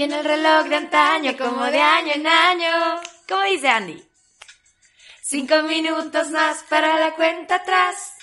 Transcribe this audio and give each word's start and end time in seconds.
Y 0.00 0.04
en 0.04 0.12
el 0.12 0.24
reloj 0.24 0.64
de 0.64 0.76
antaño, 0.76 1.36
como 1.36 1.62
de 1.66 1.78
año 1.78 2.14
en 2.14 2.26
año. 2.26 3.02
¿Cómo 3.28 3.42
dice 3.42 3.68
Andy? 3.68 4.02
Cinco 5.20 5.62
minutos 5.64 6.30
más 6.30 6.64
para 6.70 6.98
la 6.98 7.14
cuenta 7.14 7.56
atrás. 7.56 8.14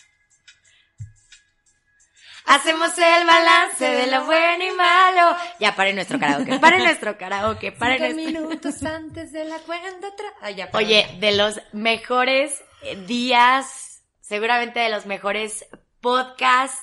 Hacemos 2.45 2.97
el 2.97 3.27
balance 3.27 3.85
de 3.85 4.07
lo 4.07 4.25
bueno 4.25 4.63
y 4.63 4.71
malo. 4.71 5.37
Ya, 5.59 5.75
pare 5.75 5.93
nuestro 5.93 6.17
karaoke, 6.19 6.57
pare 6.57 6.79
nuestro 6.79 7.15
karaoke, 7.15 7.71
pare 7.71 7.99
Cinco 7.99 8.21
nuestro... 8.21 8.41
minutos 8.41 8.83
antes 8.83 9.31
de 9.31 9.43
la 9.43 9.59
cuenta 9.59 10.07
atrás. 10.07 10.33
Ay, 10.41 10.55
ya, 10.55 10.69
Oye, 10.73 11.07
de 11.19 11.33
los 11.33 11.61
mejores 11.73 12.59
eh, 12.81 12.95
días, 13.05 14.01
seguramente 14.19 14.79
de 14.79 14.89
los 14.89 15.05
mejores 15.05 15.63
podcasts, 16.01 16.81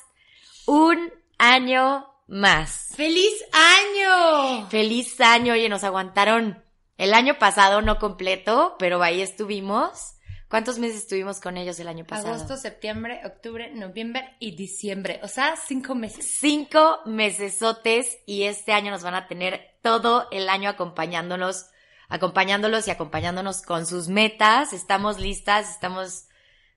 un 0.67 1.13
año 1.39 2.14
más. 2.27 2.93
¡Feliz 2.97 3.33
año! 3.53 4.69
Feliz 4.69 5.21
año, 5.21 5.53
oye, 5.53 5.69
nos 5.69 5.85
aguantaron 5.85 6.63
el 6.97 7.15
año 7.15 7.39
pasado, 7.39 7.83
no 7.83 7.99
completo, 7.99 8.77
pero 8.79 9.03
ahí 9.03 9.21
estuvimos. 9.21 10.13
¿Cuántos 10.49 10.79
meses 10.79 10.99
estuvimos 10.99 11.41
con 11.41 11.57
ellos 11.57 11.81
el 11.81 11.89
año 11.89 12.05
pasado? 12.05 12.35
Agosto, 12.35 12.57
septiembre, 12.57 13.21
octubre, 13.25 13.73
noviembre 13.75 14.37
y 14.39 14.55
diciembre. 14.55 15.19
O 15.25 15.29
sea, 15.29 15.57
cinco 15.57 15.95
meses. 15.97 16.37
Cinco 16.39 17.01
mesesotes 17.07 18.19
y 18.27 18.45
este 18.45 18.73
año 18.73 18.93
nos 18.93 19.03
van 19.03 19.17
a 19.17 19.27
tener 19.27 19.77
todo 19.83 20.29
el 20.31 20.49
año 20.49 20.71
acompañándonos, 20.71 21.67
acompañándolos 22.09 22.87
y 22.87 22.93
acompañándonos 22.93 23.63
con 23.63 23.85
sus 23.85 24.09
metas. 24.09 24.73
Estamos 24.73 25.19
listas, 25.19 25.71
estamos 25.71 26.29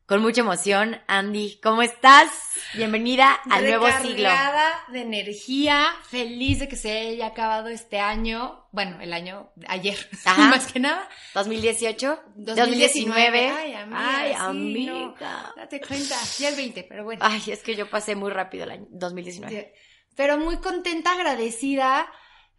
con 0.07 0.21
mucha 0.21 0.39
emoción. 0.39 1.01
Andy, 1.07 1.59
¿cómo 1.61 1.81
estás? 1.81 2.29
Bienvenida 2.75 3.33
al 3.49 3.65
nuevo 3.65 3.87
siglo. 4.01 4.29
Recargada 4.29 4.85
de 4.89 5.01
energía, 5.01 5.85
feliz 6.09 6.59
de 6.59 6.69
que 6.69 6.77
se 6.77 6.97
haya 6.97 7.27
acabado 7.27 7.67
este 7.67 7.99
año. 7.99 8.65
Bueno, 8.71 9.01
el 9.01 9.11
año 9.11 9.51
ayer, 9.67 9.97
Ajá. 10.25 10.49
más 10.49 10.71
que 10.71 10.79
nada. 10.79 11.09
2018, 11.33 12.21
2019. 12.35 13.49
Ay, 13.49 13.73
amiga. 13.73 14.17
Ay, 14.17 14.29
sí, 14.29 14.35
amiga. 14.39 14.93
no, 14.93 15.15
date 15.57 15.81
cuenta. 15.81 16.15
Ya 16.39 16.49
el 16.49 16.55
20, 16.55 16.83
pero 16.87 17.03
bueno. 17.03 17.21
Ay, 17.25 17.43
es 17.47 17.61
que 17.61 17.75
yo 17.75 17.89
pasé 17.89 18.15
muy 18.15 18.31
rápido 18.31 18.63
el 18.63 18.71
año 18.71 18.87
2019. 18.91 19.73
Sí. 19.75 19.79
Pero 20.15 20.37
muy 20.37 20.57
contenta, 20.57 21.11
agradecida. 21.11 22.07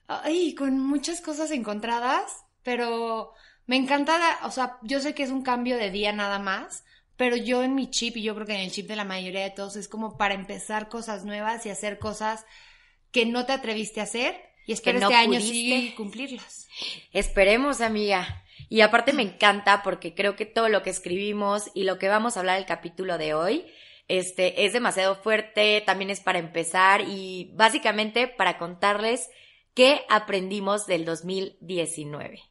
Ay, 0.06 0.54
con 0.54 0.78
muchas 0.78 1.22
cosas 1.22 1.50
encontradas. 1.50 2.44
Pero 2.62 3.32
me 3.64 3.76
encanta, 3.76 4.40
o 4.42 4.50
sea, 4.50 4.76
yo 4.82 5.00
sé 5.00 5.14
que 5.14 5.22
es 5.22 5.30
un 5.30 5.42
cambio 5.42 5.78
de 5.78 5.90
día 5.90 6.12
nada 6.12 6.38
más. 6.38 6.84
Pero 7.18 7.36
yo 7.36 7.64
en 7.64 7.74
mi 7.74 7.90
chip, 7.90 8.16
y 8.16 8.22
yo 8.22 8.34
creo 8.34 8.46
que 8.46 8.54
en 8.54 8.60
el 8.60 8.70
chip 8.70 8.86
de 8.86 8.96
la 8.96 9.04
mayoría 9.04 9.42
de 9.42 9.50
todos, 9.50 9.74
es 9.74 9.88
como 9.88 10.16
para 10.16 10.34
empezar 10.34 10.88
cosas 10.88 11.24
nuevas 11.24 11.66
y 11.66 11.70
hacer 11.70 11.98
cosas 11.98 12.46
que 13.10 13.26
no 13.26 13.44
te 13.44 13.52
atreviste 13.52 14.00
a 14.00 14.04
hacer. 14.04 14.40
Y 14.66 14.72
espero 14.72 14.98
Que 14.98 15.04
no 15.04 15.10
este 15.10 15.20
año 15.20 15.40
pudiste. 15.40 15.50
sí 15.50 15.94
cumplirlas. 15.96 16.68
Esperemos, 17.12 17.80
amiga. 17.80 18.44
Y 18.68 18.82
aparte 18.82 19.12
me 19.12 19.22
encanta 19.22 19.82
porque 19.82 20.14
creo 20.14 20.36
que 20.36 20.46
todo 20.46 20.68
lo 20.68 20.82
que 20.84 20.90
escribimos 20.90 21.70
y 21.74 21.82
lo 21.84 21.98
que 21.98 22.08
vamos 22.08 22.36
a 22.36 22.40
hablar 22.40 22.58
el 22.58 22.66
capítulo 22.66 23.18
de 23.18 23.34
hoy, 23.34 23.66
este, 24.06 24.64
es 24.64 24.72
demasiado 24.72 25.16
fuerte, 25.16 25.82
también 25.84 26.10
es 26.10 26.20
para 26.20 26.38
empezar 26.38 27.00
y 27.00 27.50
básicamente 27.54 28.28
para 28.28 28.58
contarles 28.58 29.28
qué 29.74 30.02
aprendimos 30.08 30.86
del 30.86 31.04
2019. 31.04 32.42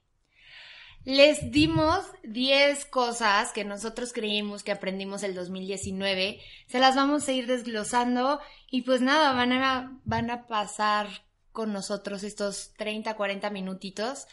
Les 1.07 1.51
dimos 1.51 2.03
10 2.23 2.83
cosas 2.87 3.53
que 3.53 3.63
nosotros 3.63 4.11
creímos 4.11 4.61
que 4.61 4.73
aprendimos 4.73 5.23
el 5.23 5.35
2019. 5.35 6.41
Se 6.65 6.79
las 6.79 6.97
vamos 6.97 7.25
a 7.25 7.31
ir 7.31 7.47
desglosando 7.47 8.41
y 8.69 8.81
pues 8.81 8.99
nada, 8.99 9.31
van 9.31 9.53
a, 9.53 9.97
van 10.03 10.29
a 10.29 10.47
pasar 10.47 11.07
con 11.53 11.71
nosotros 11.71 12.23
estos 12.23 12.73
30, 12.73 13.15
40 13.15 13.49
minutitos 13.51 14.27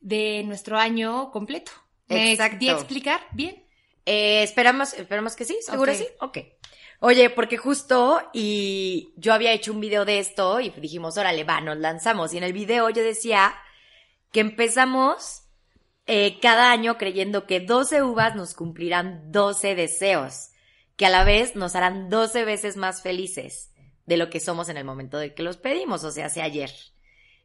de 0.00 0.42
nuestro 0.42 0.76
año 0.76 1.30
completo. 1.30 1.70
¿Me 2.08 2.32
Exacto. 2.32 2.66
a 2.68 2.72
explicar 2.72 3.20
bien? 3.30 3.64
Eh, 4.04 4.42
esperamos, 4.42 4.94
esperamos 4.94 5.36
que 5.36 5.44
sí, 5.44 5.56
seguro 5.60 5.92
Ok. 5.92 5.98
sí. 5.98 6.08
Ok. 6.18 6.38
Oye, 6.98 7.30
porque 7.30 7.58
justo 7.58 8.20
y 8.32 9.12
yo 9.14 9.32
había 9.34 9.52
hecho 9.52 9.70
un 9.70 9.78
video 9.78 10.04
de 10.04 10.18
esto 10.18 10.58
y 10.58 10.70
dijimos, 10.70 11.16
órale, 11.16 11.44
va, 11.44 11.60
nos 11.60 11.76
lanzamos. 11.78 12.34
Y 12.34 12.38
en 12.38 12.42
el 12.42 12.52
video 12.52 12.90
yo 12.90 13.04
decía 13.04 13.54
que 14.32 14.40
empezamos 14.40 15.41
eh, 16.14 16.38
cada 16.40 16.70
año 16.70 16.98
creyendo 16.98 17.46
que 17.46 17.60
12 17.60 18.02
uvas 18.02 18.36
nos 18.36 18.52
cumplirán 18.52 19.32
12 19.32 19.74
deseos, 19.74 20.50
que 20.94 21.06
a 21.06 21.08
la 21.08 21.24
vez 21.24 21.56
nos 21.56 21.74
harán 21.74 22.10
12 22.10 22.44
veces 22.44 22.76
más 22.76 23.00
felices 23.00 23.72
de 24.04 24.18
lo 24.18 24.28
que 24.28 24.38
somos 24.38 24.68
en 24.68 24.76
el 24.76 24.84
momento 24.84 25.16
de 25.16 25.32
que 25.32 25.42
los 25.42 25.56
pedimos, 25.56 26.04
o 26.04 26.10
sea, 26.10 26.26
hace 26.26 26.42
ayer. 26.42 26.70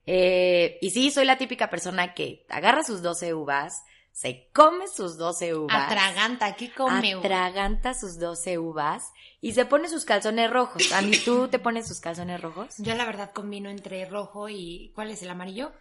Eh, 0.06 0.80
y 0.82 0.90
sí, 0.90 1.12
soy 1.12 1.24
la 1.24 1.38
típica 1.38 1.70
persona 1.70 2.14
que 2.14 2.46
agarra 2.50 2.84
sus 2.84 3.02
12 3.02 3.34
uvas, 3.34 3.86
se 4.12 4.50
come 4.54 4.90
sus 4.90 5.18
12 5.18 5.56
uvas. 5.56 5.86
Atraganta, 5.86 6.58
¿qué 6.58 6.70
come? 6.70 7.14
Atraganta 7.14 7.94
sus 7.94 8.20
12 8.20 8.58
uvas 8.58 9.14
y 9.40 9.54
se 9.54 9.66
pone 9.66 9.88
sus 9.88 10.04
calzones 10.04 10.52
rojos. 10.52 10.92
Andy, 10.92 11.20
¿tú 11.20 11.48
te 11.48 11.60
pones 11.60 11.88
sus 11.88 12.02
calzones 12.02 12.42
rojos? 12.42 12.76
Yo 12.80 12.96
la 12.96 13.06
verdad 13.06 13.32
combino 13.32 13.70
entre 13.70 14.04
rojo 14.04 14.50
y... 14.50 14.92
¿Cuál 14.94 15.12
es 15.12 15.22
el 15.22 15.30
amarillo? 15.30 15.72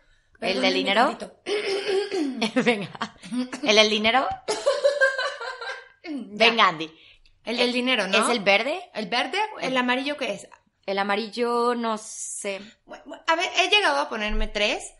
¿El 0.41 0.61
del 0.61 0.75
dinero? 0.75 1.17
Venga. 2.65 2.91
¿El 3.63 3.77
del 3.77 3.91
dinero? 3.91 4.27
Venga, 6.09 6.69
Andy. 6.69 6.91
El 7.45 7.57
del 7.59 7.73
dinero, 7.73 8.07
¿no? 8.09 8.19
¿Es 8.25 8.29
el 8.29 8.41
verde? 8.41 8.81
¿El 8.95 9.07
verde? 9.07 9.39
¿El 9.61 9.77
amarillo 9.77 10.17
qué 10.17 10.33
es? 10.33 10.49
El 10.85 10.99
amarillo, 10.99 11.75
no 11.75 11.99
sé. 11.99 12.61
Bueno, 12.85 13.05
A 13.27 13.37
ver, 13.37 13.49
he 13.59 13.69
llegado 13.71 14.01
a 14.01 14.09
ponerme 14.09 14.47
tres, 14.49 14.93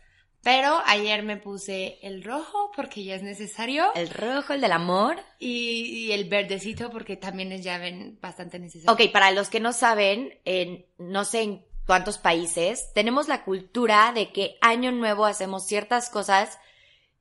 pero 0.43 0.81
ayer 0.85 1.23
me 1.23 1.37
puse 1.37 1.99
el 2.01 2.23
rojo 2.23 2.71
porque 2.75 3.03
ya 3.03 3.15
es 3.15 3.23
necesario 3.23 3.93
El 3.95 4.09
rojo, 4.09 4.53
el 4.53 4.61
del 4.61 4.71
amor. 4.73 5.17
y, 5.39 5.83
y 6.07 6.11
el 6.13 6.25
verdecito 6.29 6.89
porque 6.89 7.15
también 7.17 7.51
es 7.51 7.63
ya 7.63 7.77
ven, 7.77 8.17
bastante 8.21 8.59
necesario. 8.59 8.91
Ok, 8.91 9.11
para 9.11 9.31
los 9.31 9.49
que 9.49 9.59
no 9.59 9.71
saben, 9.73 10.39
en 10.45 10.85
no 10.97 11.23
sé 11.25 11.41
en 11.41 11.66
cuántos 11.87 12.19
países, 12.19 12.93
tenemos 12.93 13.27
la 13.27 13.43
cultura 13.43 14.11
de 14.13 14.31
que 14.31 14.57
año 14.61 14.91
nuevo 14.91 15.25
hacemos 15.25 15.65
ciertas 15.65 16.09
cosas 16.09 16.59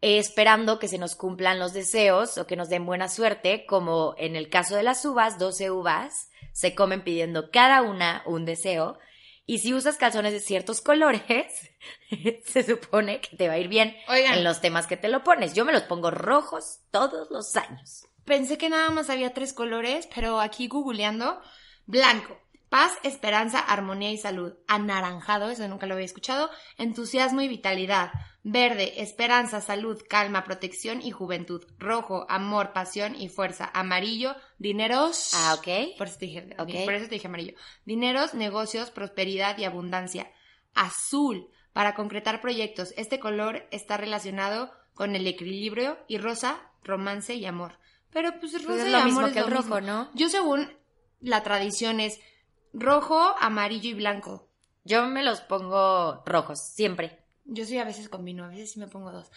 eh, 0.02 0.18
esperando 0.18 0.78
que 0.78 0.88
se 0.88 0.98
nos 0.98 1.14
cumplan 1.14 1.58
los 1.58 1.72
deseos 1.72 2.36
o 2.36 2.46
que 2.46 2.56
nos 2.56 2.68
den 2.68 2.84
buena 2.84 3.08
suerte, 3.08 3.64
como 3.64 4.14
en 4.18 4.36
el 4.36 4.50
caso 4.50 4.76
de 4.76 4.82
las 4.82 5.04
uvas, 5.04 5.38
12 5.38 5.70
uvas 5.70 6.28
se 6.52 6.74
comen 6.74 7.02
pidiendo 7.02 7.50
cada 7.50 7.82
una 7.82 8.22
un 8.26 8.44
deseo. 8.44 8.98
Y 9.46 9.58
si 9.58 9.72
usas 9.74 9.96
calzones 9.96 10.32
de 10.32 10.40
ciertos 10.40 10.80
colores, 10.80 11.70
se 12.44 12.62
supone 12.64 13.20
que 13.20 13.36
te 13.36 13.46
va 13.46 13.54
a 13.54 13.58
ir 13.58 13.68
bien 13.68 13.96
Oigan. 14.08 14.34
en 14.34 14.44
los 14.44 14.60
temas 14.60 14.86
que 14.86 14.96
te 14.96 15.08
lo 15.08 15.22
pones. 15.22 15.54
Yo 15.54 15.64
me 15.64 15.72
los 15.72 15.82
pongo 15.82 16.10
rojos 16.10 16.80
todos 16.90 17.30
los 17.30 17.54
años. 17.56 18.06
Pensé 18.24 18.58
que 18.58 18.68
nada 18.68 18.90
más 18.90 19.08
había 19.08 19.32
tres 19.32 19.52
colores, 19.52 20.08
pero 20.12 20.40
aquí 20.40 20.66
googleando, 20.66 21.40
blanco, 21.86 22.36
paz, 22.68 22.92
esperanza, 23.02 23.58
armonía 23.58 24.10
y 24.10 24.18
salud. 24.18 24.54
Anaranjado, 24.66 25.50
eso 25.50 25.66
nunca 25.68 25.86
lo 25.86 25.94
había 25.94 26.06
escuchado. 26.06 26.50
Entusiasmo 26.78 27.40
y 27.40 27.48
vitalidad. 27.48 28.10
Verde, 28.42 29.02
esperanza, 29.02 29.60
salud, 29.60 30.00
calma, 30.08 30.44
protección 30.44 31.02
y 31.02 31.10
juventud. 31.10 31.64
Rojo, 31.78 32.26
amor, 32.28 32.72
pasión 32.72 33.14
y 33.16 33.28
fuerza. 33.28 33.70
Amarillo, 33.74 34.36
dineros. 34.58 35.32
Ah, 35.34 35.54
ok. 35.58 35.96
Por 35.98 36.06
eso 36.06 36.18
te 36.18 36.26
dije, 36.26 36.48
Ok. 36.58 36.70
por 36.84 36.94
eso 36.94 37.06
te 37.08 37.14
dije 37.16 37.26
amarillo. 37.26 37.54
Dineros, 37.84 38.34
negocios, 38.34 38.90
prosperidad 38.90 39.58
y 39.58 39.64
abundancia. 39.64 40.30
Azul, 40.74 41.48
para 41.72 41.94
concretar 41.94 42.40
proyectos. 42.40 42.92
Este 42.96 43.18
color 43.18 43.66
está 43.70 43.96
relacionado 43.96 44.70
con 44.94 45.16
el 45.16 45.26
equilibrio 45.26 45.98
y 46.08 46.18
rosa, 46.18 46.60
romance 46.84 47.34
y 47.34 47.46
amor. 47.46 47.78
Pero 48.12 48.38
pues 48.40 48.52
rosa 48.54 48.66
Pues 48.66 48.80
es 48.82 48.88
y 48.88 48.90
lo 48.92 48.96
amor 48.98 49.06
mismo 49.08 49.26
es 49.26 49.32
que 49.32 49.38
el 49.40 49.44
lo 49.50 49.56
rojo, 49.56 49.74
mismo. 49.74 49.80
¿no? 49.80 50.10
Yo 50.14 50.28
según 50.28 50.72
la 51.20 51.42
tradición 51.42 52.00
es 52.00 52.20
rojo, 52.80 53.34
amarillo 53.40 53.90
y 53.90 53.94
blanco. 53.94 54.48
Yo 54.84 55.06
me 55.06 55.22
los 55.24 55.40
pongo 55.40 56.22
rojos, 56.26 56.60
siempre. 56.60 57.18
Yo 57.44 57.64
sí 57.64 57.78
a 57.78 57.84
veces 57.84 58.08
combino, 58.08 58.44
a 58.44 58.48
veces 58.48 58.72
sí 58.72 58.78
me 58.80 58.86
pongo 58.86 59.10
dos. 59.12 59.30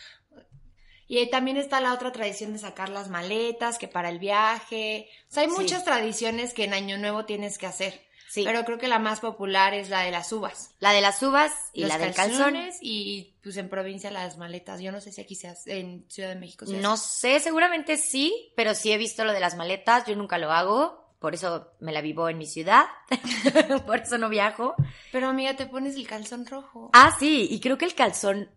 Y 1.08 1.28
también 1.32 1.58
está 1.58 1.82
la 1.82 1.94
otra 1.94 2.12
tradición 2.12 2.54
de 2.54 2.60
sacar 2.60 2.90
las 2.90 3.10
maletas, 3.10 3.80
que 3.80 3.88
para 3.88 4.10
el 4.10 4.20
viaje. 4.20 5.10
O 5.28 5.34
sea, 5.34 5.42
hay 5.44 5.50
Sí. 5.50 5.56
muchas 5.56 5.84
tradiciones 5.84 6.54
que 6.54 6.66
en 6.66 6.74
Año 6.76 6.98
Nuevo 7.00 7.26
tienes 7.26 7.58
que 7.58 7.66
hacer. 7.66 8.08
Sí. 8.30 8.44
Pero 8.46 8.64
creo 8.64 8.78
que 8.78 8.88
la 8.88 9.00
más 9.00 9.22
popular 9.22 9.74
es 9.74 9.90
la 9.90 10.02
de 10.02 10.12
las 10.12 10.32
uvas. 10.32 10.70
La 10.80 10.92
de 10.92 11.02
las 11.02 11.24
uvas 11.24 11.52
y 11.74 11.82
Los 11.82 11.90
la 11.90 11.98
del 11.98 12.14
calzón. 12.14 12.38
calzones 12.54 12.78
y 12.80 13.34
pues 13.42 13.58
en 13.58 13.70
provincia 13.70 14.12
las 14.12 14.38
maletas. 14.38 14.82
Yo 14.82 14.92
no 14.92 15.02
sé 15.02 15.12
si 15.12 15.20
aquí 15.20 15.34
seas 15.34 15.66
en 15.66 16.06
Ciudad 16.10 16.30
de 16.30 16.36
México. 16.36 16.66
No 16.68 16.96
sé, 16.96 17.40
seguramente 17.40 17.98
sí, 17.98 18.54
pero 18.56 18.76
sí 18.76 18.92
he 18.92 18.98
visto 19.00 19.24
lo 19.26 19.34
de 19.34 19.40
las 19.40 19.56
maletas, 19.56 20.06
yo 20.06 20.16
nunca 20.16 20.38
lo 20.38 20.52
hago, 20.52 21.09
por 21.20 21.34
eso 21.34 21.74
me 21.80 21.92
la 21.92 22.02
vivo 22.02 22.30
en 22.30 22.38
mi 22.38 22.46
ciudad, 22.46 22.86
por 23.86 24.00
eso 24.00 24.18
no 24.18 24.30
viajo. 24.30 24.76
Pero 25.12 25.28
amiga, 25.28 25.56
te 25.56 25.66
pones 25.66 25.96
el 25.96 26.08
calzón 26.08 26.46
rojo. 26.46 26.90
Ah, 26.94 27.16
sí, 27.20 27.48
y 27.50 27.60
creo 27.60 27.78
que 27.78 27.86
el 27.86 27.96
calzón 27.96 28.50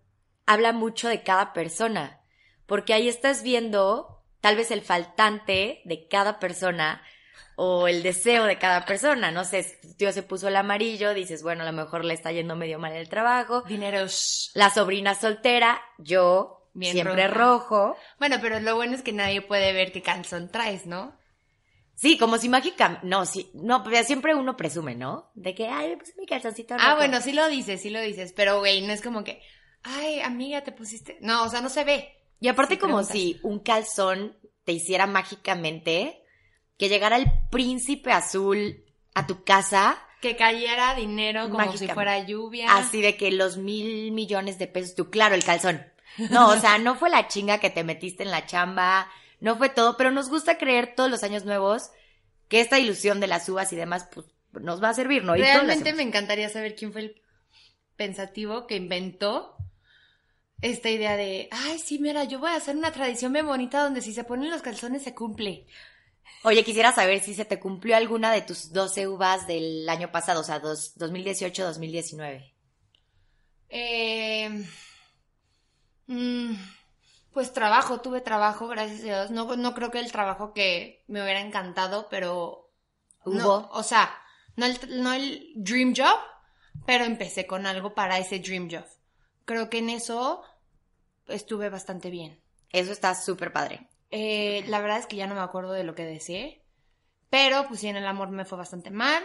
habla 0.46 0.72
mucho 0.72 1.08
de 1.08 1.22
cada 1.22 1.52
persona, 1.52 2.20
porque 2.66 2.94
ahí 2.94 3.08
estás 3.08 3.42
viendo 3.42 4.22
tal 4.40 4.56
vez 4.56 4.70
el 4.70 4.82
faltante 4.82 5.82
de 5.84 6.08
cada 6.08 6.38
persona 6.38 7.02
o 7.56 7.86
el 7.86 8.02
deseo 8.02 8.44
de 8.44 8.58
cada 8.58 8.84
persona. 8.84 9.30
No 9.30 9.44
sé, 9.44 9.62
si 9.62 9.80
tu 9.80 9.94
tío 9.94 10.12
se 10.12 10.22
puso 10.22 10.48
el 10.48 10.56
amarillo, 10.56 11.14
dices, 11.14 11.42
bueno, 11.42 11.62
a 11.62 11.66
lo 11.66 11.72
mejor 11.72 12.04
le 12.04 12.14
está 12.14 12.32
yendo 12.32 12.56
medio 12.56 12.78
mal 12.78 12.92
el 12.92 13.08
trabajo. 13.08 13.62
Dineros. 13.62 14.50
La 14.54 14.70
sobrina 14.70 15.14
soltera, 15.14 15.80
yo, 15.98 16.68
Bien 16.74 16.92
siempre 16.92 17.28
roja. 17.28 17.38
rojo. 17.38 17.96
Bueno, 18.18 18.38
pero 18.40 18.58
lo 18.60 18.74
bueno 18.74 18.94
es 18.94 19.02
que 19.02 19.12
nadie 19.12 19.42
puede 19.42 19.72
ver 19.72 19.92
qué 19.92 20.02
calzón 20.02 20.50
traes, 20.50 20.86
¿no? 20.86 21.16
Sí, 21.94 22.18
como 22.18 22.38
si 22.38 22.48
mágica, 22.48 22.98
no, 23.02 23.26
sí, 23.26 23.50
no, 23.54 23.84
pero 23.84 24.02
siempre 24.04 24.34
uno 24.34 24.56
presume, 24.56 24.94
¿no? 24.94 25.30
De 25.34 25.54
que, 25.54 25.68
ay, 25.68 25.90
me 25.90 25.96
puse 25.98 26.14
mi 26.18 26.26
calzoncito 26.26 26.74
rojo. 26.74 26.86
Ah, 26.88 26.94
bueno, 26.96 27.20
sí 27.20 27.32
lo 27.32 27.48
dices, 27.48 27.80
sí 27.82 27.90
lo 27.90 28.00
dices. 28.00 28.32
Pero, 28.34 28.58
güey, 28.60 28.80
no 28.82 28.92
es 28.92 29.02
como 29.02 29.22
que, 29.22 29.40
ay, 29.82 30.20
amiga, 30.20 30.62
te 30.64 30.72
pusiste. 30.72 31.18
No, 31.20 31.44
o 31.44 31.48
sea, 31.48 31.60
no 31.60 31.68
se 31.68 31.84
ve. 31.84 32.08
Y 32.40 32.48
aparte 32.48 32.74
Sí, 32.74 32.80
como 32.80 32.94
preguntas. 32.96 33.12
si 33.12 33.38
un 33.42 33.60
calzón 33.60 34.36
te 34.64 34.72
hiciera 34.72 35.06
mágicamente 35.06 36.22
que 36.78 36.88
llegara 36.88 37.16
el 37.16 37.30
príncipe 37.50 38.10
azul 38.10 38.84
a 39.14 39.26
tu 39.26 39.44
casa, 39.44 39.98
Que 40.20 40.34
cayera 40.36 40.94
dinero 40.94 41.50
como 41.50 41.76
si 41.76 41.86
fuera 41.88 42.18
lluvia. 42.24 42.74
así 42.76 43.00
de 43.02 43.16
que 43.16 43.30
los 43.30 43.58
mil 43.58 44.12
millones 44.12 44.58
de 44.58 44.66
pesos, 44.66 44.94
tú, 44.94 45.10
claro, 45.10 45.34
el 45.34 45.44
calzón. 45.44 45.84
No, 46.30 46.48
o 46.48 46.56
sea, 46.60 46.78
no 46.78 46.94
fue 46.96 47.10
la 47.10 47.28
chinga 47.28 47.58
que 47.58 47.70
te 47.70 47.84
metiste 47.84 48.22
en 48.22 48.30
la 48.30 48.46
chamba, 48.46 49.08
no 49.42 49.56
fue 49.56 49.68
todo, 49.68 49.96
pero 49.96 50.10
nos 50.10 50.28
gusta 50.28 50.56
creer 50.56 50.94
todos 50.94 51.10
los 51.10 51.22
años 51.22 51.44
nuevos 51.44 51.90
que 52.48 52.60
esta 52.60 52.78
ilusión 52.78 53.18
de 53.20 53.26
las 53.26 53.48
uvas 53.48 53.72
y 53.72 53.76
demás, 53.76 54.08
pues, 54.14 54.26
nos 54.52 54.82
va 54.82 54.90
a 54.90 54.94
servir, 54.94 55.24
¿no? 55.24 55.34
Y 55.36 55.40
Realmente 55.40 55.92
me 55.94 56.02
encantaría 56.02 56.48
saber 56.48 56.74
quién 56.76 56.92
fue 56.92 57.00
el 57.02 57.22
pensativo 57.96 58.66
que 58.66 58.76
inventó 58.76 59.56
esta 60.60 60.90
idea 60.90 61.16
de, 61.16 61.48
ay, 61.50 61.78
sí, 61.78 61.98
mira, 61.98 62.24
yo 62.24 62.38
voy 62.38 62.50
a 62.50 62.56
hacer 62.56 62.76
una 62.76 62.92
tradición 62.92 63.32
bien 63.32 63.46
bonita 63.46 63.82
donde 63.82 64.00
si 64.00 64.12
se 64.14 64.22
ponen 64.24 64.50
los 64.50 64.62
calzones 64.62 65.02
se 65.02 65.14
cumple. 65.14 65.66
Oye, 66.44 66.62
quisiera 66.64 66.92
saber 66.92 67.20
si 67.20 67.34
se 67.34 67.44
te 67.44 67.58
cumplió 67.58 67.96
alguna 67.96 68.32
de 68.32 68.42
tus 68.42 68.72
12 68.72 69.08
uvas 69.08 69.46
del 69.46 69.88
año 69.88 70.12
pasado, 70.12 70.40
o 70.40 70.44
sea, 70.44 70.60
dos- 70.60 70.92
2018-2019. 70.98 72.52
Eh, 73.70 74.64
mm, 76.06 76.54
pues 77.32 77.52
trabajo, 77.52 78.00
tuve 78.00 78.20
trabajo, 78.20 78.68
gracias 78.68 79.00
a 79.00 79.04
Dios. 79.04 79.30
No, 79.30 79.56
no 79.56 79.74
creo 79.74 79.90
que 79.90 80.00
el 80.00 80.12
trabajo 80.12 80.52
que 80.52 81.04
me 81.08 81.22
hubiera 81.22 81.40
encantado, 81.40 82.08
pero... 82.10 82.70
no, 83.24 83.32
Hubo. 83.58 83.68
o 83.72 83.82
sea, 83.82 84.14
no 84.56 84.66
el, 84.66 85.02
no 85.02 85.12
el 85.12 85.52
dream 85.56 85.94
job, 85.96 86.18
pero 86.86 87.04
empecé 87.04 87.46
con 87.46 87.66
algo 87.66 87.94
para 87.94 88.18
ese 88.18 88.38
dream 88.38 88.68
job. 88.70 88.84
Creo 89.44 89.70
que 89.70 89.78
en 89.78 89.90
eso 89.90 90.42
estuve 91.26 91.68
bastante 91.70 92.10
bien. 92.10 92.40
Eso 92.70 92.92
está 92.92 93.14
súper 93.14 93.52
padre. 93.52 93.88
Eh, 94.10 94.64
la 94.68 94.80
verdad 94.80 94.98
es 94.98 95.06
que 95.06 95.16
ya 95.16 95.26
no 95.26 95.34
me 95.34 95.40
acuerdo 95.40 95.72
de 95.72 95.84
lo 95.84 95.94
que 95.94 96.04
deseé. 96.04 96.62
Pero, 97.30 97.66
pues 97.66 97.80
sí, 97.80 97.88
en 97.88 97.96
el 97.96 98.06
amor 98.06 98.28
me 98.30 98.44
fue 98.44 98.58
bastante 98.58 98.90
mal. 98.90 99.22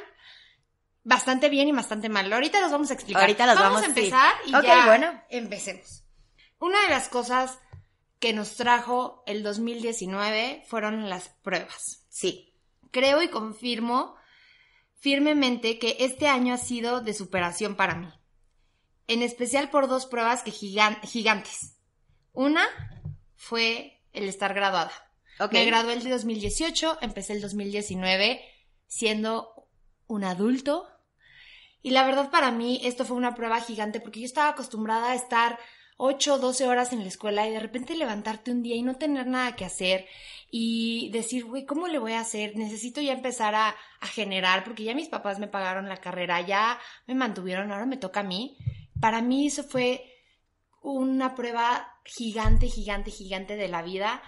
Bastante 1.04 1.50
bien 1.50 1.68
y 1.68 1.72
bastante 1.72 2.10
mal. 2.10 2.32
Ahorita 2.32 2.60
los 2.62 2.72
vamos 2.72 2.90
a 2.90 2.94
explicar. 2.94 3.24
Ahorita 3.24 3.46
los 3.46 3.56
vamos- 3.60 3.82
a 3.82 3.86
sí. 3.86 3.90
empezar 3.90 4.34
y 4.46 4.56
Ok, 4.56 4.64
ya 4.64 4.86
bueno. 4.86 5.22
empecemos. 5.30 6.04
Una 6.60 6.82
de 6.84 6.90
las 6.90 7.08
cosas 7.10 7.60
que 8.20 8.34
nos 8.34 8.56
trajo 8.56 9.24
el 9.28 9.44
2019 9.44 10.64
fueron 10.68 11.10
las 11.10 11.30
pruebas. 11.30 12.06
Sí. 12.10 12.54
Creo 12.92 13.22
y 13.22 13.28
confirmo 13.30 14.16
firmemente 14.96 15.78
que 15.80 15.98
este 16.00 16.28
año 16.28 16.54
ha 16.54 16.58
sido 16.58 17.02
de 17.02 17.14
superación 17.14 17.76
para 17.76 17.96
mí. 17.96 18.10
En 19.08 19.22
especial 19.22 19.70
por 19.70 19.88
dos 19.88 20.06
pruebas 20.06 20.44
que 20.44 20.52
gigan- 20.52 21.00
gigantes. 21.02 21.78
Una 22.34 22.66
fue 23.36 24.02
el 24.14 24.28
estar 24.28 24.54
graduada. 24.54 24.92
Me 25.52 25.66
gradué 25.66 25.94
el 25.94 26.10
2018, 26.10 26.98
empecé 27.02 27.34
el 27.34 27.42
2019 27.42 28.42
siendo 28.88 29.70
un 30.08 30.24
adulto. 30.24 30.88
Y 31.84 31.92
la 31.92 32.06
verdad 32.06 32.32
para 32.32 32.52
mí 32.52 32.82
esto 32.84 33.06
fue 33.06 33.16
una 33.18 33.36
prueba 33.36 33.62
gigante 33.62 34.00
porque 34.02 34.20
yo 34.22 34.26
estaba 34.26 34.50
acostumbrada 34.50 35.12
a 35.12 35.16
estar 35.16 35.60
8 35.98 36.38
12 36.38 36.68
horas 36.68 36.94
en 36.94 37.02
la 37.02 37.08
escuela 37.08 37.48
y 37.48 37.52
de 37.52 37.60
repente 37.60 37.96
levantarte 37.96 38.52
un 38.52 38.64
día 38.64 38.76
y 38.76 38.84
no 38.84 38.96
tener 38.96 39.28
nada 39.28 39.56
que 39.56 39.66
hacer 39.66 40.06
y 40.50 41.10
decir, 41.12 41.46
güey, 41.46 41.66
¿cómo 41.66 41.88
le 41.88 42.00
voy 42.00 42.14
a 42.14 42.22
hacer? 42.22 42.56
Necesito 42.56 43.02
ya 43.02 43.14
empezar 43.14 43.56
a, 43.56 43.76
a 44.00 44.08
generar 44.08 44.64
porque 44.64 44.84
ya 44.84 44.96
mis 44.96 45.10
papás 45.10 45.40
me 45.40 45.48
pagaron 45.48 45.90
la 45.90 45.98
carrera, 45.98 46.40
ya 46.42 46.80
me 47.08 47.16
mantuvieron, 47.16 47.72
ahora 47.72 47.86
me 47.86 47.98
toca 47.98 48.22
a 48.22 48.24
mí. 48.24 48.58
Para 49.02 49.22
mí 49.22 49.48
eso 49.48 49.64
fue 49.64 50.04
una 50.82 51.36
prueba 51.36 52.00
gigante, 52.06 52.68
gigante, 52.68 53.12
gigante 53.12 53.58
de 53.58 53.68
la 53.68 53.82
vida 53.82 54.22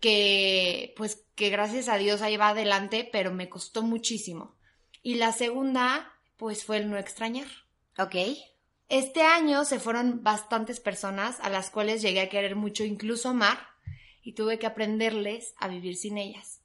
que 0.00 0.92
pues 0.96 1.24
que 1.36 1.48
gracias 1.48 1.88
a 1.88 1.96
Dios 1.96 2.22
ahí 2.22 2.36
va 2.36 2.48
adelante, 2.48 3.08
pero 3.10 3.32
me 3.32 3.48
costó 3.48 3.82
muchísimo. 3.82 4.56
Y 5.02 5.14
la 5.14 5.32
segunda 5.32 6.12
pues 6.36 6.64
fue 6.64 6.78
el 6.78 6.90
no 6.90 6.98
extrañar. 6.98 7.46
Ok. 7.98 8.16
Este 8.92 9.22
año 9.22 9.64
se 9.64 9.80
fueron 9.80 10.22
bastantes 10.22 10.78
personas 10.78 11.40
a 11.40 11.48
las 11.48 11.70
cuales 11.70 12.02
llegué 12.02 12.20
a 12.20 12.28
querer 12.28 12.56
mucho, 12.56 12.84
incluso 12.84 13.30
amar, 13.30 13.58
y 14.22 14.34
tuve 14.34 14.58
que 14.58 14.66
aprenderles 14.66 15.54
a 15.56 15.68
vivir 15.68 15.96
sin 15.96 16.18
ellas. 16.18 16.60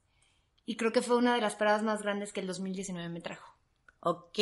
Y 0.66 0.76
creo 0.76 0.92
que 0.92 1.00
fue 1.00 1.16
una 1.16 1.34
de 1.34 1.40
las 1.40 1.56
pruebas 1.56 1.82
más 1.82 2.02
grandes 2.02 2.34
que 2.34 2.40
el 2.40 2.46
2019 2.46 3.08
me 3.08 3.22
trajo. 3.22 3.56
Ok. 4.00 4.38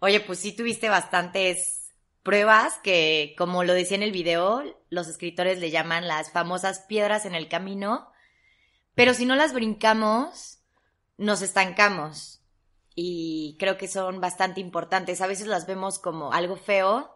Oye, 0.00 0.20
pues 0.26 0.38
sí 0.38 0.52
tuviste 0.52 0.88
bastantes 0.88 1.92
pruebas 2.22 2.78
que, 2.82 3.34
como 3.36 3.62
lo 3.62 3.74
decía 3.74 3.98
en 3.98 4.02
el 4.02 4.12
video, 4.12 4.62
los 4.88 5.06
escritores 5.06 5.58
le 5.58 5.70
llaman 5.70 6.08
las 6.08 6.32
famosas 6.32 6.86
piedras 6.88 7.26
en 7.26 7.34
el 7.34 7.48
camino. 7.48 8.10
Pero 8.94 9.12
si 9.12 9.26
no 9.26 9.36
las 9.36 9.52
brincamos, 9.52 10.60
nos 11.18 11.42
estancamos. 11.42 12.39
Y 12.94 13.56
creo 13.58 13.78
que 13.78 13.88
son 13.88 14.20
bastante 14.20 14.60
importantes. 14.60 15.20
A 15.20 15.26
veces 15.26 15.46
las 15.46 15.66
vemos 15.66 15.98
como 15.98 16.32
algo 16.32 16.56
feo 16.56 17.14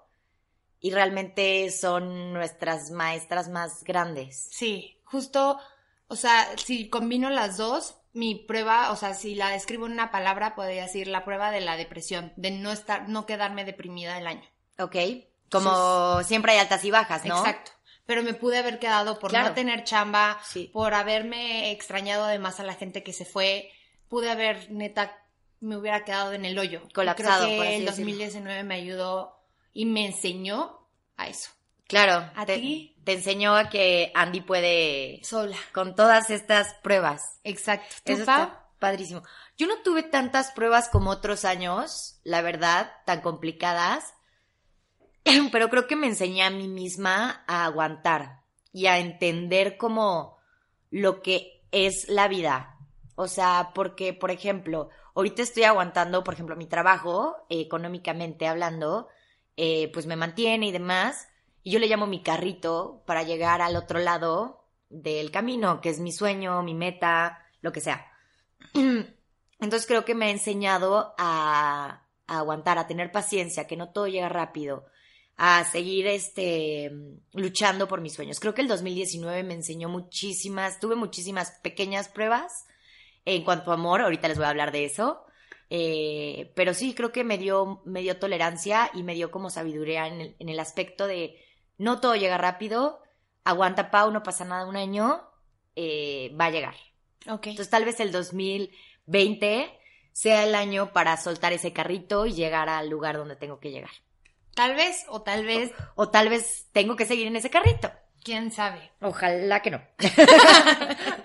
y 0.80 0.90
realmente 0.92 1.70
son 1.70 2.32
nuestras 2.32 2.90
maestras 2.90 3.48
más 3.48 3.82
grandes. 3.84 4.48
Sí, 4.52 5.00
justo, 5.04 5.58
o 6.08 6.16
sea, 6.16 6.46
si 6.56 6.88
combino 6.88 7.30
las 7.30 7.56
dos, 7.56 7.96
mi 8.12 8.34
prueba, 8.36 8.92
o 8.92 8.96
sea, 8.96 9.14
si 9.14 9.34
la 9.34 9.48
describo 9.50 9.86
en 9.86 9.92
una 9.92 10.10
palabra, 10.12 10.54
podría 10.54 10.82
decir 10.82 11.08
la 11.08 11.24
prueba 11.24 11.50
de 11.50 11.60
la 11.60 11.76
depresión, 11.76 12.32
de 12.36 12.52
no 12.52 12.70
estar, 12.70 13.08
no 13.08 13.26
quedarme 13.26 13.64
deprimida 13.64 14.16
el 14.18 14.26
año. 14.26 14.48
¿Ok? 14.78 14.96
Como 15.50 16.22
siempre 16.22 16.52
hay 16.52 16.58
altas 16.58 16.84
y 16.84 16.90
bajas, 16.90 17.24
¿no? 17.24 17.38
Exacto. 17.38 17.72
Pero 18.06 18.22
me 18.22 18.34
pude 18.34 18.58
haber 18.58 18.78
quedado 18.78 19.18
por 19.18 19.30
Claro. 19.30 19.48
no 19.48 19.54
tener 19.54 19.84
chamba, 19.84 20.38
Sí. 20.44 20.68
por 20.72 20.94
haberme 20.94 21.70
extrañado 21.72 22.24
además 22.24 22.60
a 22.60 22.64
la 22.64 22.74
gente 22.74 23.02
que 23.02 23.12
se 23.12 23.24
fue, 23.24 23.70
pude 24.08 24.30
haber 24.30 24.70
neta 24.70 25.18
me 25.64 25.76
hubiera 25.76 26.04
quedado 26.04 26.32
en 26.32 26.44
el 26.44 26.58
hoyo. 26.58 26.82
Colapsado, 26.94 27.46
Creo 27.46 27.56
por 27.56 27.64
que 27.66 27.72
así 27.72 27.80
el 27.80 27.84
decirlo. 27.86 28.10
2019 28.12 28.64
me 28.64 28.74
ayudó 28.74 29.36
y 29.72 29.86
me 29.86 30.06
enseñó 30.06 30.86
a 31.16 31.28
eso. 31.28 31.50
Claro. 31.86 32.30
¿A 32.34 32.46
te, 32.46 32.58
ti? 32.58 32.96
te 33.04 33.12
enseñó 33.12 33.56
a 33.56 33.68
que 33.68 34.10
Andy 34.14 34.40
puede 34.40 35.20
Sola. 35.22 35.56
con 35.72 35.94
todas 35.94 36.30
estas 36.30 36.74
pruebas. 36.82 37.40
Exacto. 37.44 37.94
¿Tú, 38.04 38.12
Eso 38.12 38.22
está 38.22 38.66
padrísimo. 38.78 39.22
Yo 39.56 39.66
no 39.66 39.82
tuve 39.82 40.02
tantas 40.02 40.52
pruebas 40.52 40.88
como 40.88 41.10
otros 41.10 41.44
años, 41.44 42.20
la 42.24 42.42
verdad, 42.42 42.92
tan 43.06 43.20
complicadas, 43.20 44.14
pero 45.52 45.70
creo 45.70 45.86
que 45.86 45.96
me 45.96 46.06
enseñé 46.06 46.42
a 46.42 46.50
mí 46.50 46.68
misma 46.68 47.44
a 47.46 47.64
aguantar 47.64 48.42
y 48.72 48.86
a 48.86 48.98
entender 48.98 49.76
como 49.76 50.38
lo 50.90 51.22
que 51.22 51.62
es 51.70 52.08
la 52.08 52.28
vida. 52.28 52.76
O 53.16 53.28
sea, 53.28 53.70
porque, 53.74 54.12
por 54.12 54.30
ejemplo, 54.30 54.88
ahorita 55.14 55.42
estoy 55.42 55.64
aguantando, 55.64 56.24
por 56.24 56.34
ejemplo, 56.34 56.56
mi 56.56 56.66
trabajo, 56.66 57.36
eh, 57.48 57.60
económicamente 57.60 58.46
hablando, 58.46 59.08
eh, 59.56 59.90
pues 59.92 60.06
me 60.06 60.16
mantiene 60.16 60.66
y 60.66 60.72
demás, 60.72 61.28
y 61.62 61.70
yo 61.70 61.78
le 61.78 61.86
llamo 61.86 62.06
mi 62.06 62.22
carrito 62.22 63.02
para 63.06 63.22
llegar 63.22 63.62
al 63.62 63.76
otro 63.76 63.98
lado 63.98 64.66
del 64.90 65.30
camino, 65.30 65.80
que 65.80 65.88
es 65.90 66.00
mi 66.00 66.12
sueño, 66.12 66.62
mi 66.62 66.74
meta, 66.74 67.46
lo 67.60 67.72
que 67.72 67.80
sea. 67.80 68.06
Entonces 68.74 69.86
creo 69.86 70.04
que 70.04 70.14
me 70.14 70.26
ha 70.26 70.30
enseñado 70.30 71.14
a, 71.16 72.02
a 72.26 72.38
aguantar, 72.38 72.78
a 72.78 72.86
tener 72.86 73.12
paciencia, 73.12 73.66
que 73.66 73.76
no 73.76 73.92
todo 73.92 74.08
llega 74.08 74.28
rápido, 74.28 74.86
a 75.36 75.64
seguir 75.64 76.06
este 76.06 76.92
luchando 77.32 77.88
por 77.88 78.00
mis 78.00 78.12
sueños. 78.12 78.40
Creo 78.40 78.52
que 78.52 78.62
el 78.62 78.68
2019 78.68 79.42
me 79.42 79.54
enseñó 79.54 79.88
muchísimas, 79.88 80.80
tuve 80.80 80.96
muchísimas 80.96 81.52
pequeñas 81.62 82.08
pruebas 82.08 82.66
en 83.24 83.44
cuanto 83.44 83.70
a 83.70 83.74
amor, 83.74 84.02
ahorita 84.02 84.28
les 84.28 84.36
voy 84.36 84.46
a 84.46 84.50
hablar 84.50 84.72
de 84.72 84.84
eso. 84.84 85.24
Eh, 85.70 86.52
pero 86.54 86.74
sí, 86.74 86.94
creo 86.94 87.10
que 87.10 87.24
me 87.24 87.38
dio, 87.38 87.82
me 87.84 88.00
dio 88.02 88.18
tolerancia 88.18 88.90
y 88.94 89.02
me 89.02 89.14
dio 89.14 89.30
como 89.30 89.50
sabiduría 89.50 90.06
en 90.06 90.20
el, 90.20 90.36
en 90.38 90.48
el 90.48 90.60
aspecto 90.60 91.06
de 91.06 91.40
no 91.78 92.00
todo 92.00 92.14
llega 92.16 92.38
rápido, 92.38 93.00
aguanta 93.44 93.90
Pau, 93.90 94.10
no 94.10 94.22
pasa 94.22 94.44
nada 94.44 94.66
un 94.66 94.76
año, 94.76 95.22
eh, 95.74 96.32
va 96.38 96.46
a 96.46 96.50
llegar. 96.50 96.74
Ok. 97.28 97.48
Entonces 97.48 97.70
tal 97.70 97.84
vez 97.84 97.98
el 98.00 98.12
2020 98.12 99.70
sea 100.12 100.44
el 100.44 100.54
año 100.54 100.92
para 100.92 101.16
soltar 101.16 101.52
ese 101.52 101.72
carrito 101.72 102.26
y 102.26 102.34
llegar 102.34 102.68
al 102.68 102.88
lugar 102.88 103.16
donde 103.16 103.36
tengo 103.36 103.58
que 103.58 103.70
llegar. 103.70 103.90
Tal 104.54 104.76
vez, 104.76 105.04
o 105.08 105.22
tal 105.22 105.44
vez, 105.44 105.72
O 105.96 106.10
tal 106.10 106.28
vez 106.28 106.68
tengo 106.72 106.94
que 106.94 107.06
seguir 107.06 107.26
en 107.26 107.34
ese 107.36 107.50
carrito. 107.50 107.90
quién 108.22 108.52
sabe. 108.52 108.92
Ojalá 109.00 109.60
que 109.60 109.70
no. 109.72 109.82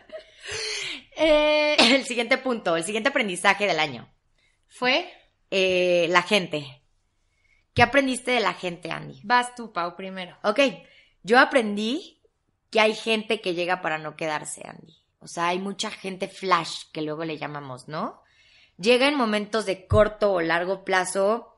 Eh, 1.20 1.76
El 1.96 2.06
siguiente 2.06 2.38
punto, 2.38 2.76
el 2.78 2.84
siguiente 2.84 3.10
aprendizaje 3.10 3.68
del 3.68 3.80
año. 3.80 4.10
Fue, 4.68 5.12
Eh, 5.52 6.08
la 6.10 6.22
gente. 6.22 6.82
¿Qué 7.74 7.82
aprendiste 7.84 8.32
de 8.32 8.40
la 8.40 8.54
gente, 8.54 8.92
Andy? 8.92 9.20
vas 9.24 9.56
tú, 9.56 9.72
Pau, 9.74 9.96
primero. 9.96 10.38
Ok, 10.44 10.60
yo 11.24 11.40
aprendí 11.40 12.22
que 12.70 12.80
hay 12.80 12.94
gente 12.94 13.42
que 13.42 13.54
llega 13.56 13.82
para 13.82 13.98
no 13.98 14.16
quedarse, 14.16 14.62
Andy. 14.68 14.96
O 15.20 15.28
sea, 15.28 15.48
hay 15.48 15.60
mucha 15.60 15.90
gente 15.90 16.28
flash, 16.28 16.84
que 16.94 17.02
luego 17.02 17.26
le 17.26 17.38
llamamos, 17.38 17.88
¿no? 17.88 18.22
Llega 18.78 19.08
en 19.08 19.16
momentos 19.16 19.66
de 19.66 19.88
corto 19.88 20.34
o 20.34 20.42
largo 20.42 20.86
plazo, 20.86 21.58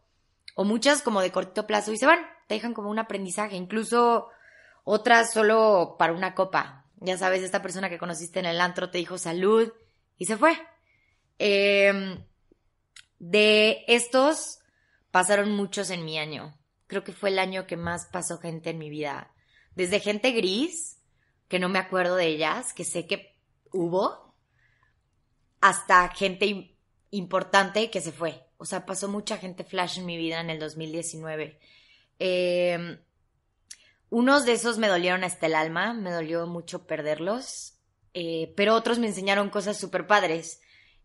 o 0.56 0.64
muchas 0.64 1.02
como 1.02 1.22
de 1.22 1.32
corto 1.32 1.68
plazo, 1.68 1.92
y 1.92 1.98
se 1.98 2.06
van, 2.06 2.26
te 2.48 2.56
dejan 2.56 2.74
como 2.74 2.90
un 2.90 3.00
aprendizaje, 3.00 3.56
incluso 3.56 4.30
otras 4.84 5.34
solo 5.34 5.96
para 6.00 6.14
una 6.14 6.34
copa. 6.34 6.81
Ya 7.02 7.18
sabes, 7.18 7.42
esta 7.42 7.62
persona 7.62 7.90
que 7.90 7.98
conociste 7.98 8.40
en 8.40 8.46
el 8.46 8.62
antro 8.62 8.90
te 8.92 9.00
dijo 9.00 9.18
salud 9.18 9.74
y 10.18 10.26
se 10.26 10.38
fue. 10.38 10.56
Em, 11.40 12.24
de 13.20 13.84
estos 13.88 14.60
pasaron 15.12 15.52
muchos 15.52 15.90
en 15.90 16.06
mi 16.06 16.18
año. 16.20 16.58
Creo 16.88 17.04
que 17.04 17.12
fue 17.14 17.30
el 17.30 17.40
año 17.40 17.66
que 17.68 17.76
más 17.78 18.06
pasó 18.06 18.38
gente 18.38 18.70
en 18.70 18.78
mi 18.78 18.90
vida. 18.90 19.34
Desde 19.76 20.00
gente 20.00 20.32
gris, 20.32 21.00
que 21.48 21.58
no 21.60 21.70
me 21.70 21.80
acuerdo 21.80 22.16
de 22.16 22.28
ellas, 22.28 22.74
que 22.74 22.84
sé 22.84 23.08
que 23.08 23.36
hubo, 23.74 24.36
hasta 25.60 26.08
gente 26.10 26.46
im- 26.46 26.76
importante 27.12 27.90
que 27.90 28.02
se 28.02 28.12
fue. 28.12 28.46
O 28.58 28.66
sea, 28.66 28.86
pasó 28.86 29.08
mucha 29.08 29.38
gente 29.38 29.64
flash 29.64 30.00
en 30.00 30.06
mi 30.06 30.18
vida 30.18 30.40
en 30.40 30.50
el 30.50 30.60
2019. 30.60 31.60
Eh, 32.20 33.00
unos 34.12 34.46
de 34.46 34.52
esos 34.52 34.78
me 34.78 34.90
dolieron 34.90 35.24
hasta 35.24 35.48
el 35.48 35.56
alma, 35.56 35.94
me 35.94 36.12
dolió 36.12 36.46
mucho 36.46 36.86
perderlos, 36.86 37.80
eh, 38.14 38.54
pero 38.58 38.76
otros 38.76 39.00
me 39.00 39.08
enseñaron 39.08 39.50
cosas 39.50 39.80
súper 39.80 40.06
padres, 40.06 40.62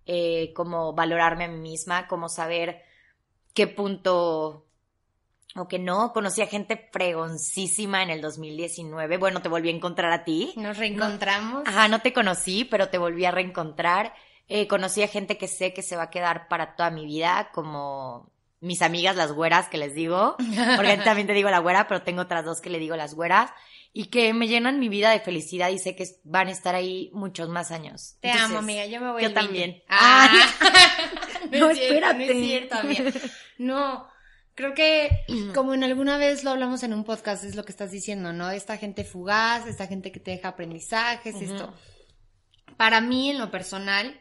eh, 0.06 0.52
como 0.54 0.92
valorarme 0.92 1.44
a 1.44 1.48
mí 1.48 1.56
misma, 1.56 2.08
como 2.08 2.28
saber 2.28 2.82
qué 3.54 3.68
punto 3.68 4.66
o 5.54 5.68
que 5.68 5.78
no. 5.78 6.12
Conocí 6.12 6.42
a 6.42 6.48
gente 6.48 6.88
fregoncísima 6.92 8.02
en 8.02 8.10
el 8.10 8.20
2019. 8.20 9.18
Bueno, 9.18 9.40
te 9.40 9.48
volví 9.48 9.68
a 9.68 9.74
encontrar 9.74 10.12
a 10.12 10.24
ti. 10.24 10.52
Nos 10.56 10.76
reencontramos. 10.76 11.62
Ajá, 11.64 11.86
no 11.86 12.00
te 12.00 12.12
conocí, 12.12 12.64
pero 12.64 12.88
te 12.88 12.98
volví 12.98 13.24
a 13.24 13.30
reencontrar. 13.30 14.14
Eh, 14.48 14.66
conocí 14.66 15.04
a 15.04 15.08
gente 15.08 15.38
que 15.38 15.46
sé 15.46 15.72
que 15.72 15.82
se 15.82 15.96
va 15.96 16.04
a 16.04 16.10
quedar 16.10 16.48
para 16.48 16.74
toda 16.74 16.90
mi 16.90 17.06
vida, 17.06 17.50
como 17.54 18.32
mis 18.60 18.82
amigas 18.82 19.16
las 19.16 19.32
güeras 19.32 19.68
que 19.68 19.78
les 19.78 19.94
digo, 19.94 20.36
porque 20.76 20.96
también 20.98 21.26
te 21.26 21.34
digo 21.34 21.50
la 21.50 21.58
güera, 21.58 21.88
pero 21.88 22.02
tengo 22.02 22.22
otras 22.22 22.44
dos 22.44 22.60
que 22.60 22.70
le 22.70 22.78
digo 22.78 22.96
las 22.96 23.14
güeras, 23.14 23.50
y 23.98 24.08
que 24.08 24.34
me 24.34 24.46
llenan 24.46 24.78
mi 24.78 24.90
vida 24.90 25.08
de 25.10 25.20
felicidad 25.20 25.70
y 25.70 25.78
sé 25.78 25.96
que 25.96 26.04
van 26.22 26.48
a 26.48 26.50
estar 26.50 26.74
ahí 26.74 27.10
muchos 27.14 27.48
más 27.48 27.70
años. 27.70 28.18
Te 28.20 28.28
Entonces, 28.28 28.50
amo, 28.50 28.58
amiga. 28.58 28.84
Yo 28.84 29.00
me 29.00 29.10
voy 29.10 29.22
yo 29.22 29.28
el 29.28 29.34
20. 29.34 29.40
también. 29.46 29.82
Ah. 29.88 30.28
No, 31.50 31.70
es 31.70 31.78
cierto, 31.78 31.94
espérate. 31.94 32.26
No 32.26 32.32
es 32.32 32.46
cierto, 32.46 32.74
amiga. 32.76 33.12
No, 33.58 34.08
creo 34.54 34.74
que 34.74 35.24
como 35.54 35.72
en 35.72 35.82
alguna 35.82 36.18
vez 36.18 36.44
lo 36.44 36.50
hablamos 36.50 36.82
en 36.82 36.92
un 36.92 37.04
podcast, 37.04 37.44
es 37.44 37.54
lo 37.54 37.64
que 37.64 37.72
estás 37.72 37.90
diciendo, 37.90 38.34
¿no? 38.34 38.50
Esta 38.50 38.76
gente 38.76 39.02
fugaz, 39.04 39.66
esta 39.66 39.86
gente 39.86 40.12
que 40.12 40.20
te 40.20 40.32
deja 40.32 40.48
aprendizajes, 40.48 41.34
esto. 41.40 41.72
Para 42.76 43.00
mí, 43.00 43.30
en 43.30 43.38
lo 43.38 43.50
personal, 43.50 44.20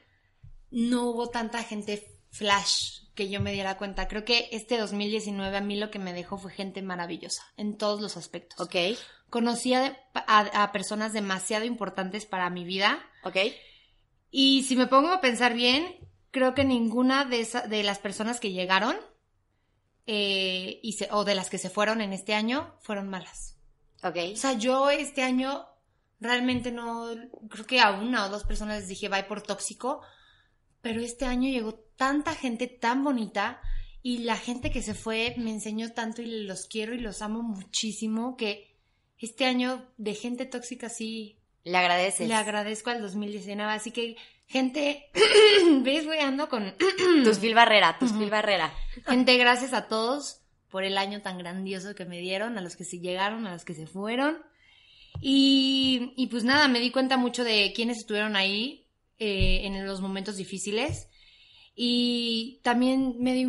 no 0.72 1.04
hubo 1.10 1.30
tanta 1.30 1.64
gente 1.64 2.08
flash 2.32 3.05
que 3.16 3.30
yo 3.30 3.40
me 3.42 3.52
diera 3.54 3.78
cuenta. 3.78 4.08
Creo 4.08 4.26
que 4.26 4.50
este 4.52 4.78
2019 4.78 5.56
a 5.58 5.62
mí 5.62 5.78
lo 5.78 5.90
que 5.90 6.00
me 6.00 6.14
dejó 6.14 6.38
fue 6.38 6.52
gente 6.52 6.82
maravillosa 6.82 7.44
en 7.58 7.78
todos 7.78 8.02
los 8.02 8.18
aspectos. 8.18 8.60
Ok, 8.60 8.76
Conocí 9.30 9.74
a, 9.74 9.98
a- 10.14 10.64
a 10.64 10.72
personas 10.72 11.12
demasiado 11.14 11.66
importantes 11.66 12.26
para 12.26 12.50
mi 12.50 12.64
vida. 12.66 13.00
ok. 13.24 13.38
Y 14.32 14.64
si 14.64 14.76
me 14.76 14.88
pongo 14.88 15.10
a 15.10 15.22
pensar 15.22 15.54
bien, 15.54 15.98
creo 16.32 16.54
que 16.54 16.66
ninguna 16.66 17.24
de, 17.26 17.40
esa- 17.40 17.68
de 17.68 17.84
las 17.84 18.00
personas 18.00 18.40
que 18.40 18.52
llegaron 18.52 18.96
eh, 20.08 20.80
y 20.84 20.94
se- 20.94 21.10
o 21.12 21.24
de 21.24 21.36
las 21.36 21.50
que 21.50 21.58
se 21.58 21.70
fueron 21.70 22.02
en 22.02 22.14
este 22.14 22.34
año 22.34 22.76
fueron 22.82 23.10
malas. 23.10 23.58
Ok. 24.04 24.18
O 24.34 24.36
sea, 24.36 24.54
yo 24.54 24.90
este 24.90 25.24
año 25.24 25.66
realmente 26.20 26.72
no, 26.72 27.08
creo 27.50 27.66
que 27.66 27.80
a 27.82 27.92
una 27.92 28.26
o 28.26 28.30
dos 28.30 28.44
personas 28.44 28.80
les 28.82 28.88
dije 28.90 29.10
bye 29.10 29.24
por 29.24 29.42
tóxico, 29.42 30.02
pero 30.86 31.02
este 31.02 31.26
año 31.26 31.50
llegó 31.50 31.74
tanta 31.98 32.36
gente 32.36 32.68
tan 32.68 33.04
bonita 33.04 33.60
y 34.04 34.20
la 34.20 34.38
gente 34.38 34.70
que 34.70 34.84
se 34.84 34.94
fue 34.94 35.34
me 35.36 35.50
enseñó 35.50 35.94
tanto 35.94 36.22
y 36.22 36.44
los 36.44 36.68
quiero 36.68 36.94
y 36.94 37.00
los 37.00 37.24
amo 37.24 37.42
muchísimo 37.42 38.38
que 38.38 38.78
este 39.18 39.46
año 39.46 39.84
de 39.98 40.14
gente 40.14 40.46
tóxica 40.46 40.90
sí 40.90 41.40
Le 41.64 41.76
agradeces. 41.76 42.28
le 42.28 42.36
agradezco 42.36 42.92
al 42.92 43.02
2019, 43.02 43.74
así 43.74 43.90
que 43.90 44.16
gente, 44.46 45.10
ves, 45.82 46.06
güey, 46.06 46.20
ando 46.20 46.50
con 46.50 46.76
Tus 47.24 47.40
Phil 47.40 47.56
Barrera, 47.56 47.98
tus 47.98 48.12
Barrera. 48.30 48.72
gente, 49.08 49.38
gracias 49.38 49.74
a 49.74 49.88
todos 49.88 50.42
por 50.70 50.84
el 50.84 51.00
año 51.00 51.24
tan 51.24 51.40
grandioso 51.40 51.96
que 51.96 52.06
me 52.06 52.20
dieron, 52.20 52.60
a 52.60 52.62
los 52.62 52.76
que 52.76 52.84
se 52.86 53.00
llegaron, 53.00 53.48
a 53.48 53.54
los 53.54 53.66
que 53.66 53.74
se 53.74 53.88
fueron. 53.88 54.38
Y, 55.20 56.14
y 56.16 56.28
pues 56.28 56.44
nada, 56.44 56.68
me 56.68 56.80
di 56.80 56.92
cuenta 56.92 57.18
mucho 57.18 57.44
de 57.44 57.74
quiénes 57.76 57.98
estuvieron 57.98 58.36
ahí 58.36 58.85
eh, 59.20 59.62
en 59.64 59.86
los 59.86 60.02
momentos 60.02 60.38
difíciles. 60.38 61.08
Y 61.76 62.60
también 62.64 63.16
me 63.20 63.34
di 63.34 63.46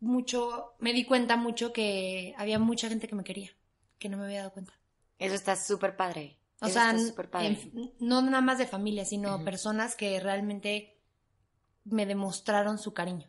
mucho, 0.00 0.74
me 0.80 0.92
di 0.92 1.04
cuenta 1.04 1.36
mucho 1.36 1.72
que 1.72 2.34
había 2.36 2.58
mucha 2.58 2.88
gente 2.88 3.08
que 3.08 3.14
me 3.14 3.24
quería, 3.24 3.50
que 3.98 4.08
no 4.08 4.16
me 4.16 4.24
había 4.24 4.38
dado 4.40 4.52
cuenta. 4.52 4.72
Eso 5.18 5.34
está 5.34 5.56
súper 5.56 5.96
padre. 5.96 6.38
O 6.60 6.66
Eso 6.66 6.74
sea, 6.74 6.92
padre. 7.30 7.46
en- 7.46 7.92
no 8.00 8.20
nada 8.22 8.40
más 8.40 8.58
de 8.58 8.66
familia, 8.66 9.04
sino 9.04 9.36
Ujú. 9.36 9.44
personas 9.44 9.94
que 9.94 10.18
realmente 10.18 10.98
me 11.84 12.04
demostraron 12.06 12.78
su 12.78 12.92
cariño. 12.92 13.28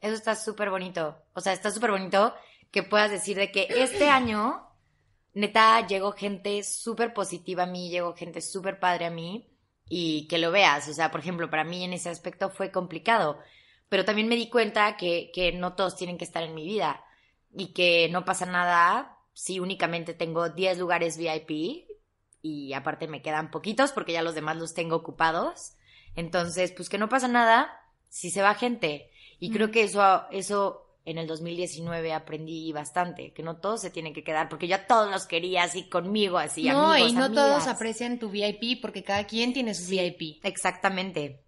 Eso 0.00 0.14
está 0.14 0.34
súper 0.34 0.70
bonito. 0.70 1.16
O 1.34 1.40
sea, 1.40 1.52
está 1.52 1.70
súper 1.70 1.90
bonito 1.92 2.34
que 2.70 2.82
puedas 2.82 3.10
decir 3.10 3.36
de 3.36 3.50
que 3.52 3.68
este 3.70 4.08
año, 4.10 4.68
neta, 5.34 5.86
llegó 5.86 6.12
gente 6.12 6.62
súper 6.64 7.14
positiva 7.14 7.62
a 7.64 7.66
mí, 7.66 7.88
llegó 7.88 8.14
gente 8.14 8.40
súper 8.40 8.80
padre 8.80 9.06
a 9.06 9.10
mí 9.10 9.48
y 9.88 10.26
que 10.28 10.38
lo 10.38 10.50
veas. 10.50 10.88
O 10.88 10.92
sea, 10.92 11.10
por 11.10 11.20
ejemplo, 11.20 11.50
para 11.50 11.64
mí 11.64 11.84
en 11.84 11.92
ese 11.92 12.08
aspecto 12.08 12.50
fue 12.50 12.70
complicado. 12.70 13.38
Pero 13.88 14.04
también 14.04 14.28
me 14.28 14.36
di 14.36 14.48
cuenta 14.48 14.96
que, 14.96 15.30
que 15.32 15.52
no 15.52 15.74
todos 15.74 15.96
tienen 15.96 16.18
que 16.18 16.24
estar 16.24 16.42
en 16.42 16.54
mi 16.54 16.64
vida 16.64 17.04
y 17.54 17.72
que 17.72 18.08
no 18.10 18.24
pasa 18.24 18.46
nada 18.46 19.18
si 19.32 19.60
únicamente 19.60 20.14
tengo 20.14 20.48
10 20.48 20.78
lugares 20.78 21.16
VIP 21.16 21.86
y 22.42 22.72
aparte 22.72 23.06
me 23.06 23.22
quedan 23.22 23.50
poquitos 23.50 23.92
porque 23.92 24.12
ya 24.12 24.22
los 24.22 24.34
demás 24.34 24.56
los 24.56 24.74
tengo 24.74 24.96
ocupados. 24.96 25.74
Entonces, 26.14 26.72
pues 26.72 26.88
que 26.88 26.98
no 26.98 27.08
pasa 27.08 27.28
nada 27.28 27.70
si 28.08 28.30
se 28.30 28.42
va 28.42 28.54
gente. 28.54 29.10
Y 29.38 29.50
creo 29.50 29.70
que 29.70 29.82
eso, 29.82 30.24
eso 30.30 30.85
en 31.06 31.18
el 31.18 31.28
2019 31.28 32.12
aprendí 32.12 32.72
bastante, 32.72 33.32
que 33.32 33.44
no 33.44 33.58
todos 33.58 33.80
se 33.80 33.90
tienen 33.90 34.12
que 34.12 34.24
quedar, 34.24 34.48
porque 34.48 34.66
yo 34.66 34.74
a 34.74 34.86
todos 34.86 35.08
los 35.08 35.24
quería 35.26 35.62
así 35.62 35.88
conmigo, 35.88 36.36
así 36.36 36.64
no, 36.64 36.90
amigos, 36.90 37.10
y 37.10 37.14
no 37.14 37.24
amigas. 37.26 37.44
todos 37.44 37.66
aprecian 37.68 38.18
tu 38.18 38.28
VIP 38.28 38.82
porque 38.82 39.04
cada 39.04 39.24
quien 39.24 39.52
tiene 39.52 39.72
su 39.74 39.88
VIP. 39.88 40.44
Exactamente. 40.44 41.44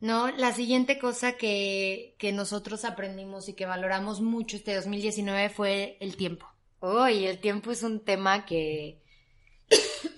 No, 0.00 0.30
la 0.30 0.52
siguiente 0.52 0.98
cosa 0.98 1.32
que, 1.32 2.14
que 2.18 2.30
nosotros 2.32 2.84
aprendimos 2.84 3.48
y 3.48 3.54
que 3.54 3.64
valoramos 3.64 4.20
mucho 4.20 4.58
este 4.58 4.74
2019 4.74 5.48
fue 5.48 5.96
el 6.00 6.16
tiempo. 6.18 6.46
Uy, 6.80 7.24
el 7.24 7.38
tiempo 7.40 7.70
es 7.70 7.82
un 7.82 8.04
tema 8.04 8.44
que, 8.44 9.00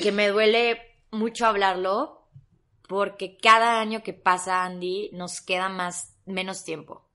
que 0.00 0.11
me 0.11 0.26
duele 0.26 0.80
mucho 1.12 1.46
hablarlo, 1.46 2.26
porque 2.88 3.37
cada 3.37 3.80
año 3.80 4.02
que 4.02 4.12
pasa, 4.12 4.64
Andy, 4.64 5.11
nos 5.12 5.40
queda 5.40 5.68
más, 5.68 6.16
menos 6.26 6.64
tiempo. 6.64 7.05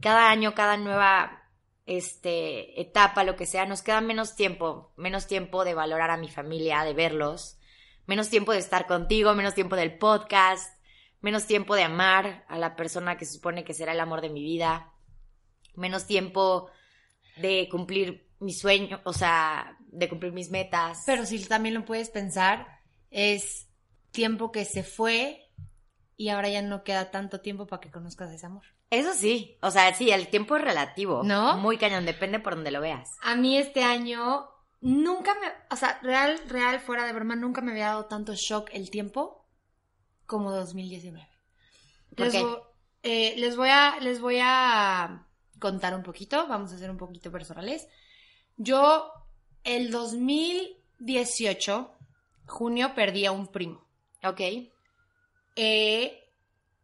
Cada 0.00 0.30
año, 0.30 0.54
cada 0.54 0.76
nueva 0.76 1.42
este, 1.86 2.80
etapa, 2.80 3.24
lo 3.24 3.36
que 3.36 3.46
sea, 3.46 3.64
nos 3.64 3.82
queda 3.82 4.00
menos 4.00 4.34
tiempo, 4.34 4.92
menos 4.96 5.26
tiempo 5.26 5.64
de 5.64 5.74
valorar 5.74 6.10
a 6.10 6.16
mi 6.16 6.28
familia, 6.28 6.84
de 6.84 6.94
verlos, 6.94 7.58
menos 8.06 8.28
tiempo 8.28 8.52
de 8.52 8.58
estar 8.58 8.86
contigo, 8.86 9.34
menos 9.34 9.54
tiempo 9.54 9.76
del 9.76 9.96
podcast, 9.96 10.76
menos 11.20 11.46
tiempo 11.46 11.74
de 11.74 11.84
amar 11.84 12.44
a 12.48 12.58
la 12.58 12.76
persona 12.76 13.16
que 13.16 13.24
se 13.24 13.34
supone 13.34 13.64
que 13.64 13.74
será 13.74 13.92
el 13.92 14.00
amor 14.00 14.20
de 14.20 14.30
mi 14.30 14.42
vida, 14.42 14.92
menos 15.74 16.06
tiempo 16.06 16.70
de 17.36 17.68
cumplir 17.70 18.28
mi 18.38 18.52
sueño, 18.52 19.00
o 19.04 19.12
sea, 19.12 19.78
de 19.80 20.08
cumplir 20.08 20.32
mis 20.32 20.50
metas. 20.50 21.02
Pero 21.06 21.24
si 21.24 21.42
también 21.46 21.74
lo 21.74 21.84
puedes 21.84 22.10
pensar, 22.10 22.66
es 23.10 23.68
tiempo 24.10 24.52
que 24.52 24.64
se 24.64 24.82
fue 24.82 25.42
y 26.16 26.28
ahora 26.30 26.48
ya 26.48 26.62
no 26.62 26.82
queda 26.82 27.10
tanto 27.10 27.40
tiempo 27.40 27.66
para 27.66 27.80
que 27.80 27.90
conozcas 27.90 28.32
ese 28.32 28.46
amor. 28.46 28.75
Eso 28.90 29.12
sí, 29.14 29.58
o 29.62 29.70
sea, 29.70 29.92
sí, 29.94 30.10
el 30.10 30.28
tiempo 30.28 30.56
es 30.56 30.62
relativo. 30.62 31.22
¿No? 31.24 31.56
Muy 31.58 31.76
cañón, 31.78 32.06
depende 32.06 32.38
por 32.38 32.54
donde 32.54 32.70
lo 32.70 32.80
veas. 32.80 33.10
A 33.22 33.34
mí 33.34 33.58
este 33.58 33.82
año 33.82 34.48
nunca 34.80 35.34
me, 35.40 35.48
o 35.70 35.76
sea, 35.76 35.98
real, 36.02 36.40
real, 36.48 36.78
fuera 36.80 37.04
de 37.04 37.12
broma, 37.12 37.34
nunca 37.36 37.60
me 37.62 37.72
había 37.72 37.86
dado 37.88 38.04
tanto 38.06 38.34
shock 38.34 38.70
el 38.72 38.90
tiempo 38.90 39.44
como 40.26 40.52
2019. 40.52 41.28
¿Por 42.16 42.26
Les, 42.26 42.32
qué? 42.32 42.42
vo- 42.42 42.62
eh, 43.02 43.34
les 43.38 43.56
voy 43.56 43.68
a, 43.70 43.98
les 44.00 44.20
voy 44.20 44.38
a 44.40 45.26
contar 45.58 45.94
un 45.94 46.02
poquito, 46.04 46.46
vamos 46.46 46.72
a 46.72 46.78
ser 46.78 46.90
un 46.90 46.96
poquito 46.96 47.30
personales. 47.32 47.88
Yo, 48.56 49.10
el 49.64 49.90
2018, 49.90 51.92
junio, 52.46 52.94
perdí 52.94 53.26
a 53.26 53.32
un 53.32 53.48
primo. 53.48 53.84
Ok, 54.24 54.40
Eh, 55.56 56.25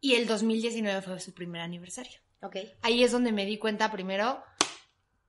y 0.02 0.16
el 0.16 0.26
2019 0.26 1.00
fue 1.00 1.20
su 1.20 1.32
primer 1.32 1.62
aniversario. 1.62 2.20
ok. 2.42 2.56
Ahí 2.82 3.02
es 3.04 3.12
donde 3.12 3.32
me 3.32 3.46
di 3.46 3.56
cuenta 3.56 3.90
primero 3.92 4.42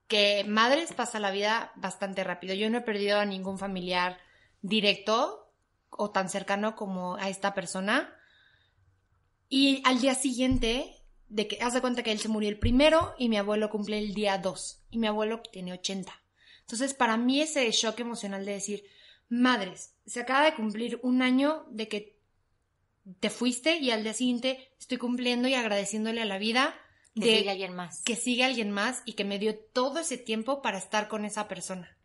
que 0.08 0.44
madres 0.44 0.92
pasa 0.94 1.20
la 1.20 1.32
vida 1.32 1.72
bastante 1.76 2.24
rápido. 2.24 2.56
Yo 2.56 2.70
no 2.70 2.80
he 2.80 2.82
perdido 2.82 3.20
a 3.20 3.26
ningún 3.26 3.60
familiar 3.60 4.18
directo 4.62 5.54
o 5.92 6.10
tan 6.10 6.28
cercano 6.28 6.76
como 6.76 7.16
a 7.18 7.30
esta 7.30 7.54
persona. 7.54 8.18
Y 9.48 9.84
al 9.86 10.02
día 10.02 10.16
siguiente, 10.16 11.04
de 11.30 11.48
que 11.48 11.60
haz 11.62 11.76
de 11.76 11.82
cuenta 11.82 12.02
que 12.02 12.12
él 12.12 12.20
se 12.20 12.28
murió 12.28 12.50
el 12.50 12.58
primero 12.58 13.14
y 13.20 13.30
mi 13.30 13.38
abuelo 13.38 13.70
cumple 13.70 14.00
el 14.00 14.16
día 14.16 14.40
2 14.40 14.86
y 14.90 14.98
mi 14.98 15.06
abuelo 15.06 15.40
tiene 15.52 15.74
80. 15.74 16.12
Entonces, 16.62 16.96
para 16.96 17.16
mí 17.18 17.42
ese 17.42 17.70
shock 17.70 18.00
emocional 18.00 18.44
de 18.44 18.54
decir, 18.54 18.84
madres, 19.30 19.94
se 20.08 20.22
acaba 20.22 20.46
de 20.46 20.56
cumplir 20.56 21.00
un 21.04 21.22
año 21.22 21.68
de 21.70 21.88
que 21.88 22.13
te 23.20 23.30
fuiste 23.30 23.78
y 23.78 23.92
al 23.92 24.04
día 24.04 24.14
siguiente 24.14 24.72
estoy 24.80 24.98
cumpliendo 24.98 25.48
y 25.48 25.54
agradeciéndole 25.54 26.22
a 26.22 26.26
la 26.26 26.38
vida 26.38 26.76
Que 27.16 27.26
de 27.26 27.38
siga 27.40 27.52
alguien 27.52 27.76
más. 27.76 28.02
que 28.04 28.16
sigue 28.16 28.44
alguien 28.44 28.72
más 28.72 29.02
y 29.06 29.14
que 29.14 29.26
me 29.26 29.40
dio 29.40 29.58
todo 29.58 30.00
ese 30.00 30.18
tiempo 30.18 30.62
para 30.62 30.78
estar 30.78 31.08
con 31.08 31.26
esa 31.26 31.48
persona. 31.48 31.98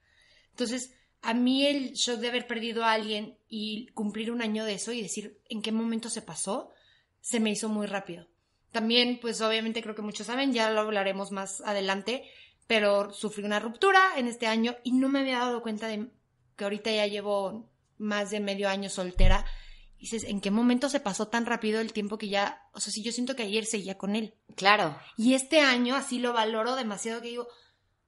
Entonces, 0.50 0.94
a 1.22 1.34
mí 1.34 1.66
el 1.66 1.92
shock 1.94 2.18
de 2.20 2.28
haber 2.28 2.46
perdido 2.46 2.84
a 2.84 2.92
alguien 2.92 3.38
y 3.48 3.86
cumplir 3.88 4.30
un 4.30 4.42
año 4.42 4.64
de 4.64 4.74
eso 4.74 4.92
y 4.92 5.02
decir 5.02 5.40
en 5.48 5.62
qué 5.62 5.72
momento 5.72 6.10
se 6.10 6.22
pasó, 6.22 6.70
se 7.20 7.40
me 7.40 7.50
hizo 7.50 7.68
muy 7.68 7.86
rápido. 7.86 8.28
También, 8.72 9.18
pues 9.20 9.40
obviamente 9.40 9.82
creo 9.82 9.94
que 9.94 10.02
muchos 10.02 10.26
saben, 10.26 10.52
ya 10.52 10.70
lo 10.70 10.80
hablaremos 10.80 11.32
más 11.32 11.60
adelante, 11.62 12.24
pero 12.66 13.12
sufrí 13.12 13.44
una 13.44 13.60
ruptura 13.60 14.00
en 14.16 14.26
este 14.28 14.46
año 14.46 14.76
y 14.84 14.92
no 14.92 15.08
me 15.08 15.20
había 15.20 15.38
dado 15.38 15.62
cuenta 15.62 15.86
de 15.88 16.08
que 16.56 16.64
ahorita 16.64 16.90
ya 16.90 17.06
llevo 17.06 17.70
más 17.96 18.30
de 18.30 18.40
medio 18.40 18.68
año 18.68 18.90
soltera. 18.90 19.44
Dices, 19.98 20.24
¿en 20.24 20.40
qué 20.40 20.50
momento 20.50 20.88
se 20.88 21.00
pasó 21.00 21.28
tan 21.28 21.44
rápido 21.44 21.80
el 21.80 21.92
tiempo 21.92 22.18
que 22.18 22.28
ya, 22.28 22.68
o 22.72 22.80
sea, 22.80 22.92
si 22.92 23.02
yo 23.02 23.10
siento 23.10 23.34
que 23.34 23.42
ayer 23.42 23.66
seguía 23.66 23.98
con 23.98 24.14
él? 24.14 24.34
Claro. 24.54 24.96
Y 25.16 25.34
este 25.34 25.60
año 25.60 25.96
así 25.96 26.20
lo 26.20 26.32
valoro 26.32 26.76
demasiado 26.76 27.20
que 27.20 27.28
digo, 27.28 27.48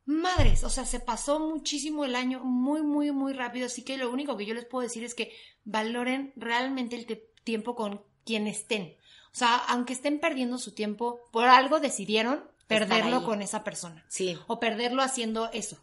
madres, 0.05 0.65
o 0.65 0.71
sea, 0.71 0.85
se 0.85 1.01
pasó 1.01 1.41
muchísimo 1.41 2.05
el 2.05 2.15
año, 2.15 2.45
muy, 2.45 2.83
muy, 2.83 3.11
muy 3.13 3.33
rápido. 3.33 3.67
Así 3.67 3.83
que 3.83 3.97
lo 3.97 4.11
único 4.11 4.37
que 4.37 4.47
yo 4.47 4.55
les 4.55 4.67
puedo 4.67 4.83
decir 4.83 5.05
es 5.05 5.15
que 5.15 5.33
valoren 5.65 6.33
realmente 6.37 6.97
el 6.97 7.23
tiempo 7.45 7.75
con 7.75 8.03
quien 8.25 8.47
estén. 8.47 8.97
O 9.33 9.37
sea, 9.37 9.57
aunque 9.57 9.93
estén 9.93 10.21
perdiendo 10.21 10.59
su 10.59 10.73
tiempo, 10.73 11.21
por 11.33 11.47
algo 11.47 11.81
decidieron 11.81 12.45
perderlo 12.67 13.25
con 13.25 13.43
esa 13.43 13.65
persona. 13.65 14.05
Sí. 14.09 14.39
O 14.47 14.61
perderlo 14.61 15.03
haciendo 15.03 15.51
eso. 15.53 15.77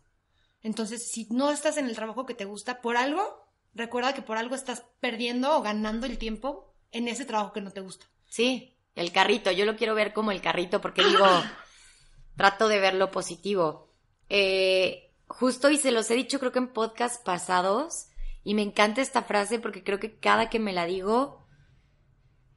Entonces, 0.62 1.10
si 1.10 1.28
no 1.30 1.52
estás 1.52 1.78
en 1.78 1.86
el 1.86 1.96
trabajo 1.96 2.26
que 2.26 2.34
te 2.34 2.46
gusta, 2.46 2.82
por 2.82 2.98
algo, 2.98 3.47
recuerda 3.78 4.14
que 4.14 4.22
por 4.22 4.38
algo 4.38 4.56
estás 4.56 4.84
perdiendo 5.00 5.56
o 5.56 5.62
ganando 5.62 6.06
el 6.06 6.18
tiempo 6.18 6.74
en 6.92 7.08
ese 7.08 7.26
trabajo 7.26 7.54
que 7.54 7.62
no 7.62 7.72
te 7.72 7.82
gusta. 7.82 8.08
Sí, 8.28 8.78
el 8.96 9.12
carrito, 9.12 9.52
yo 9.52 9.66
lo 9.66 9.76
quiero 9.76 9.96
ver 9.96 10.14
como 10.14 10.32
el 10.32 10.42
carrito 10.42 10.82
porque 10.82 11.04
digo, 11.04 11.26
trato 12.36 12.68
de 12.68 12.80
ver 12.80 12.96
lo 12.96 13.12
positivo. 13.12 13.94
Eh, 14.30 15.14
justo 15.28 15.70
y 15.70 15.78
se 15.78 15.92
los 15.92 16.10
he 16.12 16.16
dicho 16.16 16.40
creo 16.40 16.52
que 16.52 16.60
en 16.60 16.74
podcast 16.74 17.24
pasados 17.24 18.08
y 18.44 18.56
me 18.56 18.62
encanta 18.62 19.02
esta 19.02 19.24
frase 19.24 19.60
porque 19.60 19.84
creo 19.84 20.00
que 20.00 20.20
cada 20.20 20.50
que 20.50 20.60
me 20.60 20.74
la 20.74 20.86
digo, 20.86 21.46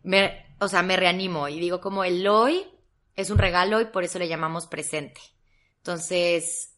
me, 0.03 0.47
o 0.61 0.69
sea, 0.69 0.83
me 0.83 0.97
reanimo 0.97 1.49
y 1.49 1.61
digo 1.61 1.81
como 1.81 2.05
el 2.05 2.27
hoy 2.27 2.65
es 3.17 3.31
un 3.31 3.39
regalo 3.39 3.81
y 3.81 3.87
por 3.87 4.05
eso 4.05 4.19
le 4.19 4.29
llamamos 4.29 4.67
presente. 4.67 5.21
Entonces, 5.79 6.77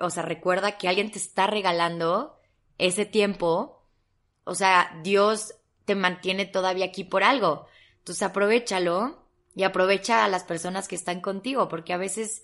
o 0.00 0.10
sea, 0.10 0.22
recuerda 0.22 0.78
que 0.78 0.88
alguien 0.88 1.10
te 1.10 1.18
está 1.18 1.46
regalando 1.46 2.33
ese 2.78 3.06
tiempo, 3.06 3.82
o 4.44 4.54
sea, 4.54 4.98
Dios 5.02 5.54
te 5.84 5.94
mantiene 5.94 6.46
todavía 6.46 6.86
aquí 6.86 7.04
por 7.04 7.24
algo. 7.24 7.66
Entonces 7.98 8.22
aprovechalo 8.22 9.24
y 9.54 9.62
aprovecha 9.62 10.24
a 10.24 10.28
las 10.28 10.44
personas 10.44 10.88
que 10.88 10.96
están 10.96 11.20
contigo, 11.20 11.68
porque 11.68 11.92
a 11.92 11.98
veces 11.98 12.42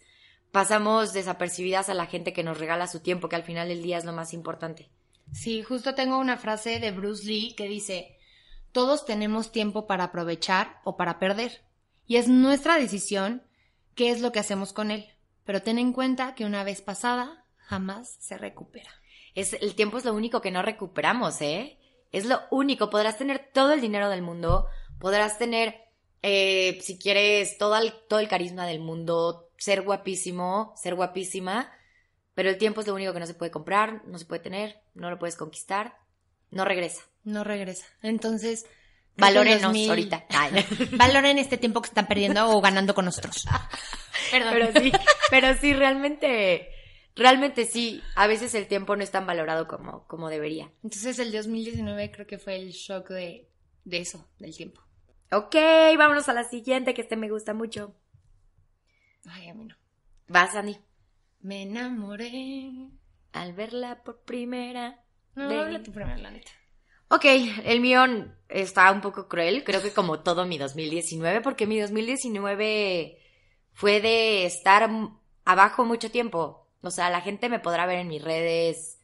pasamos 0.53 1.13
desapercibidas 1.13 1.89
a 1.89 1.95
la 1.95 2.07
gente 2.07 2.33
que 2.33 2.43
nos 2.43 2.59
regala 2.59 2.87
su 2.87 3.01
tiempo, 3.01 3.29
que 3.29 3.37
al 3.37 3.43
final 3.43 3.69
del 3.69 3.83
día 3.83 3.99
es 3.99 4.05
lo 4.05 4.13
más 4.13 4.33
importante. 4.33 4.89
Sí, 5.33 5.63
justo 5.63 5.95
tengo 5.95 6.19
una 6.19 6.37
frase 6.37 6.81
de 6.81 6.91
Bruce 6.91 7.25
Lee 7.27 7.55
que 7.57 7.69
dice, 7.69 8.17
todos 8.73 9.05
tenemos 9.05 9.53
tiempo 9.53 9.87
para 9.87 10.05
aprovechar 10.05 10.81
o 10.85 10.97
para 10.97 11.19
perder, 11.19 11.63
y 12.07 12.17
es 12.17 12.29
nuestra 12.29 12.77
decisión 12.77 13.43
qué 13.95 14.11
es 14.11 14.21
lo 14.21 14.33
que 14.33 14.41
hacemos 14.41 14.73
con 14.73 14.91
él, 14.91 15.09
pero 15.45 15.63
ten 15.63 15.79
en 15.79 15.93
cuenta 15.93 16.35
que 16.35 16.45
una 16.45 16.65
vez 16.65 16.81
pasada 16.81 17.45
jamás 17.59 18.17
se 18.19 18.37
recupera. 18.39 18.91
Es, 19.41 19.55
el 19.55 19.75
tiempo 19.75 19.99
es 19.99 20.05
lo 20.05 20.15
único 20.15 20.41
que 20.41 20.51
no 20.51 20.63
recuperamos, 20.63 21.41
¿eh? 21.41 21.79
Es 22.13 22.27
lo 22.27 22.41
único. 22.51 22.91
Podrás 22.91 23.19
tener 23.19 23.51
todo 23.53 23.73
el 23.73 23.81
dinero 23.81 24.09
del 24.11 24.23
mundo, 24.23 24.67
podrás 24.99 25.39
tener, 25.39 25.77
eh, 26.23 26.79
si 26.83 26.99
quieres, 26.99 27.59
todo 27.59 27.77
el, 27.77 27.93
todo 28.09 28.21
el 28.21 28.29
carisma 28.29 28.67
del 28.67 28.81
mundo, 28.81 29.51
ser 29.57 29.83
guapísimo, 29.83 30.75
ser 30.77 30.95
guapísima, 30.95 31.73
pero 32.35 32.49
el 32.49 32.59
tiempo 32.59 32.81
es 32.81 32.87
lo 32.87 32.95
único 32.95 33.13
que 33.13 33.21
no 33.21 33.27
se 33.27 33.35
puede 33.35 33.51
comprar, 33.51 34.03
no 34.07 34.19
se 34.19 34.25
puede 34.25 34.43
tener, 34.43 34.81
no 34.95 35.11
lo 35.11 35.19
puedes 35.19 35.37
conquistar, 35.37 35.97
no 36.51 36.65
regresa. 36.65 37.03
No 37.23 37.45
regresa. 37.45 37.87
Entonces, 38.03 38.67
Valórenos 39.17 39.63
2000 39.63 39.91
ahorita. 39.91 40.25
Ay. 40.31 40.67
Valoren 40.93 41.39
este 41.39 41.59
tiempo 41.59 41.83
que 41.83 41.89
están 41.89 42.07
perdiendo 42.07 42.49
o 42.51 42.61
ganando 42.61 42.95
con 42.95 43.05
nosotros. 43.05 43.47
Perdón. 44.31 44.53
Pero 44.53 44.81
sí, 44.81 44.93
pero 45.31 45.55
sí, 45.59 45.73
realmente, 45.75 46.71
realmente 47.21 47.67
sí, 47.67 48.03
a 48.17 48.27
veces 48.27 48.55
el 48.55 48.67
tiempo 48.67 48.97
no 48.97 49.05
es 49.05 49.11
tan 49.13 49.27
valorado 49.27 49.69
como, 49.69 50.07
como 50.09 50.29
debería. 50.29 50.73
Entonces 50.83 51.19
el 51.21 51.31
2019 51.31 52.11
creo 52.11 52.27
que 52.27 52.39
fue 52.39 52.57
el 52.57 52.71
shock 52.73 53.11
de, 53.11 53.49
de 53.85 53.99
eso, 53.99 54.29
del 54.39 54.57
tiempo. 54.57 54.81
Ok, 55.31 55.55
vámonos 55.97 56.29
a 56.29 56.33
la 56.33 56.43
siguiente, 56.45 56.93
que 56.95 57.03
este 57.03 57.17
me 57.17 57.31
gusta 57.31 57.55
mucho. 57.55 57.95
Ay, 59.29 59.49
a 59.49 59.55
mí 59.55 59.65
no. 59.67 59.77
Vas, 60.29 60.55
Andy. 60.57 60.77
Me 61.41 61.63
enamoré. 61.63 62.73
Al 63.33 63.53
verla 63.53 64.03
por 64.03 64.23
primera. 64.23 65.05
No, 65.37 65.49
De- 65.49 65.61
habla 65.61 65.83
tú 65.83 65.93
primero, 65.93 66.17
la 66.21 66.31
neta. 66.31 66.51
Ok, 67.09 67.25
el 67.65 67.81
mío 67.81 68.05
está 68.49 68.91
un 68.93 69.01
poco 69.01 69.27
cruel, 69.29 69.65
creo 69.65 69.83
que 69.83 69.93
como 69.93 70.21
todo 70.21 70.47
mi 70.47 70.59
2019, 70.59 71.41
porque 71.41 71.67
mi 71.67 71.79
2019 71.81 73.19
fue 73.73 74.01
de 74.01 74.47
estar 74.47 74.89
abajo 75.45 75.85
mucho 75.85 76.11
tiempo. 76.11 76.69
O 76.83 76.91
sea, 76.91 77.11
la 77.11 77.21
gente 77.21 77.49
me 77.49 77.61
podrá 77.61 77.87
ver 77.87 77.99
en 77.99 78.09
mis 78.09 78.23
redes 78.23 78.99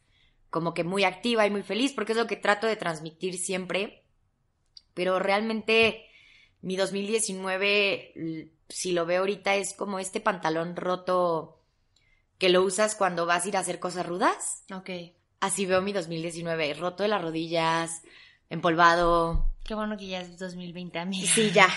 como 0.49 0.73
que 0.73 0.83
muy 0.83 1.03
activa 1.03 1.45
y 1.45 1.51
muy 1.51 1.63
feliz, 1.63 1.93
porque 1.93 2.13
es 2.13 2.17
lo 2.17 2.27
que 2.27 2.35
trato 2.37 2.67
de 2.67 2.75
transmitir 2.75 3.37
siempre. 3.37 4.03
Pero 4.93 5.19
realmente 5.19 6.05
mi 6.61 6.75
2019, 6.75 8.13
l- 8.15 8.49
si 8.69 8.91
lo 8.93 9.05
veo 9.05 9.21
ahorita, 9.21 9.55
es 9.55 9.73
como 9.73 9.99
este 9.99 10.19
pantalón 10.21 10.75
roto 10.75 11.61
que 12.37 12.49
lo 12.49 12.63
usas 12.63 12.95
cuando 12.95 13.25
vas 13.25 13.45
a 13.45 13.47
ir 13.49 13.57
a 13.57 13.61
hacer 13.61 13.79
cosas 13.79 14.05
rudas. 14.05 14.63
Ok. 14.73 14.89
Así 15.39 15.65
veo 15.65 15.81
mi 15.81 15.93
2019, 15.93 16.73
roto 16.73 17.03
de 17.03 17.09
las 17.09 17.21
rodillas, 17.21 18.01
empolvado. 18.49 19.45
Qué 19.63 19.75
bueno 19.75 19.97
que 19.97 20.07
ya 20.07 20.21
es 20.21 20.37
2020, 20.39 20.97
amiga. 20.99 21.27
Sí, 21.27 21.51
ya. 21.51 21.67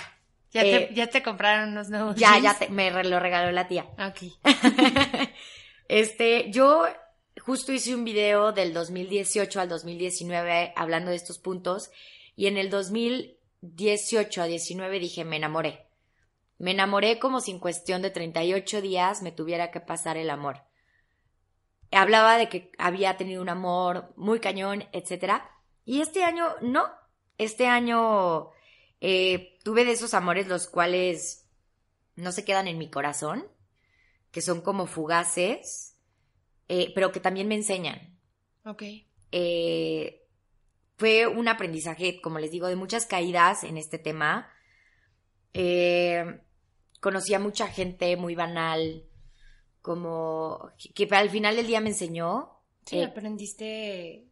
Ya, 0.53 0.63
Eh, 0.65 0.89
te, 0.89 0.95
ya 0.95 1.07
te 1.09 1.23
compraron 1.23 1.71
unos 1.71 1.91
nuevos 1.91 2.17
Ya, 2.17 2.33
jeans? 2.33 2.43
ya 2.45 2.59
te- 2.59 2.69
me 2.71 2.91
lo 3.05 3.21
regaló 3.21 3.53
la 3.53 3.69
tía. 3.69 3.87
Ok. 3.99 4.33
este, 5.91 6.53
yo 6.53 6.85
justo 7.41 7.73
hice 7.73 7.97
un 7.97 8.05
video 8.05 8.53
del 8.53 8.73
2018 8.73 9.61
al 9.61 9.69
2019 9.69 10.73
hablando 10.77 11.11
de 11.11 11.17
estos 11.17 11.41
puntos 11.41 11.91
y 12.37 12.47
en 12.47 12.59
el 12.59 12.71
2018 12.71 14.41
a 14.41 14.45
19 14.45 15.01
dije, 15.01 15.25
me 15.25 15.35
enamoré. 15.35 15.89
Me 16.59 16.71
enamoré 16.71 17.19
como 17.19 17.41
si 17.41 17.51
en 17.51 17.59
cuestión 17.59 18.03
de 18.03 18.11
38 18.11 18.81
días 18.81 19.21
me 19.21 19.33
tuviera 19.33 19.73
que 19.73 19.81
pasar 19.81 20.17
el 20.17 20.31
amor. 20.31 20.63
Hablaba 21.91 22.39
de 22.39 22.49
que 22.49 22.71
había 22.79 23.17
tenido 23.17 23.43
un 23.43 23.49
amor 23.49 24.13
muy 24.15 24.39
cañón, 24.39 24.85
etcétera. 24.93 25.51
Y 25.85 26.03
este 26.03 26.23
año 26.23 26.55
no. 26.61 26.87
Este 27.37 27.67
año 27.67 28.51
eh, 29.01 29.59
tuve 29.65 29.85
de 29.85 29.91
esos 29.91 30.15
amores 30.15 30.47
los 30.47 30.69
cuales 30.69 31.49
no 32.15 32.31
se 32.31 32.45
quedan 32.45 32.69
en 32.69 32.79
mi 32.79 32.91
corazón, 32.91 33.49
que 34.31 34.41
son 34.43 34.61
como 34.61 34.87
fugaces, 34.87 35.97
eh, 36.69 36.93
pero 36.95 37.13
que 37.13 37.21
también 37.21 37.49
me 37.49 37.57
enseñan. 37.57 38.19
Ok. 38.65 38.83
Eh, 39.33 40.27
fue 40.97 41.27
un 41.27 41.49
aprendizaje, 41.49 42.21
como 42.21 42.39
les 42.39 42.51
digo, 42.51 42.69
de 42.69 42.77
muchas 42.77 43.07
caídas 43.07 43.65
en 43.65 43.77
este 43.77 43.99
tema, 43.99 44.49
Eh, 45.53 46.41
conocí 47.01 47.35
a 47.35 47.41
mucha 47.41 47.67
gente 47.67 48.17
muy 48.17 48.37
banal, 48.37 49.05
como 49.83 50.71
que, 50.95 51.09
al 51.11 51.31
final 51.31 51.57
del 51.57 51.67
día 51.67 51.81
me 51.81 51.89
enseñó. 51.91 52.63
Sí, 52.87 52.99
eh, 52.99 53.05
aprendiste, 53.05 54.29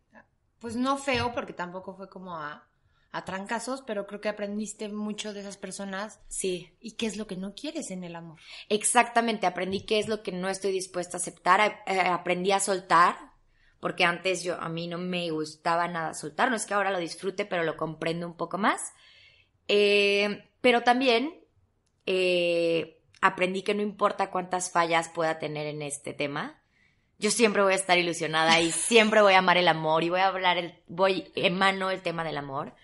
pues 0.60 0.76
no 0.76 0.96
feo, 0.96 1.32
porque 1.34 1.52
tampoco 1.52 1.96
fue 1.96 2.08
como 2.08 2.36
a, 2.36 2.67
a 3.10 3.24
trancazos, 3.24 3.82
pero 3.82 4.06
creo 4.06 4.20
que 4.20 4.28
aprendiste 4.28 4.88
mucho 4.88 5.32
de 5.32 5.40
esas 5.40 5.56
personas 5.56 6.20
sí, 6.28 6.70
y 6.80 6.92
qué 6.92 7.06
es 7.06 7.16
lo 7.16 7.26
que 7.26 7.36
no 7.36 7.54
quieres 7.54 7.90
en 7.90 8.04
el 8.04 8.14
amor. 8.16 8.38
exactamente. 8.68 9.46
Aprendí 9.46 9.80
qué 9.80 9.98
es 9.98 10.08
lo 10.08 10.22
que 10.22 10.32
no 10.32 10.48
estoy 10.48 10.72
dispuesta 10.72 11.16
a 11.16 11.20
aceptar. 11.20 11.82
eh, 11.86 12.00
aprendí 12.00 12.52
a 12.52 12.60
soltar, 12.60 13.16
porque 13.80 14.04
antes 14.04 14.42
yo 14.42 14.60
a 14.60 14.68
mí 14.68 14.88
no 14.88 14.98
me 14.98 15.30
gustaba 15.30 15.88
nada 15.88 16.12
soltar. 16.14 16.50
No 16.50 16.56
es 16.56 16.66
que 16.66 16.74
ahora 16.74 16.90
lo 16.90 16.98
disfrute, 16.98 17.46
pero 17.46 17.62
lo 17.62 17.76
comprendo 17.76 18.26
un 18.26 18.36
poco 18.36 18.58
más. 18.58 18.92
Eh, 19.68 20.44
pero 20.60 20.82
también 20.82 21.34
eh, 22.06 23.00
aprendí 23.20 23.62
que 23.62 23.74
no 23.74 23.82
importa 23.82 24.30
cuántas 24.30 24.70
fallas 24.70 25.08
pueda 25.08 25.38
tener 25.38 25.66
en 25.66 25.82
este 25.82 26.12
tema, 26.12 26.60
yo 27.18 27.30
siempre 27.30 27.62
voy 27.62 27.72
a 27.72 27.76
estar 27.76 27.98
ilusionada 27.98 28.60
y 28.60 28.70
siempre 28.70 29.22
voy 29.22 29.34
a 29.34 29.38
amar 29.38 29.58
el 29.58 29.68
amor 29.68 30.04
y 30.04 30.08
voy 30.08 30.20
a 30.20 30.28
hablar 30.28 30.56
el, 30.56 30.74
voy, 30.86 31.32
emano 31.34 31.90
el 31.90 32.00
tema 32.00 32.22
del 32.22 32.36
amor. 32.36 32.74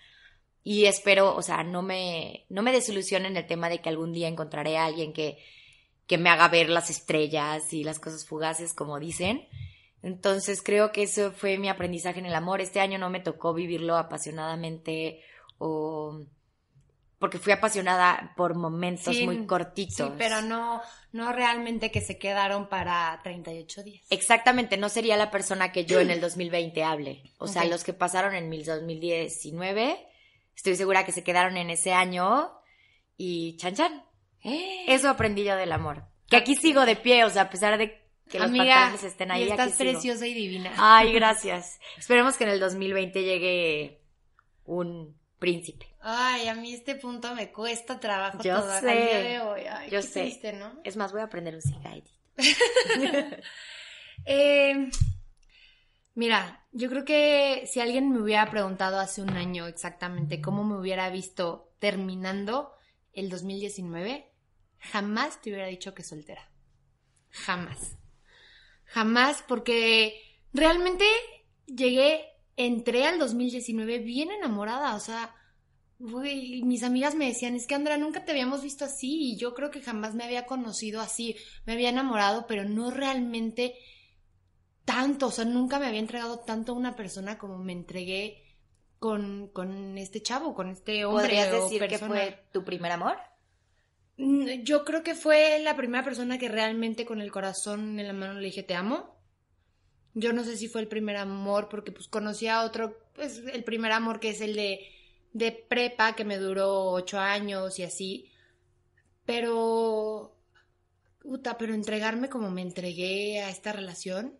Y 0.67 0.85
espero, 0.87 1.35
o 1.35 1.43
sea, 1.43 1.63
no 1.63 1.83
me, 1.83 2.45
no 2.49 2.63
me 2.63 2.71
desilusionen 2.71 3.33
en 3.33 3.37
el 3.37 3.45
tema 3.45 3.69
de 3.69 3.81
que 3.81 3.89
algún 3.89 4.11
día 4.11 4.27
encontraré 4.27 4.77
a 4.77 4.85
alguien 4.85 5.13
que, 5.13 5.37
que 6.07 6.17
me 6.17 6.31
haga 6.31 6.47
ver 6.47 6.69
las 6.69 6.89
estrellas 6.89 7.71
y 7.71 7.83
las 7.83 7.99
cosas 7.99 8.25
fugaces, 8.25 8.73
como 8.73 8.99
dicen. 8.99 9.47
Entonces 10.01 10.63
creo 10.63 10.91
que 10.91 11.03
eso 11.03 11.31
fue 11.31 11.59
mi 11.59 11.69
aprendizaje 11.69 12.19
en 12.19 12.25
el 12.25 12.33
amor. 12.33 12.61
Este 12.61 12.79
año 12.79 12.97
no 12.97 13.11
me 13.11 13.19
tocó 13.19 13.53
vivirlo 13.53 13.95
apasionadamente 13.95 15.21
o 15.59 16.19
porque 17.19 17.37
fui 17.37 17.53
apasionada 17.53 18.33
por 18.35 18.55
momentos 18.55 19.15
Sí, 19.15 19.23
muy 19.23 19.45
cortitos. 19.45 19.95
Sí, 20.07 20.13
pero 20.17 20.41
no, 20.41 20.81
no 21.11 21.31
realmente 21.31 21.91
que 21.91 22.01
se 22.01 22.17
quedaron 22.17 22.69
para 22.69 23.19
38 23.23 23.83
días. 23.83 24.03
Exactamente, 24.09 24.77
no 24.77 24.89
sería 24.89 25.15
la 25.15 25.29
persona 25.31 25.71
que 25.71 25.85
yo 25.85 25.99
en 25.99 26.09
el 26.09 26.19
2020 26.21 26.83
hable. 26.83 27.23
O 27.37 27.47
sea, 27.47 27.63
Ok. 27.63 27.69
los 27.69 27.83
que 27.83 27.93
pasaron 27.93 28.33
en 28.35 28.49
mi 28.49 28.63
2019, 28.63 30.07
estoy 30.55 30.75
segura 30.75 31.05
que 31.05 31.11
se 31.11 31.23
quedaron 31.23 31.57
en 31.57 31.69
ese 31.69 31.93
año 31.93 32.51
y 33.17 33.57
chan 33.57 33.75
chan. 33.75 34.03
Eso 34.87 35.09
aprendí 35.09 35.43
yo 35.43 35.55
del 35.55 35.71
amor. 35.71 36.05
Que 36.29 36.37
aquí 36.37 36.55
sigo 36.55 36.85
de 36.85 36.95
pie, 36.95 37.23
o 37.23 37.29
sea, 37.29 37.43
a 37.43 37.49
pesar 37.49 37.77
de 37.77 38.01
que 38.29 38.39
los 38.39 38.47
Amiga, 38.47 38.73
pantalones 38.73 39.03
estén 39.03 39.31
ahí, 39.31 39.43
y 39.43 39.49
estás 39.51 39.67
aquí 39.67 39.77
sigo. 39.77 39.91
preciosa 39.91 40.25
y 40.27 40.33
divina. 40.33 40.73
Ay, 40.77 41.13
gracias. 41.13 41.79
Esperemos 41.97 42.37
que 42.37 42.45
en 42.45 42.49
el 42.51 42.59
2020 42.59 43.23
llegue 43.23 44.01
un 44.65 45.15
príncipe. 45.37 45.87
Ay, 46.01 46.47
a 46.47 46.55
mí 46.55 46.73
este 46.73 46.95
punto 46.95 47.35
me 47.35 47.51
cuesta 47.51 47.99
trabajo 47.99 48.39
Yo 48.41 48.59
todo 48.59 48.71
al 48.71 48.81
sé, 48.81 48.87
día 48.95 49.19
de 49.19 49.39
hoy. 49.41 49.61
Ay, 49.69 49.89
yo 49.91 50.01
qué 50.01 50.07
sé. 50.07 50.21
triste, 50.21 50.53
¿no? 50.53 50.79
Es 50.83 50.97
más, 50.97 51.11
voy 51.11 51.21
a 51.21 51.25
aprender 51.25 51.53
un 51.55 51.61
cigarrito. 51.61 52.11
Eh, 54.25 54.89
mira, 56.15 56.65
yo 56.71 56.89
creo 56.89 57.05
que 57.05 57.67
si 57.71 57.79
alguien 57.79 58.11
me 58.11 58.21
hubiera 58.21 58.49
preguntado 58.49 58.99
hace 58.99 59.21
un 59.21 59.31
año 59.31 59.67
exactamente 59.67 60.41
cómo 60.41 60.63
me 60.63 60.77
hubiera 60.77 61.09
visto 61.09 61.73
terminando 61.79 62.73
el 63.13 63.29
2019, 63.29 64.31
jamás 64.79 65.41
te 65.41 65.51
hubiera 65.51 65.67
dicho 65.67 65.93
que 65.93 66.03
soltera. 66.03 66.49
Jamás. 67.29 67.97
Jamás, 68.85 69.43
porque 69.47 70.21
realmente 70.53 71.05
llegué, 71.65 72.25
entré 72.55 73.05
al 73.05 73.19
2019 73.19 73.99
bien 73.99 74.31
enamorada, 74.31 74.95
o 74.95 74.99
sea, 74.99 75.35
güey, 75.99 76.61
mis 76.63 76.83
amigas 76.83 77.15
me 77.15 77.27
decían, 77.27 77.55
es 77.55 77.67
que 77.67 77.75
Andrea, 77.75 77.97
nunca 77.97 78.25
te 78.25 78.31
habíamos 78.31 78.61
visto 78.61 78.85
así, 78.85 79.31
y 79.31 79.37
yo 79.37 79.53
creo 79.53 79.71
que 79.71 79.81
jamás 79.81 80.13
me 80.13 80.23
había 80.23 80.45
conocido 80.45 81.01
así, 81.01 81.35
me 81.65 81.73
había 81.73 81.89
enamorado, 81.89 82.45
pero 82.47 82.63
no 82.65 82.91
realmente 82.91 83.75
tanto, 84.85 85.27
o 85.27 85.31
sea, 85.31 85.45
nunca 85.45 85.79
me 85.79 85.87
había 85.87 85.99
entregado 85.99 86.39
tanto 86.39 86.71
a 86.71 86.75
una 86.75 86.95
persona 86.95 87.37
como 87.37 87.57
me 87.57 87.73
entregué 87.73 88.43
con, 88.99 89.49
con 89.49 89.97
este 89.97 90.21
chavo, 90.21 90.53
con 90.53 90.69
este 90.69 91.05
hombre. 91.05 91.23
¿Podrías 91.23 91.53
o 91.53 91.63
decir 91.63 91.87
que 91.87 91.97
fue 91.97 92.45
tu 92.51 92.63
primer 92.63 92.91
amor? 92.91 93.17
Mm, 94.17 94.63
Yo 94.63 94.85
creo 94.85 95.03
que 95.03 95.15
fue 95.15 95.59
la 95.59 95.75
primera 95.75 96.03
persona 96.03 96.37
que 96.37 96.49
realmente 96.49 97.05
con 97.05 97.19
el 97.19 97.31
corazón 97.31 97.99
en 97.99 98.07
la 98.07 98.13
mano 98.13 98.35
le 98.35 98.45
dije 98.45 98.63
te 98.63 98.75
amo. 98.75 99.15
Yo 100.13 100.31
no 100.31 100.43
sé 100.45 100.55
si 100.55 100.69
fue 100.69 100.81
el 100.81 100.87
primer 100.87 101.17
amor 101.17 101.67
porque 101.67 101.91
pues 101.91 102.07
conocí 102.07 102.47
a 102.47 102.63
otro, 102.63 102.97
pues 103.13 103.39
el 103.51 103.63
primer 103.65 103.91
amor 103.91 104.19
que 104.21 104.29
es 104.29 104.39
el 104.39 104.55
de, 104.55 104.79
de 105.33 105.51
prepa 105.51 106.15
que 106.15 106.23
me 106.23 106.37
duró 106.37 106.91
ocho 106.91 107.19
años 107.19 107.77
y 107.79 107.83
así. 107.83 108.31
Pero, 109.25 110.37
puta, 111.19 111.57
pero 111.57 111.73
entregarme 111.73 112.29
como 112.29 112.49
me 112.49 112.61
entregué 112.61 113.41
a 113.41 113.49
esta 113.49 113.73
relación, 113.73 114.37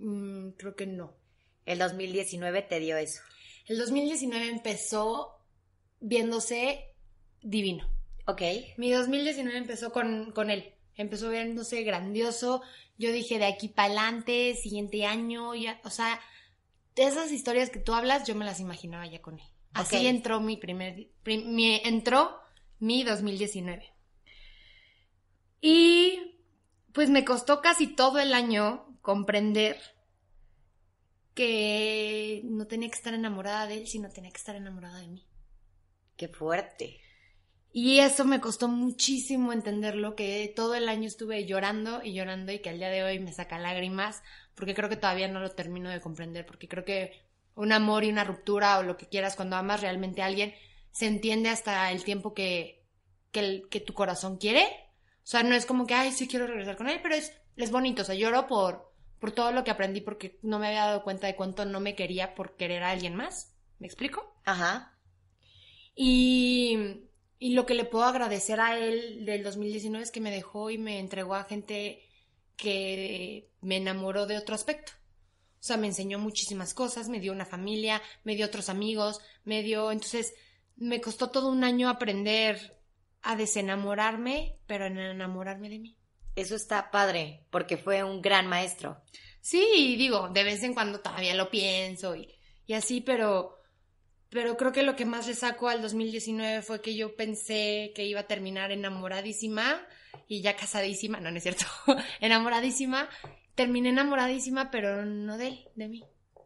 mm, 0.00 0.50
creo 0.56 0.74
que 0.76 0.86
no. 0.86 1.14
El 1.66 1.78
2019 1.78 2.62
te 2.62 2.80
dio 2.80 2.96
eso. 2.96 3.20
El 3.66 3.78
2019 3.78 4.48
empezó 4.48 5.36
viéndose 6.00 6.84
divino. 7.42 7.88
Ok. 8.26 8.42
Mi 8.76 8.90
2019 8.90 9.56
empezó 9.58 9.92
con, 9.92 10.32
con 10.32 10.50
él. 10.50 10.74
Empezó 10.96 11.30
viéndose 11.30 11.82
grandioso. 11.82 12.62
Yo 12.98 13.12
dije 13.12 13.38
de 13.38 13.46
aquí 13.46 13.68
para 13.68 13.86
adelante, 13.86 14.54
siguiente 14.56 15.06
año, 15.06 15.54
ya, 15.54 15.80
o 15.84 15.90
sea, 15.90 16.20
esas 16.96 17.32
historias 17.32 17.70
que 17.70 17.78
tú 17.78 17.94
hablas, 17.94 18.26
yo 18.26 18.34
me 18.34 18.44
las 18.44 18.60
imaginaba 18.60 19.06
ya 19.06 19.22
con 19.22 19.38
él. 19.38 19.46
Así 19.72 20.06
entró 20.06 20.40
mi 20.40 20.56
primer, 20.56 21.08
prim- 21.22 21.54
mi, 21.54 21.80
entró 21.84 22.38
mi 22.78 23.04
2019. 23.04 23.90
Y 25.60 26.36
pues 26.92 27.08
me 27.10 27.24
costó 27.24 27.60
casi 27.60 27.86
todo 27.86 28.18
el 28.18 28.34
año 28.34 28.89
comprender 29.02 29.76
que 31.34 32.42
no 32.44 32.66
tenía 32.66 32.88
que 32.90 32.96
estar 32.96 33.14
enamorada 33.14 33.66
de 33.66 33.74
él, 33.78 33.86
sino 33.88 34.10
tenía 34.10 34.30
que 34.30 34.38
estar 34.38 34.56
enamorada 34.56 34.98
de 34.98 35.08
mí. 35.08 35.26
Qué 36.16 36.28
fuerte. 36.28 37.00
Y 37.72 38.00
eso 38.00 38.24
me 38.24 38.40
costó 38.40 38.68
muchísimo 38.68 39.52
entenderlo, 39.52 40.16
que 40.16 40.52
todo 40.56 40.74
el 40.74 40.88
año 40.88 41.06
estuve 41.08 41.46
llorando 41.46 42.02
y 42.04 42.14
llorando 42.14 42.52
y 42.52 42.60
que 42.60 42.70
al 42.70 42.78
día 42.78 42.90
de 42.90 43.04
hoy 43.04 43.20
me 43.20 43.32
saca 43.32 43.58
lágrimas, 43.58 44.22
porque 44.54 44.74
creo 44.74 44.88
que 44.88 44.96
todavía 44.96 45.28
no 45.28 45.40
lo 45.40 45.52
termino 45.52 45.90
de 45.90 46.00
comprender, 46.00 46.46
porque 46.46 46.68
creo 46.68 46.84
que 46.84 47.22
un 47.54 47.72
amor 47.72 48.04
y 48.04 48.10
una 48.10 48.24
ruptura 48.24 48.78
o 48.78 48.82
lo 48.82 48.96
que 48.96 49.08
quieras 49.08 49.36
cuando 49.36 49.56
amas 49.56 49.82
realmente 49.82 50.22
a 50.22 50.26
alguien 50.26 50.54
se 50.92 51.06
entiende 51.06 51.48
hasta 51.50 51.92
el 51.92 52.04
tiempo 52.04 52.34
que, 52.34 52.84
que, 53.32 53.40
el- 53.40 53.68
que 53.70 53.80
tu 53.80 53.94
corazón 53.94 54.38
quiere. 54.38 54.64
O 55.24 55.26
sea, 55.30 55.42
no 55.44 55.54
es 55.54 55.66
como 55.66 55.86
que, 55.86 55.94
ay, 55.94 56.12
sí 56.12 56.26
quiero 56.28 56.46
regresar 56.48 56.76
con 56.76 56.88
él, 56.88 57.00
pero 57.02 57.14
es, 57.14 57.32
es 57.56 57.70
bonito, 57.70 58.02
o 58.02 58.04
sea, 58.04 58.14
lloro 58.16 58.46
por, 58.48 58.89
por 59.20 59.32
todo 59.32 59.52
lo 59.52 59.62
que 59.62 59.70
aprendí 59.70 60.00
porque 60.00 60.38
no 60.42 60.58
me 60.58 60.68
había 60.68 60.86
dado 60.86 61.04
cuenta 61.04 61.26
de 61.26 61.36
cuánto 61.36 61.64
no 61.64 61.78
me 61.78 61.94
quería 61.94 62.34
por 62.34 62.56
querer 62.56 62.82
a 62.82 62.90
alguien 62.90 63.14
más. 63.14 63.54
¿Me 63.78 63.86
explico? 63.86 64.34
Ajá. 64.44 64.98
Y, 65.94 67.02
y 67.38 67.54
lo 67.54 67.66
que 67.66 67.74
le 67.74 67.84
puedo 67.84 68.04
agradecer 68.04 68.60
a 68.60 68.78
él 68.78 69.24
del 69.24 69.42
2019 69.42 70.02
es 70.02 70.10
que 70.10 70.20
me 70.20 70.30
dejó 70.30 70.70
y 70.70 70.78
me 70.78 70.98
entregó 70.98 71.34
a 71.34 71.44
gente 71.44 72.02
que 72.56 73.50
me 73.60 73.76
enamoró 73.76 74.26
de 74.26 74.38
otro 74.38 74.54
aspecto. 74.54 74.92
O 75.60 75.62
sea, 75.62 75.76
me 75.76 75.86
enseñó 75.86 76.18
muchísimas 76.18 76.72
cosas, 76.72 77.10
me 77.10 77.20
dio 77.20 77.32
una 77.32 77.44
familia, 77.44 78.00
me 78.24 78.34
dio 78.34 78.46
otros 78.46 78.70
amigos, 78.70 79.20
me 79.44 79.62
dio... 79.62 79.92
Entonces, 79.92 80.32
me 80.76 81.02
costó 81.02 81.30
todo 81.30 81.50
un 81.50 81.64
año 81.64 81.90
aprender 81.90 82.78
a 83.22 83.36
desenamorarme, 83.36 84.56
pero 84.66 84.86
en 84.86 84.98
enamorarme 84.98 85.68
de 85.68 85.78
mí. 85.78 85.99
Eso 86.40 86.56
está 86.56 86.90
padre, 86.90 87.46
porque 87.50 87.76
fue 87.76 88.02
un 88.02 88.22
gran 88.22 88.46
maestro. 88.46 89.00
Sí, 89.40 89.96
digo, 89.96 90.28
de 90.28 90.44
vez 90.44 90.62
en 90.62 90.74
cuando 90.74 91.00
todavía 91.00 91.34
lo 91.34 91.50
pienso 91.50 92.16
y, 92.16 92.34
y 92.66 92.74
así, 92.74 93.00
pero, 93.00 93.58
pero 94.28 94.56
creo 94.56 94.72
que 94.72 94.82
lo 94.82 94.96
que 94.96 95.04
más 95.04 95.26
le 95.26 95.34
saco 95.34 95.68
al 95.68 95.82
2019 95.82 96.62
fue 96.62 96.80
que 96.80 96.94
yo 96.94 97.16
pensé 97.16 97.92
que 97.94 98.04
iba 98.04 98.20
a 98.20 98.26
terminar 98.26 98.70
enamoradísima 98.72 99.86
y 100.28 100.42
ya 100.42 100.56
casadísima, 100.56 101.20
no, 101.20 101.30
no 101.30 101.36
es 101.36 101.42
cierto, 101.42 101.64
enamoradísima, 102.20 103.08
terminé 103.54 103.90
enamoradísima, 103.90 104.70
pero 104.70 105.04
no 105.04 105.36
de 105.36 105.48
él, 105.48 105.68
de 105.74 105.88
mí. 105.88 106.04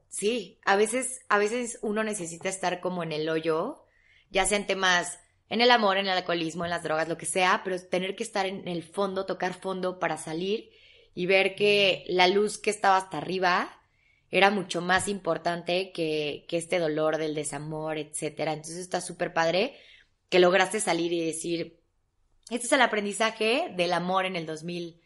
Sí, 0.09 0.61
a 0.65 0.77
veces, 0.77 1.23
a 1.29 1.39
veces 1.39 1.79
uno 1.83 2.05
necesita 2.05 2.49
estar 2.49 2.81
como 2.81 3.03
en 3.03 3.13
el 3.13 3.29
hoyo, 3.29 3.85
ya 4.31 4.47
sea 4.47 4.59
en 4.59 4.67
temas, 4.67 5.19
en 5.55 5.61
el 5.61 5.71
amor, 5.71 5.97
en 5.99 6.07
el 6.07 6.13
alcoholismo, 6.19 6.65
en 6.65 6.71
las 6.71 6.83
drogas, 6.83 7.09
lo 7.09 7.17
que 7.17 7.27
sea, 7.27 7.63
pero 7.63 7.81
tener 7.81 8.17
que 8.17 8.25
estar 8.25 8.45
en 8.45 8.67
el 8.67 8.83
fondo, 8.83 9.25
tocar 9.25 9.55
fondo 9.55 10.01
para 10.01 10.17
salir 10.17 10.71
y 11.15 11.27
ver 11.27 11.55
que 11.55 12.05
la 12.09 12.27
luz 12.27 12.59
que 12.59 12.71
estaba 12.71 12.97
hasta 12.97 13.19
arriba 13.19 13.71
era 14.33 14.51
mucho 14.51 14.81
más 14.81 15.07
importante 15.07 15.93
que, 15.93 16.45
que 16.49 16.57
este 16.57 16.81
dolor 16.81 17.19
del 17.19 17.37
desamor, 17.37 17.99
etcétera. 17.99 18.53
Entonces 18.53 18.79
está 18.79 19.01
súper 19.01 19.33
padre 19.33 19.77
que 20.29 20.41
lograste 20.41 20.81
salir 20.81 21.13
y 21.13 21.25
decir, 21.25 21.79
este 22.51 22.67
es 22.67 22.73
el 22.73 22.81
aprendizaje 22.83 23.73
del 23.77 23.93
amor 23.93 24.27
en 24.27 24.35
el 24.35 24.47
2019. 24.47 24.99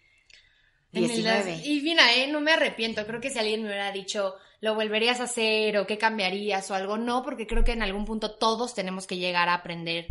En 0.92 1.48
el- 1.60 1.66
y 1.66 1.80
mira, 1.82 2.14
eh, 2.14 2.26
no 2.28 2.40
me 2.40 2.52
arrepiento. 2.52 3.04
Creo 3.06 3.20
que 3.20 3.28
si 3.30 3.38
alguien 3.38 3.60
me 3.62 3.68
hubiera 3.68 3.92
dicho, 3.92 4.34
lo 4.60 4.74
volverías 4.74 5.20
a 5.20 5.24
hacer 5.24 5.76
o 5.76 5.86
qué 5.86 5.98
cambiarías 5.98 6.70
o 6.70 6.74
algo, 6.74 6.96
no, 6.96 7.22
porque 7.22 7.46
creo 7.46 7.64
que 7.64 7.72
en 7.72 7.82
algún 7.82 8.06
punto 8.06 8.36
todos 8.38 8.74
tenemos 8.74 9.06
que 9.06 9.18
llegar 9.18 9.50
a 9.50 9.54
aprender 9.54 10.08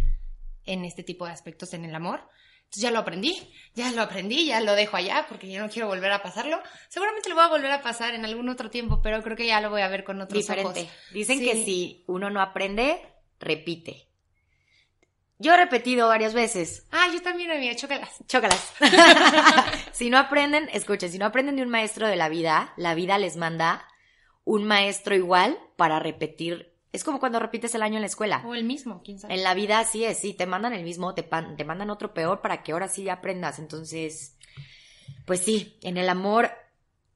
en 0.68 0.86
este 0.86 1.04
tipo 1.04 1.26
de 1.26 1.32
aspectos 1.32 1.74
en 1.74 1.86
el 1.86 1.96
amor. 1.96 2.22
Entonces 2.60 2.84
ya 2.84 2.92
lo 2.92 3.00
aprendí, 3.00 3.54
ya 3.76 3.92
lo 3.94 4.02
aprendí, 4.02 4.46
ya 4.46 4.60
lo 4.60 4.76
dejo 4.76 4.98
allá 4.98 5.26
porque 5.30 5.48
ya 5.48 5.62
no 5.62 5.70
quiero 5.70 5.88
volver 5.88 6.12
a 6.12 6.22
pasarlo. 6.22 6.62
Seguramente 6.90 7.30
lo 7.30 7.36
voy 7.36 7.46
a 7.46 7.50
volver 7.50 7.72
a 7.72 7.82
pasar 7.82 8.14
en 8.14 8.26
algún 8.26 8.50
otro 8.50 8.70
tiempo, 8.70 9.02
pero 9.02 9.24
creo 9.24 9.38
que 9.38 9.48
ya 9.48 9.62
lo 9.62 9.70
voy 9.70 9.82
a 9.82 9.88
ver 9.88 10.04
con 10.04 10.20
otros 10.20 10.38
Diferente. 10.38 10.82
ojos. 10.82 10.92
Dicen 11.14 11.40
Sí. 11.40 11.46
que 11.46 11.64
si 11.64 12.04
uno 12.08 12.30
no 12.30 12.42
aprende, 12.42 13.02
repite. 13.40 14.04
Yo 15.40 15.54
he 15.54 15.58
repetido 15.58 16.08
varias 16.08 16.34
veces. 16.34 16.88
Ah, 16.92 17.08
yo 17.14 17.22
también, 17.22 17.52
amiga, 17.52 17.76
chócalas. 17.76 18.10
Chócalas. 18.28 18.74
si 19.94 20.10
no 20.10 20.18
aprenden, 20.18 20.68
escuchen, 20.74 21.12
si 21.12 21.18
no 21.20 21.26
aprenden 21.28 21.56
de 21.56 21.62
un 21.62 21.70
maestro 21.70 22.08
de 22.08 22.16
la 22.16 22.28
vida, 22.28 22.74
la 22.76 22.96
vida 22.96 23.18
les 23.18 23.38
manda 23.38 23.88
un 24.44 24.66
maestro 24.66 25.16
igual 25.16 25.58
para 25.76 26.00
repetir. 26.00 26.74
Es 26.94 27.04
como 27.04 27.20
cuando 27.20 27.40
repites 27.40 27.76
el 27.76 27.82
año 27.84 27.96
en 27.96 28.02
la 28.02 28.08
escuela. 28.08 28.44
O 28.46 28.56
el 28.56 28.64
mismo, 28.64 29.02
quién 29.04 29.20
sabe. 29.20 29.34
En 29.36 29.44
la 29.44 29.54
vida 29.54 29.80
así 29.80 30.06
es, 30.06 30.18
sí, 30.20 30.34
te 30.34 30.46
mandan 30.46 30.74
el 30.74 30.84
mismo, 30.84 31.14
te, 31.14 31.24
pan- 31.24 31.58
te 31.58 31.66
mandan 31.66 31.90
otro 31.90 32.14
peor 32.14 32.42
para 32.42 32.64
que 32.64 32.72
ahora 32.72 32.88
sí 32.88 33.04
ya 33.04 33.14
aprendas. 33.14 33.60
Entonces, 33.60 34.36
pues 35.26 35.42
sí, 35.42 35.78
en 35.82 35.98
el 35.98 36.08
amor, 36.10 36.50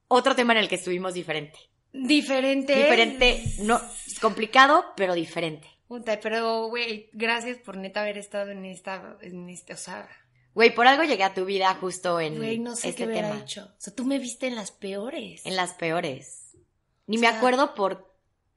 otro 0.07 0.35
tema 0.35 0.53
en 0.53 0.59
el 0.59 0.67
que 0.69 0.75
estuvimos 0.75 1.13
diferente. 1.13 1.57
Diferente. 1.93 2.75
Diferente, 2.75 3.43
no, 3.59 3.81
complicado, 4.21 4.85
pero 4.95 5.13
diferente. 5.13 5.67
Puta, 5.87 6.19
pero, 6.21 6.67
güey, 6.67 7.09
gracias 7.13 7.57
por 7.57 7.75
neta 7.77 8.01
haber 8.01 8.17
estado 8.17 8.51
en 8.51 8.63
esta, 8.65 9.17
en 9.21 9.49
este, 9.49 9.73
o 9.73 9.77
sea, 9.77 10.07
Güey, 10.53 10.75
por 10.75 10.85
algo 10.85 11.03
llegué 11.05 11.23
a 11.23 11.33
tu 11.33 11.45
vida 11.45 11.73
justo 11.75 12.19
en 12.19 12.35
güey, 12.35 12.59
no 12.59 12.75
sé 12.75 12.89
este 12.89 13.07
qué 13.07 13.13
tema. 13.13 13.39
hecho. 13.39 13.63
O 13.65 13.75
sea, 13.77 13.95
tú 13.95 14.03
me 14.03 14.19
viste 14.19 14.47
en 14.47 14.55
las 14.55 14.71
peores. 14.71 15.45
En 15.45 15.55
las 15.55 15.73
peores. 15.73 16.57
Ni 17.07 17.17
O 17.17 17.21
me 17.21 17.27
acuerdo 17.27 17.73
por, 17.73 18.10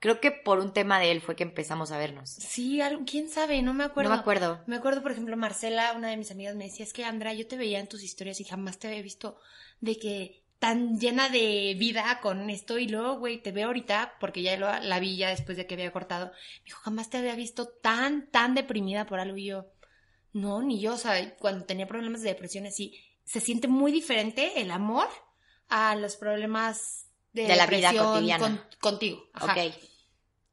creo 0.04 0.20
que 0.20 0.30
por 0.32 0.58
un 0.58 0.74
tema 0.74 0.98
de 1.00 1.10
él 1.10 1.22
fue 1.22 1.34
que 1.34 1.44
empezamos 1.44 1.90
a 1.90 1.96
vernos. 1.96 2.28
Sí, 2.28 2.78
quién 3.10 3.30
sabe, 3.30 3.62
no 3.62 3.72
me 3.72 3.84
acuerdo. 3.84 4.10
No 4.10 4.16
me 4.16 4.20
acuerdo. 4.20 4.60
Me 4.66 4.76
acuerdo, 4.76 5.00
por 5.02 5.12
ejemplo, 5.12 5.34
Marcela, 5.38 5.94
una 5.96 6.10
de 6.10 6.18
mis 6.18 6.30
amigas, 6.30 6.54
me 6.56 6.64
decía, 6.64 6.84
es 6.84 6.92
que 6.92 7.06
Andra, 7.06 7.32
yo 7.32 7.46
te 7.46 7.56
veía 7.56 7.80
en 7.80 7.86
tus 7.88 8.02
historias 8.02 8.38
y 8.38 8.44
jamás 8.44 8.78
te 8.78 8.88
había 8.88 9.00
visto 9.00 9.38
de 9.80 9.98
que 9.98 10.42
tan 10.58 11.00
llena 11.00 11.30
de 11.30 11.74
vida 11.78 12.20
con 12.20 12.50
esto 12.50 12.76
y 12.76 12.86
luego, 12.86 13.18
güey, 13.18 13.42
te 13.42 13.50
veo 13.50 13.68
ahorita, 13.68 14.16
porque 14.20 14.42
ya 14.42 14.58
lo- 14.58 14.78
la 14.78 15.00
vi 15.00 15.16
ya 15.16 15.30
después 15.30 15.56
de 15.56 15.66
que 15.66 15.72
había 15.72 15.90
cortado, 15.90 16.26
me 16.26 16.64
dijo, 16.66 16.80
jamás 16.82 17.08
te 17.08 17.16
había 17.16 17.34
visto 17.34 17.68
tan, 17.68 18.30
tan 18.30 18.54
deprimida 18.54 19.06
por 19.06 19.20
algo 19.20 19.38
y 19.38 19.46
yo, 19.46 19.66
no, 20.34 20.60
ni 20.62 20.80
yo, 20.80 20.92
o 20.92 20.98
sea, 20.98 21.34
cuando 21.36 21.64
tenía 21.64 21.86
problemas 21.86 22.20
de 22.20 22.28
depresión 22.28 22.66
así, 22.66 22.94
se 23.24 23.40
siente 23.40 23.68
muy 23.68 23.90
diferente 23.90 24.60
el 24.60 24.70
amor 24.70 25.08
a 25.68 25.96
los 25.96 26.16
problemas 26.16 27.06
de, 27.32 27.46
De 27.46 27.56
la 27.56 27.66
vida 27.66 27.92
cotidiana. 27.94 28.38
con- 28.44 28.60
contigo. 28.80 29.24
Ajá. 29.32 29.52
Ok. 29.54 29.74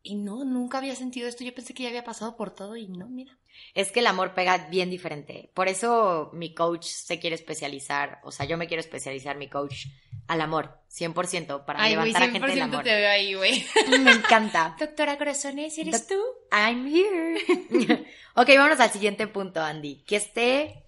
Y 0.03 0.15
no, 0.15 0.43
nunca 0.43 0.79
había 0.79 0.95
sentido 0.95 1.27
esto. 1.27 1.43
Yo 1.43 1.53
pensé 1.53 1.73
que 1.73 1.83
ya 1.83 1.89
había 1.89 2.03
pasado 2.03 2.35
por 2.35 2.51
todo 2.51 2.75
y 2.75 2.87
no, 2.87 3.07
mira. 3.07 3.37
Es 3.73 3.91
que 3.91 3.99
el 3.99 4.07
amor 4.07 4.33
pega 4.33 4.69
bien 4.69 4.89
diferente. 4.89 5.51
Por 5.53 5.67
eso 5.67 6.31
mi 6.33 6.53
coach 6.53 6.85
se 6.85 7.19
quiere 7.19 7.35
especializar, 7.35 8.19
o 8.23 8.31
sea, 8.31 8.45
yo 8.45 8.57
me 8.57 8.67
quiero 8.67 8.81
especializar 8.81 9.37
mi 9.37 9.49
coach 9.49 9.87
al 10.27 10.41
amor, 10.41 10.79
100%, 10.89 11.65
para 11.65 11.81
Ay, 11.83 11.91
levantar 11.91 12.23
a 12.23 12.29
gente 12.29 12.47
del 12.47 12.59
100% 12.59 12.63
amor. 12.63 12.83
te 12.83 12.95
veo 12.95 13.09
ahí, 13.09 13.33
güey. 13.33 13.65
Me 14.03 14.11
encanta. 14.11 14.75
Doctora 14.79 15.17
Corazones, 15.17 15.77
¿eres 15.77 16.07
tú? 16.07 16.15
I'm 16.51 16.87
here. 16.87 18.05
ok, 18.35 18.47
vámonos 18.55 18.79
al 18.79 18.91
siguiente 18.91 19.27
punto, 19.27 19.61
Andy. 19.61 20.03
Que 20.07 20.15
este 20.15 20.83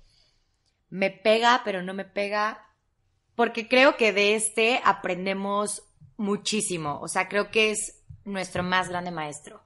me 0.89 1.09
pega, 1.09 1.61
pero 1.65 1.83
no 1.83 1.93
me 1.93 2.05
pega. 2.05 2.69
Porque 3.35 3.67
creo 3.67 3.97
que 3.97 4.13
de 4.13 4.35
este 4.35 4.79
aprendemos 4.83 5.83
muchísimo. 6.17 6.99
O 7.01 7.07
sea, 7.07 7.27
creo 7.27 7.49
que 7.49 7.71
es 7.71 8.02
nuestro 8.25 8.63
más 8.63 8.89
grande 8.89 9.11
maestro. 9.11 9.63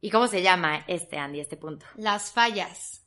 ¿Y 0.00 0.10
cómo 0.10 0.28
se 0.28 0.42
llama 0.42 0.84
este, 0.86 1.18
Andy, 1.18 1.40
este 1.40 1.56
punto? 1.56 1.86
Las 1.96 2.30
fallas. 2.30 3.04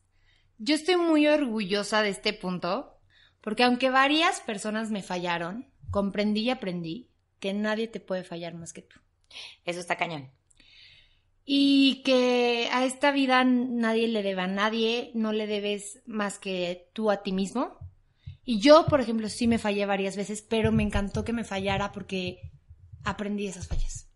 Yo 0.57 0.75
estoy 0.75 0.97
muy 0.97 1.27
orgullosa 1.27 2.01
de 2.01 2.09
este 2.09 2.33
punto, 2.33 2.99
porque 3.39 3.63
aunque 3.63 3.89
varias 3.89 4.41
personas 4.41 4.91
me 4.91 5.01
fallaron, 5.01 5.71
comprendí 5.89 6.41
y 6.41 6.49
aprendí 6.49 7.09
que 7.39 7.53
nadie 7.53 7.87
te 7.87 7.99
puede 7.99 8.23
fallar 8.23 8.53
más 8.53 8.73
que 8.73 8.81
tú. 8.81 8.99
Eso 9.65 9.79
está 9.79 9.95
cañón. 9.97 10.29
Y 11.45 12.03
que 12.03 12.69
a 12.71 12.85
esta 12.85 13.11
vida 13.11 13.43
nadie 13.43 14.07
le 14.07 14.21
debe 14.21 14.43
a 14.43 14.47
nadie, 14.47 15.11
no 15.15 15.31
le 15.33 15.47
debes 15.47 16.01
más 16.05 16.37
que 16.37 16.89
tú 16.93 17.09
a 17.09 17.23
ti 17.23 17.31
mismo. 17.31 17.77
Y 18.43 18.59
yo, 18.59 18.85
por 18.85 19.01
ejemplo, 19.01 19.29
sí 19.29 19.47
me 19.47 19.57
fallé 19.57 19.85
varias 19.85 20.15
veces, 20.15 20.41
pero 20.41 20.71
me 20.71 20.83
encantó 20.83 21.23
que 21.23 21.33
me 21.33 21.43
fallara 21.43 21.91
porque 21.91 22.51
aprendí 23.03 23.47
esas 23.47 23.67
fallas. 23.67 24.10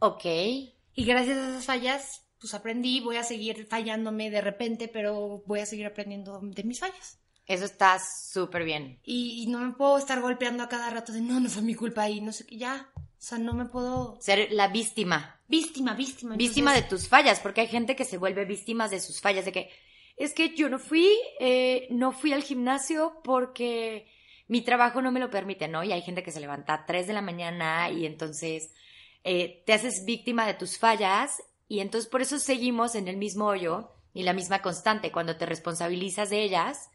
Ok. 0.00 0.24
Y 0.24 1.04
gracias 1.04 1.38
a 1.38 1.48
esas 1.50 1.64
fallas, 1.64 2.22
pues 2.40 2.54
aprendí, 2.54 3.00
voy 3.00 3.16
a 3.16 3.24
seguir 3.24 3.66
fallándome 3.66 4.30
de 4.30 4.40
repente, 4.40 4.88
pero 4.88 5.42
voy 5.46 5.60
a 5.60 5.66
seguir 5.66 5.86
aprendiendo 5.86 6.40
de 6.42 6.64
mis 6.64 6.80
fallas. 6.80 7.18
Eso 7.46 7.64
está 7.64 7.98
súper 7.98 8.64
bien. 8.64 9.00
Y, 9.04 9.42
y 9.42 9.46
no 9.46 9.60
me 9.60 9.72
puedo 9.72 9.96
estar 9.96 10.20
golpeando 10.20 10.62
a 10.62 10.68
cada 10.68 10.90
rato 10.90 11.12
de 11.12 11.20
no, 11.20 11.40
no 11.40 11.48
fue 11.48 11.62
mi 11.62 11.74
culpa 11.74 12.08
y 12.08 12.20
no 12.20 12.32
sé 12.32 12.44
qué, 12.46 12.58
ya. 12.58 12.90
O 12.96 13.20
sea, 13.20 13.38
no 13.38 13.54
me 13.54 13.64
puedo... 13.64 14.18
Ser 14.20 14.52
la 14.52 14.68
víctima. 14.68 15.40
Víctima, 15.48 15.94
víctima. 15.94 16.36
Víctima 16.36 16.72
de 16.72 16.80
entonces- 16.80 17.04
tus 17.04 17.08
fallas, 17.08 17.40
porque 17.40 17.62
hay 17.62 17.66
gente 17.68 17.96
que 17.96 18.04
se 18.04 18.18
vuelve 18.18 18.44
víctimas 18.44 18.90
de 18.90 19.00
sus 19.00 19.20
fallas, 19.20 19.44
de 19.46 19.52
que 19.52 19.70
es 20.16 20.34
que 20.34 20.54
yo 20.54 20.68
no 20.68 20.78
fui, 20.78 21.08
eh, 21.40 21.86
no 21.90 22.12
fui 22.12 22.32
al 22.32 22.42
gimnasio 22.42 23.20
porque 23.24 24.06
mi 24.46 24.62
trabajo 24.62 25.00
no 25.00 25.10
me 25.10 25.20
lo 25.20 25.30
permite, 25.30 25.68
¿no? 25.68 25.82
Y 25.84 25.92
hay 25.92 26.02
gente 26.02 26.22
que 26.22 26.32
se 26.32 26.40
levanta 26.40 26.74
a 26.74 26.86
3 26.86 27.06
de 27.06 27.12
la 27.12 27.22
mañana 27.22 27.90
y 27.90 28.04
entonces 28.04 28.72
eh, 29.24 29.62
te 29.66 29.72
haces 29.72 30.04
víctima 30.04 30.46
de 30.46 30.54
tus 30.54 30.78
fallas 30.78 31.42
y 31.68 31.80
entonces 31.80 32.08
por 32.08 32.22
eso 32.22 32.38
seguimos 32.38 32.94
en 32.94 33.08
el 33.08 33.16
mismo 33.16 33.46
hoyo 33.46 33.92
y 34.14 34.22
la 34.22 34.32
misma 34.32 34.62
constante. 34.62 35.12
Cuando 35.12 35.36
te 35.36 35.46
responsabilizas 35.46 36.30
de 36.30 36.42
ellas, 36.42 36.90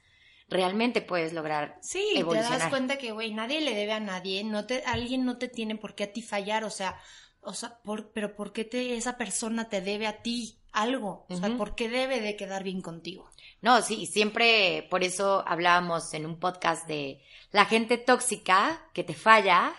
realmente 0.49 1.01
puedes 1.01 1.33
lograr 1.33 1.77
Sí, 1.81 2.03
te 2.13 2.19
evolucionar. 2.19 2.59
das 2.59 2.69
cuenta 2.69 2.97
que, 2.97 3.11
güey, 3.11 3.33
nadie 3.33 3.61
le 3.61 3.75
debe 3.75 3.93
a 3.93 3.99
nadie, 3.99 4.43
no 4.43 4.65
te, 4.65 4.83
alguien 4.85 5.25
no 5.25 5.37
te 5.37 5.47
tiene 5.47 5.75
por 5.75 5.95
qué 5.95 6.05
a 6.05 6.13
ti 6.13 6.21
fallar, 6.21 6.63
o 6.63 6.69
sea, 6.69 6.99
o 7.41 7.53
sea, 7.53 7.79
por, 7.83 8.11
pero 8.11 8.35
¿por 8.35 8.53
qué 8.53 8.63
te, 8.65 8.95
esa 8.95 9.17
persona 9.17 9.69
te 9.69 9.81
debe 9.81 10.07
a 10.07 10.21
ti 10.21 10.59
algo? 10.71 11.25
O 11.29 11.37
sea. 11.37 11.55
¿por 11.57 11.75
qué 11.75 11.89
debe 11.89 12.19
de 12.21 12.35
quedar 12.35 12.63
bien 12.63 12.81
contigo? 12.81 13.29
No, 13.61 13.81
sí, 13.81 14.05
siempre 14.05 14.87
por 14.89 15.03
eso 15.03 15.43
hablábamos 15.47 16.13
en 16.13 16.25
un 16.25 16.39
podcast 16.39 16.87
de 16.87 17.21
la 17.51 17.65
gente 17.65 17.97
tóxica 17.97 18.81
que 18.93 19.03
te 19.03 19.13
falla 19.13 19.73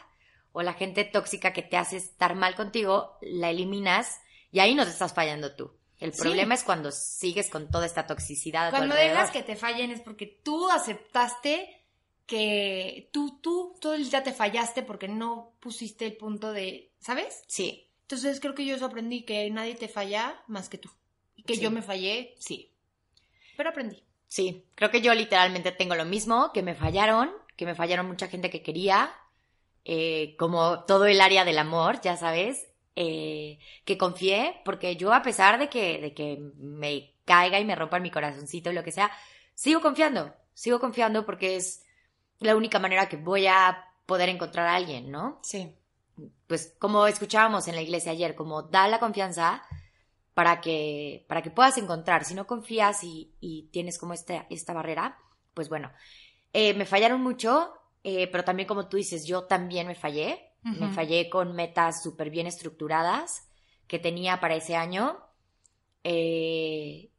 o 0.56 0.62
la 0.62 0.72
gente 0.72 1.04
tóxica 1.04 1.52
que 1.52 1.60
te 1.62 1.76
hace 1.76 1.98
estar 1.98 2.34
mal 2.34 2.54
contigo, 2.54 3.18
la 3.20 3.50
eliminas 3.50 4.20
y 4.50 4.60
ahí 4.60 4.74
no 4.74 4.84
te 4.84 4.90
estás 4.90 5.12
fallando 5.12 5.54
tú. 5.54 5.76
El 5.98 6.12
Sí. 6.14 6.20
problema 6.22 6.54
es 6.54 6.62
cuando 6.64 6.90
sigues 6.92 7.50
con 7.50 7.70
toda 7.70 7.84
esta 7.86 8.06
toxicidad. 8.06 8.68
a 8.68 8.70
tu 8.70 8.76
Cuando 8.76 8.94
dejas 8.94 9.30
que 9.30 9.42
te 9.42 9.56
fallen 9.56 9.90
es 9.90 10.00
porque 10.00 10.26
tú 10.42 10.70
aceptaste 10.70 11.82
que 12.26 13.10
tú, 13.12 13.38
tú, 13.42 13.76
todo 13.80 13.94
el 13.94 14.08
día 14.08 14.22
te 14.22 14.32
fallaste 14.32 14.82
porque 14.82 15.08
no 15.08 15.52
pusiste 15.60 16.06
el 16.06 16.16
punto 16.16 16.52
de, 16.52 16.90
¿sabes? 16.98 17.42
Sí, 17.48 17.90
Entonces 18.02 18.38
creo 18.40 18.54
que 18.54 18.64
yo 18.66 18.76
eso 18.76 18.84
aprendí, 18.86 19.22
que 19.24 19.50
nadie 19.50 19.74
te 19.74 19.88
falla 19.88 20.42
más 20.46 20.68
que 20.68 20.78
tú. 20.78 20.90
Y 21.36 21.42
que 21.42 21.54
Sí. 21.56 21.60
yo 21.62 21.70
me 21.70 21.82
fallé, 21.82 22.34
sí. 22.38 22.70
Pero 23.56 23.70
aprendí. 23.70 24.02
sí. 24.28 24.64
Creo 24.74 24.90
que 24.90 25.00
yo 25.00 25.14
literalmente 25.14 25.72
tengo 25.72 25.94
lo 25.94 26.04
mismo, 26.04 26.50
que 26.52 26.62
me 26.62 26.74
fallaron, 26.74 27.30
que 27.56 27.64
me 27.66 27.74
fallaron 27.74 28.06
mucha 28.06 28.28
gente 28.28 28.50
que 28.50 28.62
quería, 28.62 29.14
eh, 29.84 30.34
como 30.38 30.84
todo 30.84 31.06
el 31.06 31.20
área 31.20 31.44
del 31.44 31.58
amor, 31.58 32.00
ya 32.00 32.16
sabes, 32.16 32.66
eh, 32.96 33.58
que 33.84 33.98
confié, 33.98 34.60
porque 34.64 34.96
yo 34.96 35.12
a 35.12 35.22
pesar 35.22 35.58
de 35.58 35.68
que, 35.68 36.00
de 36.00 36.14
que 36.14 36.38
me 36.56 37.14
caiga 37.24 37.58
y 37.58 37.64
me 37.64 37.74
rompa 37.74 38.00
mi 38.00 38.10
corazoncito 38.10 38.70
y 38.70 38.74
lo 38.74 38.84
que 38.84 38.92
sea, 38.92 39.10
sigo 39.54 39.80
confiando, 39.80 40.34
sigo 40.52 40.80
confiando 40.80 41.26
porque 41.26 41.56
es 41.56 41.84
la 42.40 42.56
única 42.56 42.78
manera 42.78 43.08
que 43.08 43.16
voy 43.16 43.46
a 43.46 43.84
poder 44.06 44.28
encontrar 44.28 44.66
a 44.66 44.74
alguien, 44.74 45.10
¿no? 45.10 45.40
Sí. 45.42 45.74
Pues 46.46 46.74
como 46.78 47.06
escuchábamos 47.06 47.66
en 47.68 47.74
la 47.74 47.82
iglesia 47.82 48.12
ayer, 48.12 48.34
como 48.34 48.62
da 48.62 48.86
la 48.88 49.00
confianza 49.00 49.62
para 50.34 50.60
que, 50.60 51.24
para 51.28 51.42
que 51.42 51.50
puedas 51.50 51.78
encontrar. 51.78 52.24
Si 52.24 52.34
no 52.34 52.46
confías 52.46 53.02
y, 53.02 53.34
y 53.40 53.68
tienes 53.72 53.98
como 53.98 54.12
este, 54.12 54.46
esta 54.50 54.72
barrera, 54.72 55.18
pues 55.54 55.68
bueno, 55.68 55.90
eh, 56.52 56.74
me 56.74 56.86
fallaron 56.86 57.20
mucho, 57.20 57.72
eh, 58.04 58.28
pero 58.28 58.44
también 58.44 58.68
como 58.68 58.86
tú 58.88 58.96
dices, 58.96 59.26
yo 59.26 59.44
también 59.44 59.86
me 59.86 59.94
fallé. 59.94 60.50
Me 60.62 60.90
fallé 60.92 61.28
con 61.28 61.54
metas 61.54 62.02
súper 62.02 62.30
bien 62.30 62.46
estructuradas 62.46 63.50
que 63.86 63.98
tenía 63.98 64.40
para 64.40 64.54
ese 64.54 64.76
año. 64.76 65.18
Eh, 66.02 67.10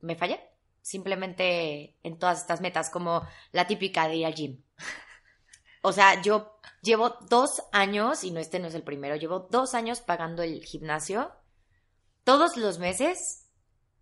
me 0.00 0.14
fallé. 0.14 0.38
Simplemente 0.80 1.96
en 2.04 2.16
todas 2.16 2.42
estas 2.42 2.60
metas, 2.60 2.88
como 2.90 3.26
la 3.50 3.66
típica 3.66 4.06
de 4.06 4.16
ir 4.16 4.26
al 4.26 4.34
gym. 4.34 4.62
O 5.82 5.92
sea, 5.92 6.20
yo 6.20 6.60
llevo 6.82 7.16
dos 7.30 7.62
años, 7.72 8.22
y 8.22 8.32
no 8.32 8.38
este 8.38 8.58
no 8.58 8.68
es 8.68 8.74
el 8.74 8.82
primero, 8.82 9.16
llevo 9.16 9.48
dos 9.50 9.72
años 9.72 10.02
pagando 10.02 10.42
el 10.42 10.62
gimnasio 10.62 11.32
todos 12.24 12.56
los 12.56 12.78
meses 12.78 13.39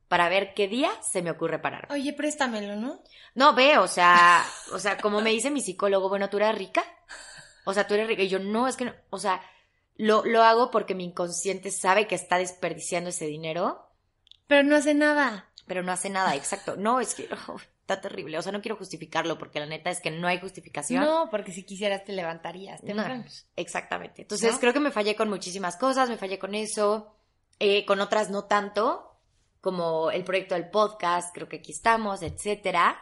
para 0.09 0.29
ver 0.29 0.55
qué 0.55 0.69
día 0.69 0.91
se 1.03 1.23
me 1.23 1.31
ocurre 1.31 1.59
parar. 1.59 1.87
Oye, 1.91 2.13
préstamelo, 2.13 2.77
¿no? 2.77 3.03
No, 3.35 3.55
ve, 3.55 3.79
o 3.79 3.89
sea, 3.89 4.45
o 4.73 4.79
sea, 4.79 4.97
como 4.99 5.21
me 5.21 5.31
dice 5.31 5.51
mi 5.51 5.61
psicólogo, 5.61 6.09
bueno, 6.09 6.29
¿tú 6.31 6.39
eres 6.39 6.57
rica? 6.57 6.83
O 7.65 7.75
sea, 7.75 7.87
tú 7.87 7.95
eres 7.95 8.07
rica. 8.09 8.23
Y 8.23 8.29
yo, 8.29 8.39
no, 8.39 8.67
es 8.69 8.77
que 8.77 8.87
no, 8.87 8.95
o 9.11 9.19
sea, 9.19 9.41
lo, 9.97 10.25
lo 10.25 10.43
hago 10.43 10.71
porque 10.71 10.95
mi 10.95 11.05
inconsciente 11.05 11.71
sabe 11.71 12.07
que 12.07 12.15
está 12.15 12.39
desperdiciando 12.39 13.11
ese 13.11 13.27
dinero 13.27 13.91
Pero 14.47 14.63
no 14.63 14.77
hace 14.77 14.95
nada. 14.95 15.51
Pero 15.67 15.83
no 15.83 15.93
hace 15.93 16.09
nada, 16.11 16.35
exacto. 16.35 16.77
No, 16.77 17.01
es 17.01 17.15
que 17.15 17.29
oh, 17.49 17.59
está 17.81 18.01
terrible. 18.01 18.39
O 18.39 18.43
sea, 18.43 18.53
no 18.53 18.63
quiero 18.63 18.77
justificarlo 18.77 19.37
porque 19.39 19.61
la 19.61 19.67
neta 19.67 19.91
es 19.91 20.01
que 20.01 20.11
no 20.11 20.27
hay 20.29 20.41
justificación. 20.41 21.03
No, 21.05 21.29
porque 21.31 21.53
si 21.53 21.65
quisieras 21.65 22.05
te 22.05 22.13
levantarías 22.13 22.83
No, 22.83 22.87
temprano. 22.87 23.25
exactamente. 23.57 24.23
Entonces 24.23 24.53
¿No? 24.53 24.61
creo 24.61 24.73
que 24.73 24.81
me 24.81 24.91
fallé 24.91 25.15
con 25.17 25.29
muchísimas 25.29 25.77
cosas, 25.77 26.09
me 26.09 26.17
fallé 26.17 26.39
con 26.39 26.55
eso, 26.55 27.15
eh, 27.59 27.85
con 27.85 28.01
otras 28.01 28.31
no 28.31 28.45
tanto, 28.45 29.08
como 29.73 30.11
el 30.11 30.25
proyecto 30.25 30.55
del 30.55 30.71
podcast, 30.71 31.35
creo 31.35 31.49
que 31.49 31.57
aquí 31.57 31.73
estamos, 31.73 32.23
etcétera. 32.23 32.99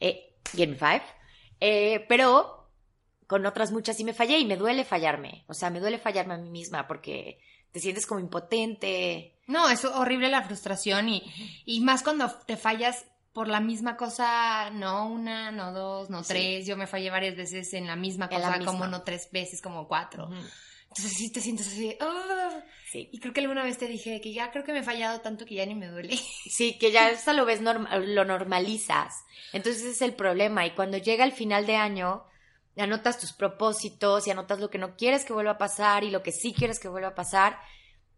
Eh, 0.00 0.34
Game 0.54 0.74
Five. 0.76 1.02
Eh, 1.60 2.04
pero 2.08 2.70
con 3.26 3.44
otras 3.46 3.72
muchas 3.72 3.96
sí 3.96 4.04
me 4.04 4.12
fallé 4.14 4.38
y 4.38 4.44
me 4.44 4.56
duele 4.56 4.84
fallarme. 4.84 5.44
O 5.48 5.54
sea, 5.54 5.70
me 5.70 5.80
duele 5.80 5.98
fallarme 5.98 6.34
a 6.34 6.38
mí 6.38 6.48
misma 6.50 6.86
porque 6.86 7.40
te 7.72 7.80
sientes 7.80 8.06
como 8.06 8.20
impotente. 8.20 9.34
No, 9.46 9.68
es 9.68 9.84
horrible 9.84 10.28
la 10.28 10.42
frustración 10.42 11.08
y, 11.08 11.22
y 11.66 11.80
más 11.80 12.02
cuando 12.02 12.30
te 12.46 12.56
fallas 12.56 13.04
por 13.32 13.48
la 13.48 13.60
misma 13.60 13.96
cosa, 13.96 14.70
no 14.70 15.08
una, 15.08 15.50
no 15.52 15.72
dos, 15.72 16.08
no 16.08 16.22
Sí. 16.24 16.28
tres. 16.28 16.66
Yo 16.66 16.76
me 16.76 16.86
fallé 16.86 17.10
varias 17.10 17.36
veces 17.36 17.72
en 17.74 17.86
la 17.86 17.94
misma 17.96 18.28
En 18.30 18.40
la 18.40 18.46
cosa, 18.48 18.56
misma. 18.58 18.72
como 18.72 18.86
no 18.86 19.02
tres 19.02 19.28
veces, 19.30 19.60
como 19.60 19.86
cuatro. 19.86 20.24
Ujú. 20.26 20.34
Entonces 20.88 21.12
sí 21.14 21.30
te 21.32 21.40
sientes 21.40 21.66
así. 21.66 21.96
"Ah". 22.00 22.62
Sí. 22.90 23.08
Y 23.10 23.18
creo 23.18 23.32
que 23.32 23.40
alguna 23.40 23.64
vez 23.64 23.78
te 23.78 23.88
dije 23.88 24.20
que 24.20 24.32
ya 24.32 24.52
creo 24.52 24.62
que 24.64 24.72
me 24.72 24.78
he 24.78 24.84
fallado 24.84 25.20
tanto 25.20 25.44
que 25.44 25.56
ya 25.56 25.66
ni 25.66 25.74
me 25.74 25.88
duele. 25.88 26.16
Sí, 26.48 26.78
que 26.78 26.92
ya 26.92 27.08
hasta 27.08 27.32
lo 27.32 27.44
ves, 27.44 27.60
lo 27.60 28.24
normalizas. 28.24 29.24
Entonces 29.52 29.82
ese 29.82 29.90
es 29.90 30.02
el 30.02 30.14
problema. 30.14 30.64
Y 30.66 30.74
cuando 30.74 30.96
llega 30.96 31.24
el 31.24 31.32
final 31.32 31.66
de 31.66 31.74
año, 31.74 32.24
anotas 32.76 33.18
tus 33.18 33.32
propósitos 33.32 34.26
y 34.26 34.30
anotas 34.30 34.60
lo 34.60 34.70
que 34.70 34.78
no 34.78 34.96
quieres 34.96 35.24
que 35.24 35.32
vuelva 35.32 35.52
a 35.52 35.58
pasar 35.58 36.04
y 36.04 36.10
lo 36.10 36.22
que 36.22 36.30
sí 36.30 36.52
quieres 36.52 36.78
que 36.78 36.88
vuelva 36.88 37.08
a 37.08 37.14
pasar. 37.16 37.58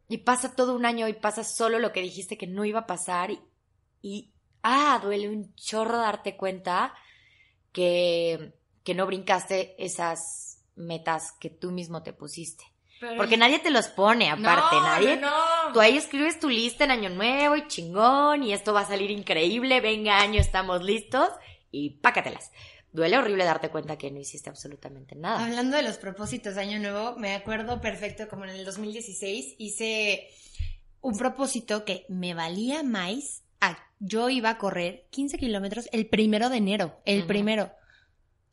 Y 0.06 0.18
pasa 0.18 0.54
todo 0.54 0.74
un 0.74 0.84
año 0.84 1.08
y 1.08 1.14
pasa 1.14 1.44
solo 1.44 1.78
lo 1.78 1.92
que 1.92 2.02
dijiste 2.02 2.36
que 2.36 2.46
no 2.46 2.66
iba 2.66 2.80
a 2.80 2.86
pasar. 2.86 3.30
Y, 3.30 3.40
y, 4.02 4.32
ah, 4.62 5.00
duele 5.02 5.30
un 5.30 5.54
chorro 5.54 5.96
darte 5.96 6.36
cuenta 6.36 6.94
que, 7.72 8.52
que 8.84 8.94
no 8.94 9.06
brincaste 9.06 9.82
esas 9.82 10.62
metas 10.76 11.32
que 11.40 11.48
tú 11.48 11.70
mismo 11.70 12.02
te 12.02 12.12
pusiste. 12.12 12.64
Porque 13.16 13.36
nadie 13.36 13.58
te 13.58 13.70
los 13.70 13.88
pone 13.88 14.30
aparte, 14.30 14.76
No, 14.76 14.82
nadie. 14.82 15.16
no, 15.16 15.30
no. 15.68 15.72
Tú 15.72 15.80
ahí 15.80 15.96
escribes 15.96 16.40
tu 16.40 16.48
lista 16.48 16.84
en 16.84 16.90
año 16.90 17.08
nuevo 17.10 17.56
y 17.56 17.66
chingón 17.68 18.42
y 18.42 18.52
esto 18.52 18.72
va 18.72 18.80
a 18.80 18.86
salir 18.88 19.10
increíble, 19.10 19.80
venga 19.80 20.20
año, 20.20 20.40
estamos 20.40 20.82
listos 20.82 21.28
y 21.70 21.90
pácatelas. 21.90 22.50
Duele 22.92 23.18
horrible 23.18 23.44
darte 23.44 23.68
cuenta 23.68 23.98
que 23.98 24.10
no 24.10 24.18
hiciste 24.18 24.48
absolutamente 24.50 25.14
nada. 25.14 25.44
Hablando 25.44 25.76
de 25.76 25.82
los 25.82 25.98
propósitos 25.98 26.54
de 26.54 26.62
Año 26.62 26.78
Nuevo, 26.78 27.16
me 27.18 27.34
acuerdo 27.34 27.80
perfecto 27.82 28.28
como 28.28 28.44
en 28.44 28.50
el 28.50 28.64
2016 28.64 29.54
hice 29.58 30.28
un 31.00 31.16
propósito 31.16 31.84
que 31.84 32.06
me 32.08 32.34
valía 32.34 32.82
más. 32.82 33.42
a- 33.60 33.76
yo 33.98 34.30
iba 34.30 34.50
a 34.50 34.58
correr 34.58 35.06
15 35.10 35.36
kilómetros 35.36 35.88
el 35.92 36.06
primero 36.06 36.48
de 36.48 36.56
enero, 36.58 37.00
el 37.04 37.26
primero. 37.26 37.72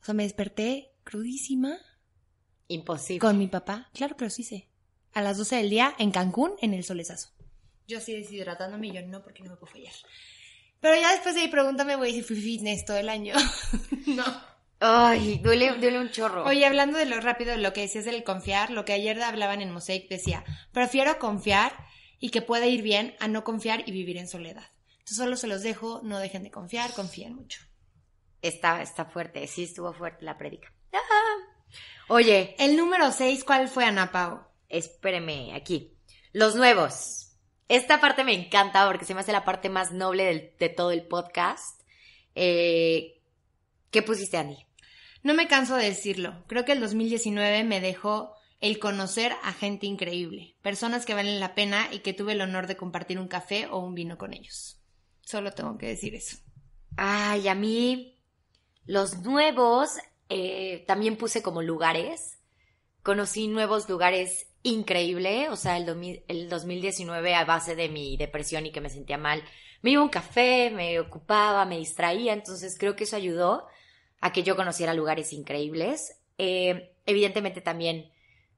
O 0.01 0.05
sea, 0.05 0.15
me 0.15 0.23
desperté 0.23 0.91
crudísima 1.03 1.77
Imposible. 2.67 3.19
con 3.19 3.37
mi 3.37 3.47
papá. 3.47 3.89
Claro 3.93 4.15
que 4.17 4.25
los 4.25 4.39
hice. 4.39 4.67
A 5.13 5.21
las 5.21 5.37
12 5.37 5.57
del 5.57 5.69
día 5.69 5.95
en 5.97 6.11
Cancún, 6.11 6.53
en 6.61 6.73
el 6.73 6.83
solezazo. 6.83 7.29
Yo 7.87 7.99
así 7.99 8.13
deshidratándome 8.13 8.87
y 8.87 8.91
yo 8.93 9.01
no, 9.03 9.21
porque 9.21 9.43
no 9.43 9.51
me 9.51 9.55
puedo 9.57 9.71
fallar. 9.71 9.93
Pero 10.79 10.99
ya 10.99 11.11
después 11.11 11.35
de 11.35 11.41
ahí 11.41 11.47
pregúntame, 11.47 11.95
güey, 11.95 12.13
si 12.13 12.21
fui 12.21 12.35
fitness 12.35 12.85
todo 12.85 12.97
el 12.97 13.09
año. 13.09 13.35
no. 14.07 14.23
Ay, 14.79 15.39
duele, 15.39 15.73
duele 15.79 15.99
un 15.99 16.09
chorro. 16.09 16.43
Oye, 16.45 16.65
hablando 16.65 16.97
de 16.97 17.05
lo 17.05 17.19
rápido, 17.21 17.51
de 17.51 17.57
lo 17.57 17.73
que 17.73 17.81
decías 17.81 18.05
del 18.05 18.23
confiar, 18.23 18.71
lo 18.71 18.83
que 18.83 18.93
ayer 18.93 19.21
hablaban 19.21 19.61
en 19.61 19.71
Mosaic 19.71 20.09
decía, 20.09 20.43
prefiero 20.73 21.17
confiar 21.17 21.73
y 22.19 22.29
que 22.29 22.41
pueda 22.41 22.67
ir 22.67 22.81
bien 22.81 23.15
a 23.19 23.27
no 23.27 23.43
confiar 23.43 23.87
y 23.87 23.91
vivir 23.91 24.17
en 24.17 24.27
soledad. 24.27 24.65
Entonces 24.91 25.17
solo 25.17 25.37
se 25.37 25.47
los 25.47 25.63
dejo, 25.63 26.01
no 26.03 26.19
dejen 26.19 26.43
de 26.43 26.51
confiar, 26.51 26.91
confíen 26.91 27.35
mucho. 27.35 27.61
Está, 28.41 28.81
está 28.81 29.05
fuerte, 29.05 29.47
sí 29.47 29.63
estuvo 29.63 29.93
fuerte 29.93 30.25
la 30.25 30.37
prédica. 30.37 30.73
Ah. 30.93 31.54
Oye, 32.07 32.55
El 32.59 32.77
número 32.77 33.11
6, 33.11 33.43
¿cuál 33.43 33.67
fue, 33.67 33.85
Ana 33.85 34.11
Pao? 34.11 34.45
espéreme, 34.69 35.53
aquí. 35.55 35.93
Los 36.33 36.55
nuevos. 36.55 37.31
Esta 37.69 38.01
parte 38.01 38.23
me 38.23 38.33
encanta 38.33 38.85
porque 38.87 39.05
se 39.05 39.13
me 39.13 39.21
hace 39.21 39.31
la 39.31 39.45
parte 39.45 39.69
más 39.69 39.91
noble 39.91 40.25
del- 40.25 40.51
de 40.59 40.69
todo 40.69 40.91
el 40.91 41.03
podcast. 41.07 41.81
Eh, 42.35 43.21
¿Qué 43.89 44.01
pusiste, 44.01 44.37
Andy? 44.37 44.57
No 45.23 45.33
me 45.33 45.47
canso 45.47 45.75
de 45.75 45.85
decirlo. 45.85 46.43
Creo 46.47 46.65
que 46.65 46.73
el 46.73 46.81
2019 46.81 47.63
me 47.63 47.79
dejó 47.79 48.35
el 48.59 48.79
conocer 48.79 49.33
a 49.43 49.53
gente 49.53 49.85
increíble, 49.85 50.55
personas 50.61 51.05
que 51.05 51.13
valen 51.13 51.39
la 51.39 51.55
pena 51.55 51.87
y 51.91 51.99
que 51.99 52.13
tuve 52.13 52.33
el 52.33 52.41
honor 52.41 52.67
de 52.67 52.75
compartir 52.77 53.17
un 53.19 53.27
café 53.27 53.67
o 53.67 53.79
un 53.79 53.95
vino 53.95 54.17
con 54.17 54.33
ellos. 54.33 54.77
Solo 55.21 55.53
tengo 55.53 55.77
que 55.77 55.87
decir 55.87 56.13
eso. 56.15 56.37
Ay, 56.97 57.47
a 57.47 57.55
mí 57.55 58.19
los 58.85 59.19
nuevos 59.19 59.91
eh, 60.29 60.83
también 60.87 61.17
puse 61.17 61.41
como 61.41 61.61
lugares. 61.61 62.39
Conocí 63.03 63.47
nuevos 63.47 63.87
lugares 63.89 64.47
increíble, 64.63 65.49
o 65.49 65.55
sea, 65.55 65.77
el, 65.77 66.23
el 66.27 66.49
2019 66.49 67.35
a 67.35 67.45
base 67.45 67.75
de 67.75 67.87
mi 67.87 68.17
depresión 68.17 68.65
y 68.65 68.71
que 68.71 68.81
me 68.81 68.89
sentía 68.89 69.17
mal, 69.17 69.43
me 69.81 69.91
iba 69.91 70.01
a 70.01 70.05
un 70.05 70.09
café, 70.09 70.71
me 70.71 70.99
ocupaba, 70.99 71.65
me 71.65 71.77
distraía, 71.77 72.33
entonces 72.33 72.75
creo 72.79 72.95
que 72.95 73.03
eso 73.03 73.15
ayudó 73.15 73.67
a 74.21 74.33
que 74.33 74.41
yo 74.41 74.55
conociera 74.55 74.95
lugares 74.95 75.31
increíbles. 75.33 76.19
Eh, 76.39 76.95
evidentemente 77.05 77.61
también 77.61 78.11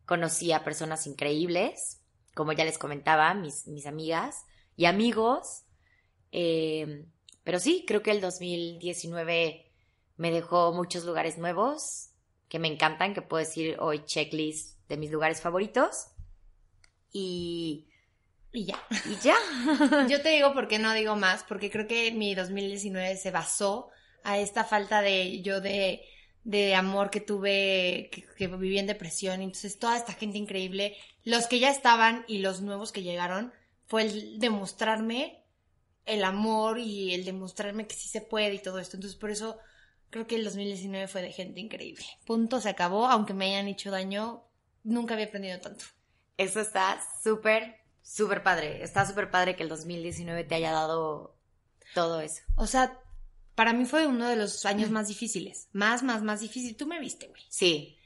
conocí 0.06 0.54
a 0.54 0.64
personas 0.64 1.06
increíbles, 1.06 2.02
como 2.34 2.54
ya 2.54 2.64
les 2.64 2.78
comentaba, 2.78 3.34
mis, 3.34 3.68
mis 3.68 3.86
amigas 3.86 4.46
y 4.78 4.86
amigos. 4.86 5.64
Eh, 6.32 7.06
pero 7.44 7.60
sí, 7.60 7.84
creo 7.86 8.02
que 8.02 8.12
el 8.12 8.22
2019 8.22 9.67
me 10.18 10.32
dejó 10.32 10.74
muchos 10.74 11.06
lugares 11.06 11.38
nuevos 11.38 12.10
que 12.50 12.60
me 12.60 12.68
encantan, 12.68 13.14
que 13.14 13.22
puedo 13.22 13.44
decir 13.44 13.78
hoy 13.80 14.04
checklist 14.06 14.78
de 14.88 14.98
mis 14.98 15.12
lugares 15.12 15.42
favoritos. 15.42 16.08
Y, 17.12 17.88
Y 18.52 18.66
ya. 18.66 18.84
y 19.06 19.16
ya. 19.24 19.36
Yo 20.10 20.22
te 20.22 20.30
digo 20.30 20.54
por 20.54 20.68
qué 20.68 20.80
no 20.80 20.94
digo 20.94 21.16
más, 21.16 21.44
porque 21.44 21.70
creo 21.70 21.88
que 21.88 22.12
mi 22.12 22.36
2019 22.36 23.18
se 23.18 23.32
basó 23.32 23.90
a 24.24 24.40
esta 24.40 24.64
falta 24.64 25.02
de 25.02 25.42
yo 25.42 25.62
de, 25.62 26.02
de 26.44 26.76
amor 26.76 27.10
que 27.10 27.22
tuve, 27.22 28.10
que, 28.12 28.26
que 28.38 28.48
viví 28.48 28.78
en 28.80 28.88
depresión. 28.88 29.42
Entonces, 29.42 29.80
toda 29.80 29.98
esta 29.98 30.14
gente 30.14 30.38
increíble, 30.38 30.98
los 31.24 31.48
que 31.48 31.60
ya 31.60 31.70
estaban 31.70 32.26
y 32.28 32.40
los 32.40 32.62
nuevos 32.62 32.92
que 32.92 33.04
llegaron, 33.04 33.54
fue 33.86 34.04
el 34.04 34.40
demostrarme 34.40 35.44
el 36.06 36.24
amor 36.24 36.80
y 36.80 37.14
el 37.14 37.26
demostrarme 37.26 37.86
que 37.86 37.96
sí 37.96 38.08
se 38.08 38.22
puede 38.22 38.56
y 38.56 38.60
todo 38.60 38.80
esto. 38.80 38.98
Entonces, 38.98 39.20
por 39.20 39.30
eso 39.30 39.60
creo 40.10 40.28
que 40.28 40.36
el 40.36 40.44
2019 40.44 41.08
fue 41.08 41.22
de 41.22 41.32
gente 41.32 41.60
increíble. 41.60 42.06
Punto, 42.26 42.62
se 42.62 42.70
acabó, 42.70 43.08
aunque 43.08 43.34
me 43.34 43.46
hayan 43.46 43.68
hecho 43.68 43.92
daño, 43.92 44.44
nunca 44.84 45.14
había 45.14 45.28
aprendido 45.28 45.60
tanto. 45.60 45.86
Eso 46.38 46.60
está 46.60 47.00
súper, 47.24 47.78
súper 48.02 48.44
padre. 48.44 48.84
Está 48.84 49.06
súper 49.06 49.32
padre 49.32 49.56
que 49.56 49.64
el 49.64 49.70
2019 49.70 50.44
te 50.44 50.56
haya 50.56 50.72
dado 50.72 51.38
todo 51.94 52.22
eso. 52.22 52.44
O 52.56 52.68
sea, 52.68 53.00
para 53.56 53.74
mí 53.74 53.86
fue 53.86 54.06
uno 54.06 54.28
de 54.28 54.36
los 54.36 54.66
años 54.66 54.92
más 54.92 55.08
difíciles. 55.08 55.68
Más, 55.72 56.04
más, 56.04 56.22
más 56.22 56.42
difícil. 56.42 56.76
Tú 56.76 56.86
me 56.86 57.00
viste, 57.00 57.28
güey. 57.28 57.42
Sí, 57.50 57.98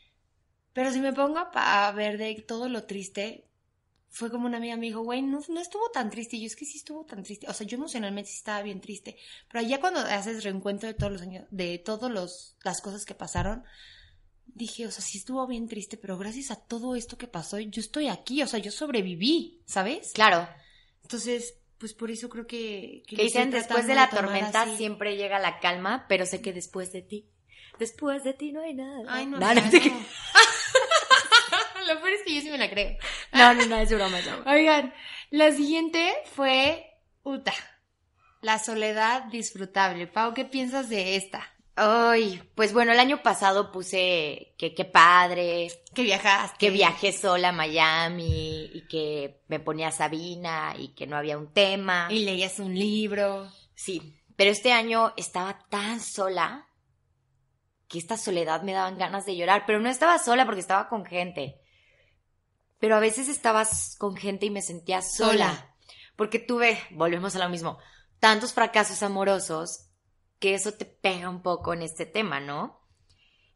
Pero 0.74 0.92
si 0.94 1.02
me 1.02 1.12
pongo 1.12 1.40
a 1.40 1.88
a 1.88 1.92
ver 1.92 2.18
de 2.18 2.34
todo 2.48 2.70
lo 2.70 2.86
triste, 2.86 3.51
fue 4.12 4.30
como 4.30 4.46
una 4.46 4.58
amiga 4.58 4.76
me 4.76 4.88
dijo, 4.88 5.02
güey, 5.02 5.22
no, 5.22 5.40
no 5.48 5.62
estuvo 5.62 5.90
tan 5.90 6.10
triste. 6.10 6.36
Y 6.36 6.42
yo 6.42 6.48
es 6.48 6.58
que 6.58 6.66
sí 6.66 6.78
estuvo 6.78 7.06
tan 7.06 7.24
triste. 7.24 7.48
O 7.50 7.54
sea, 7.54 7.66
yo 7.66 7.78
emocionalmente 7.78 8.30
sí 8.30 8.38
estaba 8.38 8.62
bien 8.62 8.82
triste. 8.82 9.18
Pero 9.50 9.66
ya 9.66 9.80
cuando 9.80 10.02
haces 10.02 10.44
reencuentro 10.44 10.88
de 10.88 10.94
todos 10.94 11.14
los 11.14 11.22
años, 11.22 11.46
de 11.50 11.78
todas 11.80 12.12
las 12.62 12.82
cosas 12.82 13.06
que 13.06 13.16
pasaron, 13.16 13.64
dije, 14.46 14.86
o 14.86 14.92
sea, 14.92 15.02
sí 15.02 15.18
estuvo 15.18 15.48
bien 15.48 15.70
triste, 15.70 15.96
pero 15.96 16.18
gracias 16.18 16.52
a 16.52 16.58
todo 16.58 16.96
esto 16.96 17.18
que 17.18 17.28
pasó, 17.28 17.58
yo 17.58 17.80
estoy 17.80 18.10
aquí. 18.10 18.44
O 18.44 18.48
sea, 18.48 18.60
yo 18.60 18.72
sobreviví, 18.72 19.62
¿sabes? 19.66 20.12
claro. 20.14 20.48
Entonces, 21.04 21.56
pues 21.78 21.94
por 21.94 22.12
eso 22.12 22.28
creo 22.30 22.46
que... 22.46 23.04
Que 23.08 23.16
estoy 23.16 23.26
dicen 23.26 23.50
después 23.50 23.88
de 23.88 23.96
la 23.96 24.10
tormenta 24.10 24.64
así. 24.64 24.76
siempre 24.76 25.16
llega 25.16 25.40
la 25.40 25.60
calma, 25.60 26.06
pero 26.10 26.26
sé 26.26 26.42
que 26.42 26.54
después 26.54 26.92
de 26.92 27.02
ti, 27.02 27.30
después 27.80 28.24
de 28.24 28.34
ti 28.34 28.52
no 28.52 28.62
hay 28.62 28.74
nada. 28.74 29.04
Ay, 29.08 29.26
no, 29.26 29.40
no, 29.40 29.54
no, 29.54 29.62
no. 29.62 29.72
Lo 31.88 32.00
peor 32.00 32.12
es 32.14 32.22
que 32.26 32.36
yo 32.36 32.42
sí 32.42 32.50
me 32.50 32.58
la 32.58 32.70
creo. 32.70 32.98
no, 33.34 33.54
no, 33.54 33.66
no, 33.66 33.78
es 33.78 33.90
broma, 33.92 34.20
es 34.20 34.26
broma. 34.26 34.52
Oigan, 34.52 34.94
la 35.30 35.52
siguiente 35.52 36.14
fue 36.34 36.88
Uta. 37.24 37.54
La 38.42 38.58
soledad 38.60 39.26
disfrutable. 39.26 40.08
Pau, 40.08 40.34
¿qué 40.34 40.46
piensas 40.46 40.90
de 40.90 41.16
esta? 41.16 41.48
Ay, 41.76 42.42
pues 42.56 42.74
bueno, 42.74 42.92
el 42.92 43.00
año 43.00 43.22
pasado 43.24 43.72
puse 43.72 44.54
que 44.58 44.74
qué 44.76 44.84
padre, 44.86 45.68
Que 45.96 46.04
viajaste. 46.04 46.58
que 46.58 46.70
viajé 46.70 47.12
sola 47.12 47.50
a 47.50 47.54
Miami 47.54 48.70
y 48.74 48.88
que 48.88 49.42
me 49.48 49.60
ponía 49.60 49.90
Sabina 49.92 50.74
y 50.78 50.90
que 50.96 51.08
no 51.08 51.16
había 51.18 51.38
un 51.38 51.54
tema. 51.54 52.08
Y 52.10 52.26
leías 52.26 52.60
un 52.60 52.78
libro. 52.78 53.50
Sí, 53.76 54.20
pero 54.36 54.52
este 54.52 54.74
año 54.74 55.14
estaba 55.18 55.60
tan 55.70 56.00
sola 56.02 56.68
que 57.88 58.00
esta 58.00 58.18
soledad 58.18 58.64
me 58.64 58.74
daban 58.74 58.98
ganas 58.98 59.26
de 59.26 59.36
llorar, 59.36 59.64
pero 59.66 59.80
no 59.80 59.90
estaba 59.90 60.18
sola 60.20 60.46
porque 60.46 60.62
estaba 60.62 60.90
con 60.90 61.06
gente. 61.06 61.61
Pero 62.82 62.98
a 62.98 63.00
veces 63.00 63.30
estabas 63.30 63.96
con 63.98 64.18
gente 64.18 64.48
y 64.48 64.50
me 64.50 64.62
sentía 64.62 65.02
sola. 65.02 65.32
Sola. 65.32 65.76
porque 66.18 66.40
tuve, 66.40 66.78
volvemos 66.92 67.36
a 67.36 67.40
lo 67.40 67.48
mismo, 67.48 67.78
tantos 68.20 68.52
fracasos 68.52 69.02
amorosos 69.04 69.88
que 70.40 70.56
eso 70.56 70.74
te 70.74 70.86
pega 70.86 71.30
un 71.30 71.44
poco 71.44 71.74
en 71.74 71.84
este 71.84 72.06
tema, 72.06 72.40
¿no? 72.40 72.82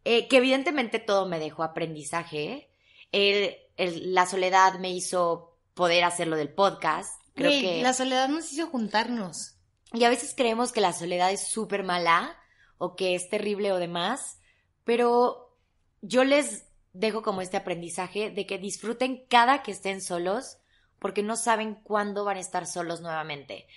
Eh, 0.03 0.27
que 0.27 0.37
evidentemente 0.37 0.99
todo 0.99 1.27
me 1.27 1.39
dejó 1.39 1.63
aprendizaje. 1.63 2.69
la 3.11 4.25
soledad 4.27 4.77
me 4.79 4.91
hizo 4.91 5.57
poder 5.73 6.03
hacer 6.03 6.27
lo 6.27 6.37
del 6.37 6.53
podcast. 6.53 7.19
Creo 7.33 7.49
que... 7.49 7.81
La 7.81 7.93
soledad 7.93 8.29
nos 8.29 8.53
hizo 8.53 8.67
juntarnos. 8.67 9.55
Y 9.91 10.03
a 10.03 10.09
veces 10.09 10.35
creemos 10.37 10.71
que 10.71 10.81
la 10.81 10.93
soledad 10.93 11.31
es 11.31 11.47
súper 11.47 11.83
mala 11.83 12.37
o 12.77 12.95
que 12.95 13.15
es 13.15 13.29
terrible 13.29 13.71
o 13.71 13.77
demás, 13.77 14.37
pero 14.83 15.57
yo 16.01 16.23
les 16.23 16.65
dejo 16.95 17.21
como 17.21 17.41
este 17.41 17.57
aprendizaje 17.57 18.31
de 18.31 18.45
que 18.45 18.57
disfruten 18.57 19.25
cada 19.29 19.63
que 19.63 19.71
estén 19.71 20.01
solos 20.01 20.57
porque 20.99 21.23
no 21.23 21.35
saben 21.35 21.75
cuándo 21.75 22.23
van 22.23 22.37
a 22.37 22.39
estar 22.39 22.65
solos 22.65 23.01
nuevamente. 23.01 23.67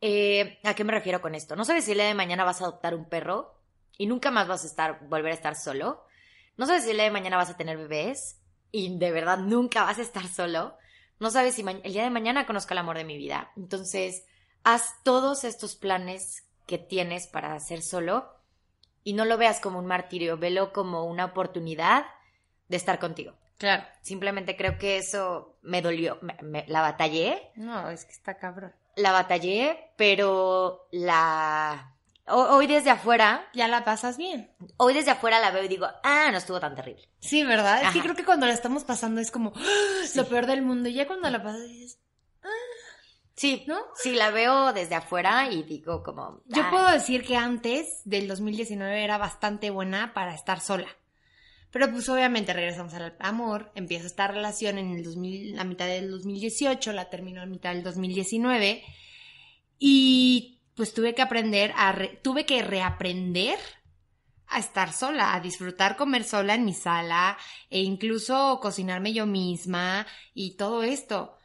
Eh, 0.00 0.58
¿A 0.62 0.74
qué 0.74 0.84
me 0.84 0.92
refiero 0.92 1.20
con 1.20 1.34
esto? 1.34 1.56
No 1.56 1.64
sabes 1.64 1.84
si 1.84 1.92
el 1.92 1.98
día 1.98 2.06
de 2.06 2.14
mañana 2.14 2.44
vas 2.44 2.60
a 2.60 2.64
adoptar 2.64 2.94
un 2.94 3.08
perro 3.08 3.54
y 3.98 4.06
nunca 4.06 4.30
más 4.30 4.46
vas 4.46 4.62
a 4.64 4.68
estar, 4.68 5.06
volver 5.08 5.32
a 5.32 5.34
estar 5.34 5.56
solo. 5.56 6.04
No 6.56 6.66
sabes 6.66 6.84
si 6.84 6.90
el 6.90 6.96
día 6.96 7.04
de 7.04 7.10
mañana 7.10 7.36
vas 7.36 7.50
a 7.50 7.56
tener 7.56 7.76
bebés 7.76 8.40
y 8.70 8.96
de 8.96 9.10
verdad 9.10 9.38
nunca 9.38 9.82
vas 9.82 9.98
a 9.98 10.02
estar 10.02 10.26
solo. 10.28 10.76
No 11.18 11.30
sabes 11.30 11.56
si 11.56 11.62
el 11.62 11.92
día 11.92 12.04
de 12.04 12.10
mañana 12.10 12.46
conozco 12.46 12.72
el 12.72 12.78
amor 12.78 12.96
de 12.96 13.04
mi 13.04 13.18
vida. 13.18 13.50
Entonces, 13.56 14.24
haz 14.62 14.94
todos 15.02 15.44
estos 15.44 15.74
planes 15.74 16.44
que 16.66 16.78
tienes 16.78 17.26
para 17.26 17.54
hacer 17.54 17.82
solo 17.82 18.32
y 19.02 19.14
no 19.14 19.24
lo 19.24 19.36
veas 19.36 19.60
como 19.60 19.80
un 19.80 19.86
martirio, 19.86 20.38
velo 20.38 20.72
como 20.72 21.04
una 21.04 21.26
oportunidad 21.26 22.06
de 22.70 22.76
estar 22.76 22.98
contigo. 22.98 23.34
Claro. 23.58 23.84
Simplemente 24.00 24.56
creo 24.56 24.78
que 24.78 24.96
eso 24.96 25.56
me 25.60 25.82
dolió, 25.82 26.18
la 26.66 26.80
batallé. 26.80 27.50
No, 27.56 27.90
es 27.90 28.06
que 28.06 28.12
está 28.12 28.38
cabrón. 28.38 28.72
La 28.96 29.12
batallé, 29.12 29.92
pero 29.96 30.86
la... 30.92 31.94
Hoy 32.26 32.68
desde 32.68 32.90
afuera... 32.90 33.48
Ya 33.52 33.66
la 33.66 33.84
pasas 33.84 34.16
bien. 34.16 34.50
Hoy 34.76 34.94
desde 34.94 35.10
afuera 35.10 35.40
la 35.40 35.50
veo 35.50 35.64
y 35.64 35.68
digo, 35.68 35.86
ah, 36.04 36.28
no 36.30 36.38
estuvo 36.38 36.60
tan 36.60 36.76
terrible. 36.76 37.08
Sí, 37.18 37.44
¿verdad? 37.44 37.82
Es 37.82 37.90
que 37.92 38.00
creo 38.00 38.14
que 38.14 38.24
cuando 38.24 38.46
la 38.46 38.52
estamos 38.54 38.84
pasando 38.84 39.20
es 39.20 39.30
como 39.30 39.52
¡Ah! 39.56 40.04
lo 40.14 40.24
peor 40.26 40.46
del 40.46 40.62
mundo. 40.62 40.88
Y 40.88 40.94
ya 40.94 41.08
cuando 41.08 41.28
la 41.28 41.42
pasas 41.42 41.68
dices, 41.68 41.98
ah". 42.44 42.48
Sí, 43.34 43.64
¿no? 43.66 43.80
Sí, 43.96 44.12
la 44.12 44.30
veo 44.30 44.72
desde 44.72 44.94
afuera 44.94 45.50
y 45.50 45.64
digo 45.64 46.02
como... 46.02 46.40
Yo 46.46 46.70
puedo 46.70 46.88
decir 46.90 47.26
que 47.26 47.36
antes 47.36 48.02
del 48.04 48.28
2019 48.28 49.02
era 49.02 49.18
bastante 49.18 49.70
buena 49.70 50.14
para 50.14 50.34
estar 50.34 50.60
sola. 50.60 50.86
Pero 51.70 51.90
pues 51.90 52.08
obviamente 52.08 52.52
regresamos 52.52 52.94
al 52.94 53.14
amor, 53.20 53.70
empieza 53.74 54.06
esta 54.06 54.26
relación 54.26 54.78
en 54.78 54.90
el 54.90 55.04
2000, 55.04 55.56
la 55.56 55.64
mitad 55.64 55.86
del 55.86 56.10
2018, 56.10 56.92
la 56.92 57.08
terminó 57.10 57.42
a 57.42 57.46
mitad 57.46 57.72
del 57.72 57.84
2019 57.84 58.82
y 59.78 60.60
pues 60.74 60.92
tuve 60.92 61.14
que 61.14 61.22
aprender 61.22 61.72
a, 61.76 61.96
tuve 62.22 62.44
que 62.44 62.62
reaprender 62.62 63.58
a 64.48 64.58
estar 64.58 64.92
sola, 64.92 65.34
a 65.34 65.40
disfrutar 65.40 65.96
comer 65.96 66.24
sola 66.24 66.54
en 66.54 66.64
mi 66.64 66.74
sala 66.74 67.38
e 67.70 67.80
incluso 67.80 68.58
cocinarme 68.60 69.12
yo 69.12 69.26
misma 69.26 70.06
y 70.34 70.56
todo 70.56 70.82
esto. 70.82 71.36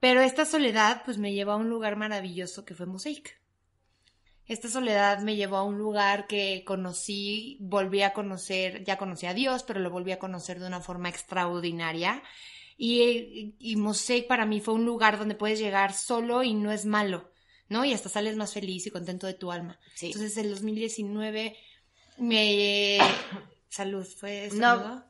Pero 0.00 0.20
esta 0.20 0.44
soledad 0.44 1.02
pues 1.04 1.18
me 1.18 1.32
llevó 1.32 1.52
a 1.52 1.56
un 1.56 1.70
lugar 1.70 1.94
maravilloso 1.96 2.64
que 2.64 2.74
fue 2.74 2.86
Mosaic. 2.86 3.39
Esta 4.50 4.68
soledad 4.68 5.20
me 5.20 5.36
llevó 5.36 5.58
a 5.58 5.62
un 5.62 5.78
lugar 5.78 6.26
que 6.26 6.64
conocí, 6.66 7.56
volví 7.60 8.02
a 8.02 8.12
conocer, 8.12 8.82
ya 8.82 8.98
conocí 8.98 9.26
a 9.26 9.32
Dios, 9.32 9.62
pero 9.62 9.78
lo 9.78 9.90
volví 9.90 10.10
a 10.10 10.18
conocer 10.18 10.58
de 10.58 10.66
una 10.66 10.80
forma 10.80 11.08
extraordinaria. 11.08 12.20
Y, 12.76 13.54
y 13.60 13.76
Mosaic 13.76 14.26
para 14.26 14.46
mí 14.46 14.58
fue 14.58 14.74
un 14.74 14.84
lugar 14.84 15.20
donde 15.20 15.36
puedes 15.36 15.60
llegar 15.60 15.92
solo 15.92 16.42
y 16.42 16.54
no 16.54 16.72
es 16.72 16.84
malo, 16.84 17.30
¿no? 17.68 17.84
Y 17.84 17.92
hasta 17.92 18.08
sales 18.08 18.34
más 18.34 18.52
feliz 18.52 18.84
y 18.88 18.90
contento 18.90 19.28
de 19.28 19.34
tu 19.34 19.52
alma. 19.52 19.78
Entonces, 20.00 20.36
el 20.36 20.50
2019 20.50 21.56
me... 22.18 22.98
Salud, 23.68 24.04
¿fue 24.04 24.46
eso? 24.46 24.56
No, 24.56 25.04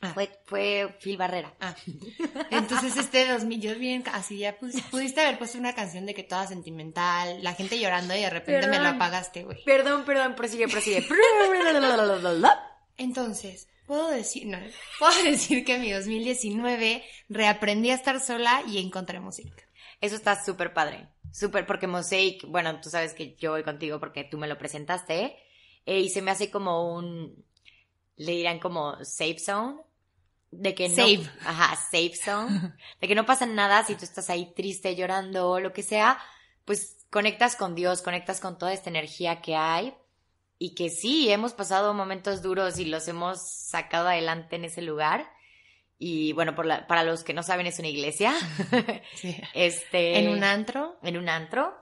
Ah. 0.00 0.12
Fue, 0.12 0.30
fue 0.44 0.96
Phil 1.00 1.16
Barrera. 1.16 1.54
Ah. 1.60 1.74
Entonces 2.50 2.96
este 2.96 3.26
2000, 3.28 3.60
yo 3.60 3.74
bien, 3.76 4.04
así 4.12 4.38
ya 4.38 4.56
pudiste 4.90 5.20
haber 5.20 5.38
puesto 5.38 5.58
una 5.58 5.74
canción 5.74 6.06
de 6.06 6.14
que 6.14 6.22
toda 6.22 6.46
sentimental, 6.46 7.42
la 7.42 7.54
gente 7.54 7.78
llorando 7.78 8.14
y 8.14 8.20
de 8.20 8.30
repente 8.30 8.68
me 8.68 8.78
lo 8.78 8.88
apagaste, 8.88 9.44
güey. 9.44 9.62
Perdón, 9.64 10.04
perdón, 10.04 10.34
prosigue, 10.34 10.68
prosigue. 10.68 11.06
Entonces, 12.98 13.68
puedo 13.86 14.08
decir, 14.08 14.46
no, 14.46 14.58
puedo 14.98 15.22
decir 15.24 15.64
que 15.64 15.76
en 15.76 15.80
mi 15.82 15.92
2019 15.92 17.04
reaprendí 17.28 17.90
a 17.90 17.94
estar 17.94 18.20
sola 18.20 18.62
y 18.66 18.78
encontré 18.78 19.20
música. 19.20 19.64
Eso 20.00 20.14
está 20.14 20.42
súper 20.42 20.74
padre. 20.74 21.08
Súper, 21.32 21.66
porque 21.66 21.86
Mosaic, 21.86 22.46
bueno, 22.46 22.80
tú 22.80 22.90
sabes 22.90 23.12
que 23.12 23.34
yo 23.36 23.50
voy 23.52 23.62
contigo 23.62 23.98
porque 24.00 24.24
tú 24.24 24.38
me 24.38 24.46
lo 24.46 24.56
presentaste, 24.56 25.36
eh, 25.84 26.00
y 26.00 26.08
se 26.08 26.22
me 26.22 26.30
hace 26.30 26.50
como 26.50 26.94
un, 26.94 27.44
le 28.16 28.32
dirán 28.32 28.58
como 28.58 29.04
safe 29.04 29.38
zone, 29.38 29.80
de 30.50 30.74
que 30.74 30.88
no, 30.88 30.94
Save. 30.96 31.30
ajá, 31.44 31.76
safe 31.76 32.14
zone, 32.16 32.72
de 33.00 33.08
que 33.08 33.14
no 33.14 33.26
pasa 33.26 33.46
nada 33.46 33.84
si 33.84 33.94
tú 33.94 34.04
estás 34.04 34.30
ahí 34.30 34.52
triste, 34.54 34.96
llorando 34.96 35.50
o 35.50 35.60
lo 35.60 35.72
que 35.72 35.82
sea, 35.82 36.18
pues 36.64 37.06
conectas 37.10 37.56
con 37.56 37.74
Dios, 37.74 38.02
conectas 38.02 38.40
con 38.40 38.58
toda 38.58 38.72
esta 38.72 38.90
energía 38.90 39.40
que 39.40 39.54
hay 39.56 39.94
y 40.58 40.74
que 40.74 40.88
sí, 40.88 41.30
hemos 41.30 41.52
pasado 41.52 41.92
momentos 41.92 42.42
duros 42.42 42.78
y 42.78 42.86
los 42.86 43.06
hemos 43.08 43.40
sacado 43.50 44.08
adelante 44.08 44.56
en 44.56 44.64
ese 44.64 44.82
lugar. 44.82 45.30
Y 45.98 46.32
bueno, 46.32 46.54
por 46.54 46.66
la, 46.66 46.86
para 46.86 47.04
los 47.04 47.24
que 47.24 47.34
no 47.34 47.42
saben, 47.42 47.66
es 47.66 47.78
una 47.78 47.88
iglesia. 47.88 48.34
Sí. 49.14 49.36
Este, 49.54 50.18
en 50.18 50.28
un 50.28 50.44
antro. 50.44 50.96
En 51.02 51.16
un 51.16 51.28
antro. 51.28 51.74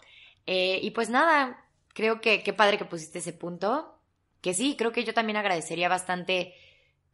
Eh, 0.46 0.80
y 0.82 0.90
pues 0.90 1.08
nada, 1.08 1.64
creo 1.92 2.20
que 2.20 2.42
qué 2.42 2.52
padre 2.52 2.78
que 2.78 2.84
pusiste 2.84 3.20
ese 3.20 3.32
punto. 3.32 3.93
Que 4.44 4.52
sí, 4.52 4.76
creo 4.76 4.92
que 4.92 5.04
yo 5.04 5.14
también 5.14 5.38
agradecería 5.38 5.88
bastante 5.88 6.52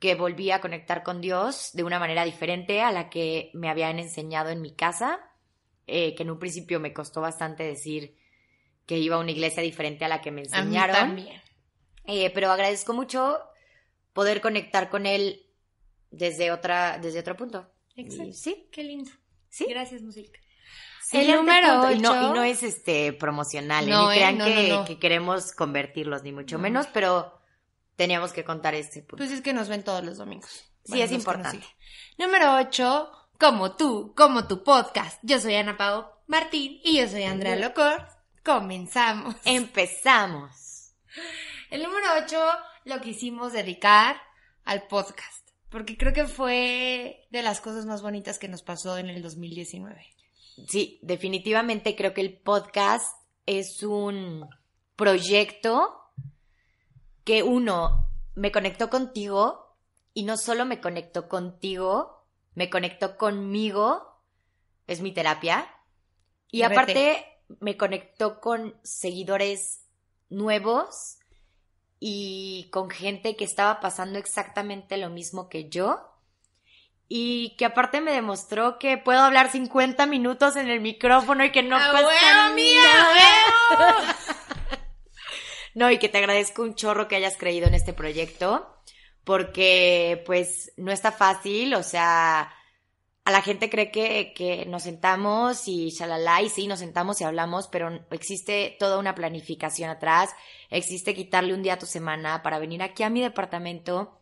que 0.00 0.16
volví 0.16 0.50
a 0.50 0.60
conectar 0.60 1.04
con 1.04 1.20
Dios 1.20 1.70
de 1.74 1.84
una 1.84 2.00
manera 2.00 2.24
diferente 2.24 2.80
a 2.82 2.90
la 2.90 3.08
que 3.08 3.52
me 3.54 3.70
habían 3.70 4.00
enseñado 4.00 4.50
en 4.50 4.60
mi 4.60 4.72
casa, 4.72 5.20
eh, 5.86 6.16
que 6.16 6.24
en 6.24 6.30
un 6.30 6.40
principio 6.40 6.80
me 6.80 6.92
costó 6.92 7.20
bastante 7.20 7.62
decir 7.62 8.16
que 8.84 8.98
iba 8.98 9.14
a 9.14 9.20
una 9.20 9.30
iglesia 9.30 9.62
diferente 9.62 10.04
a 10.04 10.08
la 10.08 10.20
que 10.20 10.32
me 10.32 10.40
enseñaron. 10.40 10.96
también. 10.96 11.40
Eh, 12.04 12.30
pero 12.30 12.50
agradezco 12.50 12.94
mucho 12.94 13.38
poder 14.12 14.40
conectar 14.40 14.90
con 14.90 15.06
Él 15.06 15.46
desde, 16.10 16.50
otra, 16.50 16.98
desde 16.98 17.20
otro 17.20 17.36
punto. 17.36 17.70
Exacto. 17.94 18.32
sí. 18.32 18.66
Qué 18.72 18.82
lindo. 18.82 19.12
Sí. 19.48 19.66
Gracias, 19.68 20.02
música. 20.02 20.40
El 21.12 21.36
número 21.36 21.82
8. 21.82 21.92
Y 21.92 21.98
no, 22.00 22.42
es 22.42 22.62
este 22.62 23.12
promocional, 23.12 23.88
¿eh? 23.88 23.94
ni 23.94 24.08
crean 24.14 24.38
que, 24.38 24.84
que, 24.86 24.98
queremos 24.98 25.52
convertirlos, 25.52 26.22
ni 26.22 26.32
mucho 26.32 26.58
menos, 26.58 26.86
pero 26.88 27.40
teníamos 27.96 28.32
que 28.32 28.44
contar 28.44 28.74
este 28.74 29.00
punto. 29.00 29.18
Pues 29.18 29.30
es 29.30 29.40
que 29.40 29.52
nos 29.52 29.68
ven 29.68 29.82
todos 29.82 30.04
los 30.04 30.18
domingos. 30.18 30.64
Sí, 30.84 31.00
es 31.00 31.12
importante. 31.12 31.66
Número 32.18 32.56
8, 32.56 33.10
como 33.38 33.76
tú, 33.76 34.14
como 34.16 34.46
tu 34.46 34.62
podcast. 34.62 35.18
Yo 35.22 35.40
soy 35.40 35.54
Ana 35.54 35.76
Pau 35.76 36.06
Martín 36.26 36.80
y 36.84 36.98
yo 36.98 37.08
soy 37.08 37.24
Andrea 37.24 37.56
Locor. 37.56 38.06
Comenzamos. 38.44 39.34
Empezamos. 39.44 40.94
El 41.70 41.82
número 41.82 42.06
8 42.24 42.40
lo 42.84 43.00
quisimos 43.00 43.52
dedicar 43.52 44.16
al 44.64 44.86
podcast, 44.86 45.48
porque 45.68 45.96
creo 45.96 46.12
que 46.12 46.26
fue 46.26 47.26
de 47.30 47.42
las 47.42 47.60
cosas 47.60 47.86
más 47.86 48.02
bonitas 48.02 48.38
que 48.38 48.48
nos 48.48 48.62
pasó 48.62 48.98
en 48.98 49.08
el 49.08 49.22
2019. 49.22 50.06
Sí, 50.68 50.98
definitivamente 51.02 51.96
creo 51.96 52.14
que 52.14 52.20
el 52.20 52.38
podcast 52.38 53.16
es 53.46 53.82
un 53.82 54.48
proyecto 54.96 56.00
que 57.24 57.42
uno 57.42 58.08
me 58.34 58.52
conectó 58.52 58.90
contigo 58.90 59.76
y 60.14 60.24
no 60.24 60.36
solo 60.36 60.64
me 60.64 60.80
conectó 60.80 61.28
contigo, 61.28 62.26
me 62.54 62.70
conectó 62.70 63.16
conmigo, 63.16 64.22
es 64.86 65.00
mi 65.00 65.12
terapia, 65.12 65.68
y 66.50 66.62
aparte 66.62 67.24
me 67.60 67.76
conectó 67.76 68.40
con 68.40 68.76
seguidores 68.82 69.86
nuevos 70.28 71.18
y 71.98 72.68
con 72.70 72.90
gente 72.90 73.36
que 73.36 73.44
estaba 73.44 73.80
pasando 73.80 74.18
exactamente 74.18 74.96
lo 74.96 75.10
mismo 75.10 75.48
que 75.48 75.68
yo. 75.68 76.09
Y 77.12 77.56
que 77.56 77.64
aparte 77.64 78.00
me 78.00 78.12
demostró 78.12 78.78
que 78.78 78.96
puedo 78.96 79.20
hablar 79.20 79.50
50 79.50 80.06
minutos 80.06 80.54
en 80.54 80.70
el 80.70 80.80
micrófono 80.80 81.44
y 81.44 81.50
que 81.50 81.64
no 81.64 81.76
pasa 81.76 82.52
nada. 82.54 84.16
No, 85.74 85.90
y 85.90 85.98
que 85.98 86.08
te 86.08 86.18
agradezco 86.18 86.62
un 86.62 86.74
chorro 86.74 87.08
que 87.08 87.16
hayas 87.16 87.36
creído 87.36 87.68
en 87.68 87.74
este 87.74 87.92
proyecto, 87.92 88.76
porque 89.24 90.22
pues 90.26 90.72
no 90.76 90.90
está 90.90 91.12
fácil, 91.12 91.74
o 91.74 91.82
sea, 91.82 92.52
a 93.24 93.30
la 93.30 93.42
gente 93.42 93.70
cree 93.70 93.90
que, 93.92 94.32
que 94.34 94.66
nos 94.66 94.82
sentamos 94.82 95.68
y 95.68 95.90
shalala, 95.90 96.42
y 96.42 96.48
sí, 96.48 96.66
nos 96.66 96.80
sentamos 96.80 97.20
y 97.20 97.24
hablamos, 97.24 97.68
pero 97.68 98.04
existe 98.10 98.76
toda 98.80 98.98
una 98.98 99.14
planificación 99.14 99.90
atrás, 99.90 100.30
existe 100.70 101.14
quitarle 101.14 101.54
un 101.54 101.62
día 101.62 101.74
a 101.74 101.78
tu 101.78 101.86
semana 101.86 102.42
para 102.42 102.58
venir 102.58 102.82
aquí 102.82 103.02
a 103.04 103.10
mi 103.10 103.20
departamento, 103.20 104.20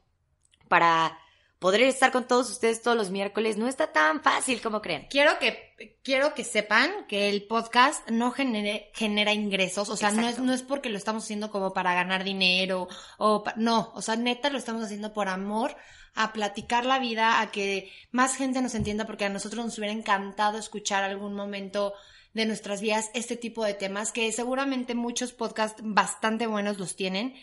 para 0.68 1.18
poder 1.58 1.82
estar 1.82 2.12
con 2.12 2.26
todos 2.26 2.50
ustedes 2.50 2.82
todos 2.82 2.96
los 2.96 3.10
miércoles 3.10 3.56
no 3.56 3.66
está 3.66 3.92
tan 3.92 4.22
fácil 4.22 4.60
como 4.60 4.80
creen. 4.80 5.06
Quiero 5.10 5.38
que, 5.38 5.98
quiero 6.02 6.34
que 6.34 6.44
sepan 6.44 7.06
que 7.08 7.28
el 7.28 7.46
podcast 7.46 8.08
no 8.10 8.30
genere, 8.30 8.90
genera 8.94 9.32
ingresos, 9.32 9.88
o 9.88 9.96
sea, 9.96 10.10
no 10.10 10.28
es, 10.28 10.38
no 10.38 10.52
es 10.52 10.62
porque 10.62 10.90
lo 10.90 10.98
estamos 10.98 11.24
haciendo 11.24 11.50
como 11.50 11.72
para 11.72 11.94
ganar 11.94 12.24
dinero, 12.24 12.88
o 13.18 13.42
no, 13.56 13.92
o 13.94 14.02
sea, 14.02 14.16
neta 14.16 14.50
lo 14.50 14.58
estamos 14.58 14.84
haciendo 14.84 15.12
por 15.12 15.28
amor 15.28 15.76
a 16.14 16.32
platicar 16.32 16.84
la 16.84 16.98
vida, 16.98 17.40
a 17.40 17.50
que 17.50 17.92
más 18.10 18.36
gente 18.36 18.60
nos 18.62 18.74
entienda, 18.74 19.06
porque 19.06 19.24
a 19.24 19.28
nosotros 19.28 19.64
nos 19.64 19.78
hubiera 19.78 19.94
encantado 19.94 20.58
escuchar 20.58 21.02
algún 21.02 21.34
momento 21.34 21.94
de 22.34 22.46
nuestras 22.46 22.80
vidas 22.80 23.10
este 23.14 23.36
tipo 23.36 23.64
de 23.64 23.74
temas, 23.74 24.12
que 24.12 24.30
seguramente 24.32 24.94
muchos 24.94 25.32
podcasts 25.32 25.80
bastante 25.84 26.46
buenos 26.46 26.78
los 26.78 26.96
tienen, 26.96 27.34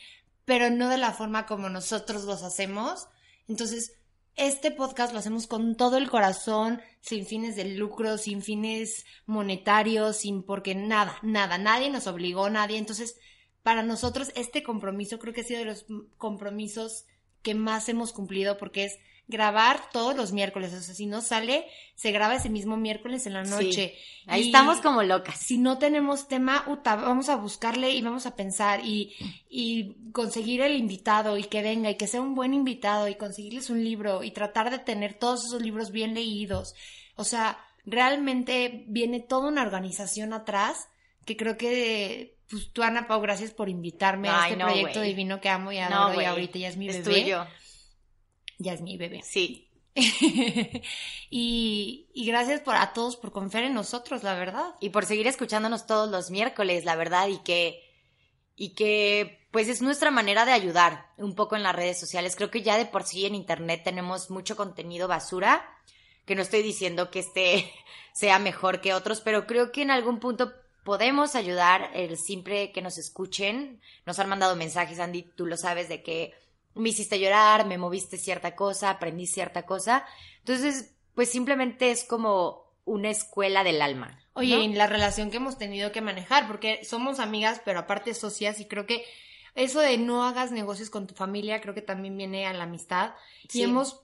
pero 0.45 0.69
no 0.69 0.89
de 0.89 0.97
la 0.97 1.11
forma 1.11 1.45
como 1.45 1.69
nosotros 1.69 2.23
los 2.23 2.43
hacemos. 2.43 3.07
Entonces, 3.47 3.93
este 4.35 4.71
podcast 4.71 5.13
lo 5.13 5.19
hacemos 5.19 5.47
con 5.47 5.75
todo 5.75 5.97
el 5.97 6.09
corazón, 6.09 6.81
sin 7.01 7.25
fines 7.25 7.55
de 7.55 7.65
lucro, 7.65 8.17
sin 8.17 8.41
fines 8.41 9.05
monetarios, 9.25 10.17
sin 10.17 10.43
porque 10.43 10.75
nada, 10.75 11.17
nada, 11.21 11.57
nadie 11.57 11.89
nos 11.89 12.07
obligó, 12.07 12.49
nadie. 12.49 12.77
Entonces, 12.77 13.17
para 13.63 13.81
nosotros 13.81 14.31
este 14.35 14.61
compromiso 14.61 15.19
creo 15.19 15.33
que 15.33 15.41
ha 15.41 15.45
sido 15.45 15.59
de 15.59 15.65
los 15.65 15.85
compromisos 16.17 17.05
que 17.41 17.55
más 17.55 17.89
hemos 17.89 18.11
cumplido 18.11 18.57
porque 18.57 18.85
es 18.85 18.99
grabar 19.27 19.89
todos 19.91 20.15
los 20.15 20.31
miércoles. 20.31 20.73
O 20.73 20.81
sea, 20.81 20.93
si 20.93 21.05
no 21.05 21.21
sale, 21.21 21.65
se 21.95 22.11
graba 22.11 22.35
ese 22.35 22.49
mismo 22.49 22.77
miércoles 22.77 23.25
en 23.25 23.33
la 23.33 23.43
noche. 23.43 23.95
Ahí 24.27 24.47
estamos 24.47 24.81
como 24.81 25.03
locas. 25.03 25.39
Si 25.39 25.57
no 25.57 25.77
tenemos 25.77 26.27
tema, 26.27 26.63
uta, 26.67 26.95
vamos 26.95 27.29
a 27.29 27.35
buscarle 27.35 27.91
y 27.91 28.01
vamos 28.01 28.25
a 28.25 28.35
pensar 28.35 28.81
y, 28.85 29.13
y 29.49 30.11
conseguir 30.11 30.61
el 30.61 30.75
invitado 30.75 31.37
y 31.37 31.43
que 31.43 31.61
venga 31.61 31.89
y 31.89 31.95
que 31.95 32.07
sea 32.07 32.21
un 32.21 32.35
buen 32.35 32.53
invitado 32.53 33.07
y 33.07 33.15
conseguirles 33.15 33.69
un 33.69 33.83
libro 33.83 34.23
y 34.23 34.31
tratar 34.31 34.69
de 34.69 34.79
tener 34.79 35.13
todos 35.15 35.45
esos 35.45 35.61
libros 35.61 35.91
bien 35.91 36.13
leídos. 36.13 36.75
O 37.15 37.23
sea, 37.23 37.57
realmente 37.85 38.83
viene 38.87 39.19
toda 39.19 39.47
una 39.47 39.63
organización 39.63 40.33
atrás 40.33 40.87
que 41.25 41.35
creo 41.35 41.57
que 41.57 42.35
pues 42.49 42.71
tú 42.71 42.83
Ana 42.83 43.07
Pau 43.07 43.19
gracias 43.21 43.51
por 43.51 43.69
invitarme 43.69 44.29
a 44.29 44.47
este 44.47 44.63
proyecto 44.63 45.01
divino 45.01 45.41
que 45.41 45.49
amo 45.49 45.71
y 45.71 45.79
adoro 45.79 46.21
y 46.21 46.25
ahorita 46.25 46.59
ya 46.59 46.67
es 46.67 46.77
mi 46.77 46.87
bebé. 46.87 47.01
Tuyo 47.01 47.45
ya 48.57 48.73
es 48.73 48.81
mi 48.81 48.97
bebé. 48.97 49.21
Sí. 49.23 49.69
y, 51.29 52.07
y, 52.13 52.25
gracias 52.25 52.59
por, 52.61 52.75
a 52.75 52.91
todos 52.91 53.15
por 53.15 53.31
confiar 53.31 53.63
en 53.63 53.73
nosotros, 53.73 54.23
la 54.23 54.35
verdad. 54.35 54.75
Y 54.81 54.89
por 54.89 55.05
seguir 55.05 55.27
escuchándonos 55.27 55.87
todos 55.87 56.09
los 56.09 56.31
miércoles, 56.31 56.83
la 56.83 56.95
verdad, 56.95 57.27
y 57.27 57.37
que, 57.39 57.81
y 58.55 58.73
que 58.75 59.47
pues 59.51 59.69
es 59.69 59.81
nuestra 59.81 60.11
manera 60.11 60.43
de 60.43 60.51
ayudar 60.51 61.13
un 61.17 61.33
poco 61.33 61.55
en 61.55 61.63
las 61.63 61.75
redes 61.75 61.97
sociales. 61.97 62.35
Creo 62.35 62.51
que 62.51 62.61
ya 62.61 62.77
de 62.77 62.85
por 62.85 63.03
sí 63.03 63.25
en 63.25 63.35
internet 63.35 63.83
tenemos 63.85 64.29
mucho 64.29 64.57
contenido 64.57 65.07
basura, 65.07 65.65
que 66.25 66.35
no 66.35 66.41
estoy 66.41 66.61
diciendo 66.61 67.09
que 67.09 67.19
este 67.19 67.71
sea 68.13 68.37
mejor 68.37 68.81
que 68.81 68.93
otros, 68.93 69.21
pero 69.21 69.47
creo 69.47 69.71
que 69.71 69.81
en 69.81 69.91
algún 69.91 70.19
punto 70.19 70.51
podemos 70.83 71.35
ayudar 71.35 71.89
el 71.93 72.17
simple 72.17 72.73
que 72.73 72.81
nos 72.81 72.97
escuchen. 72.97 73.79
Nos 74.05 74.19
han 74.19 74.27
mandado 74.27 74.57
mensajes, 74.57 74.99
Andy, 74.99 75.23
tú 75.23 75.45
lo 75.45 75.55
sabes, 75.55 75.87
de 75.87 76.03
que 76.03 76.33
me 76.75 76.89
hiciste 76.89 77.19
llorar, 77.19 77.65
me 77.65 77.77
moviste 77.77 78.17
cierta 78.17 78.55
cosa, 78.55 78.89
aprendí 78.89 79.27
cierta 79.27 79.65
cosa. 79.65 80.05
Entonces, 80.39 80.93
pues 81.13 81.29
simplemente 81.29 81.91
es 81.91 82.03
como 82.03 82.65
una 82.83 83.09
escuela 83.09 83.63
del 83.63 83.81
alma. 83.81 84.19
Oye, 84.33 84.63
en 84.63 84.77
la 84.77 84.85
relación 84.85 85.31
que 85.31 85.37
hemos 85.37 85.57
tenido 85.57 85.93
que 85.93 86.01
manejar, 86.01 86.47
porque 86.47 86.83
somos 86.83 87.19
amigas, 87.19 87.61
pero 87.63 87.79
aparte 87.79 88.13
socias, 88.13 88.59
y 88.59 88.65
creo 88.65 88.85
que 88.85 89.05
eso 89.55 89.79
de 89.79 89.97
no 89.97 90.25
hagas 90.25 90.51
negocios 90.51 90.89
con 90.89 91.07
tu 91.07 91.15
familia, 91.15 91.61
creo 91.61 91.73
que 91.73 91.81
también 91.81 92.17
viene 92.17 92.45
a 92.45 92.53
la 92.53 92.65
amistad. 92.65 93.13
Y 93.53 93.63
hemos, 93.63 94.01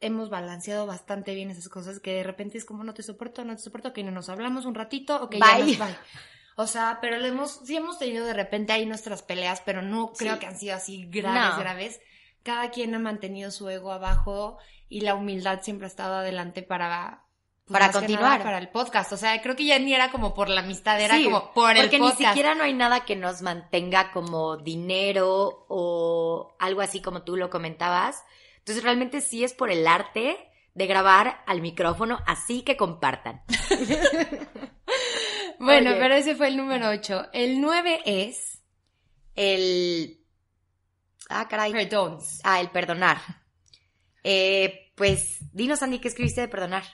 hemos 0.00 0.30
balanceado 0.30 0.86
bastante 0.86 1.34
bien 1.34 1.50
esas 1.50 1.68
cosas, 1.68 2.00
que 2.00 2.14
de 2.14 2.22
repente 2.22 2.56
es 2.56 2.64
como 2.64 2.82
no 2.82 2.94
te 2.94 3.02
soporto, 3.02 3.44
no 3.44 3.54
te 3.54 3.62
soporto, 3.62 3.92
que 3.92 4.02
no 4.02 4.10
nos 4.10 4.30
hablamos 4.30 4.64
un 4.64 4.74
ratito, 4.74 5.22
ok, 5.22 5.32
bye. 5.32 5.40
ya 5.40 5.58
nos, 5.58 5.78
bye. 5.78 5.96
O 6.60 6.66
sea, 6.66 6.98
pero 7.00 7.18
le 7.18 7.28
hemos, 7.28 7.60
sí 7.64 7.76
hemos 7.76 8.00
tenido 8.00 8.26
de 8.26 8.34
repente 8.34 8.72
ahí 8.72 8.84
nuestras 8.84 9.22
peleas, 9.22 9.62
pero 9.64 9.80
no 9.80 10.12
creo 10.12 10.40
que 10.40 10.46
han 10.46 10.58
sido 10.58 10.74
así 10.74 11.06
graves, 11.08 11.56
graves. 11.56 12.00
Cada 12.42 12.72
quien 12.72 12.92
ha 12.96 12.98
mantenido 12.98 13.52
su 13.52 13.68
ego 13.68 13.92
abajo 13.92 14.58
y 14.88 15.02
la 15.02 15.14
humildad 15.14 15.60
siempre 15.62 15.86
ha 15.86 15.88
estado 15.88 16.16
adelante 16.16 16.64
para 16.64 17.22
pues, 17.64 17.78
para 17.78 17.92
continuar 17.92 18.42
para 18.42 18.58
el 18.58 18.70
podcast. 18.70 19.12
O 19.12 19.16
sea, 19.16 19.40
creo 19.40 19.54
que 19.54 19.66
ya 19.66 19.78
ni 19.78 19.94
era 19.94 20.10
como 20.10 20.34
por 20.34 20.48
la 20.48 20.62
amistad, 20.62 21.00
era 21.00 21.22
como 21.22 21.52
por 21.52 21.76
el 21.76 21.84
podcast. 21.84 22.02
Porque 22.02 22.24
ni 22.24 22.26
siquiera 22.26 22.56
no 22.56 22.64
hay 22.64 22.74
nada 22.74 23.04
que 23.04 23.14
nos 23.14 23.40
mantenga 23.40 24.10
como 24.10 24.56
dinero 24.56 25.64
o 25.68 26.56
algo 26.58 26.80
así 26.80 27.00
como 27.00 27.22
tú 27.22 27.36
lo 27.36 27.50
comentabas. 27.50 28.24
Entonces 28.56 28.82
realmente 28.82 29.20
sí 29.20 29.44
es 29.44 29.54
por 29.54 29.70
el 29.70 29.86
arte 29.86 30.36
de 30.74 30.86
grabar 30.88 31.40
al 31.46 31.60
micrófono, 31.60 32.18
así 32.26 32.62
que 32.62 32.76
compartan. 32.76 33.42
Bueno, 35.58 35.90
pero 35.98 36.14
ese 36.14 36.34
fue 36.34 36.48
el 36.48 36.56
número 36.56 36.88
8. 36.88 37.28
El 37.32 37.60
9 37.60 38.00
es 38.04 38.62
el... 39.34 40.20
Ah, 41.28 41.48
caray. 41.48 41.72
Perdón. 41.72 42.18
Ah, 42.44 42.60
el 42.60 42.70
perdonar. 42.70 43.18
Eh, 44.24 44.92
pues, 44.94 45.38
dinos, 45.52 45.82
Andy, 45.82 45.98
¿qué 45.98 46.08
escribiste 46.08 46.40
de 46.40 46.48
perdonar? 46.48 46.84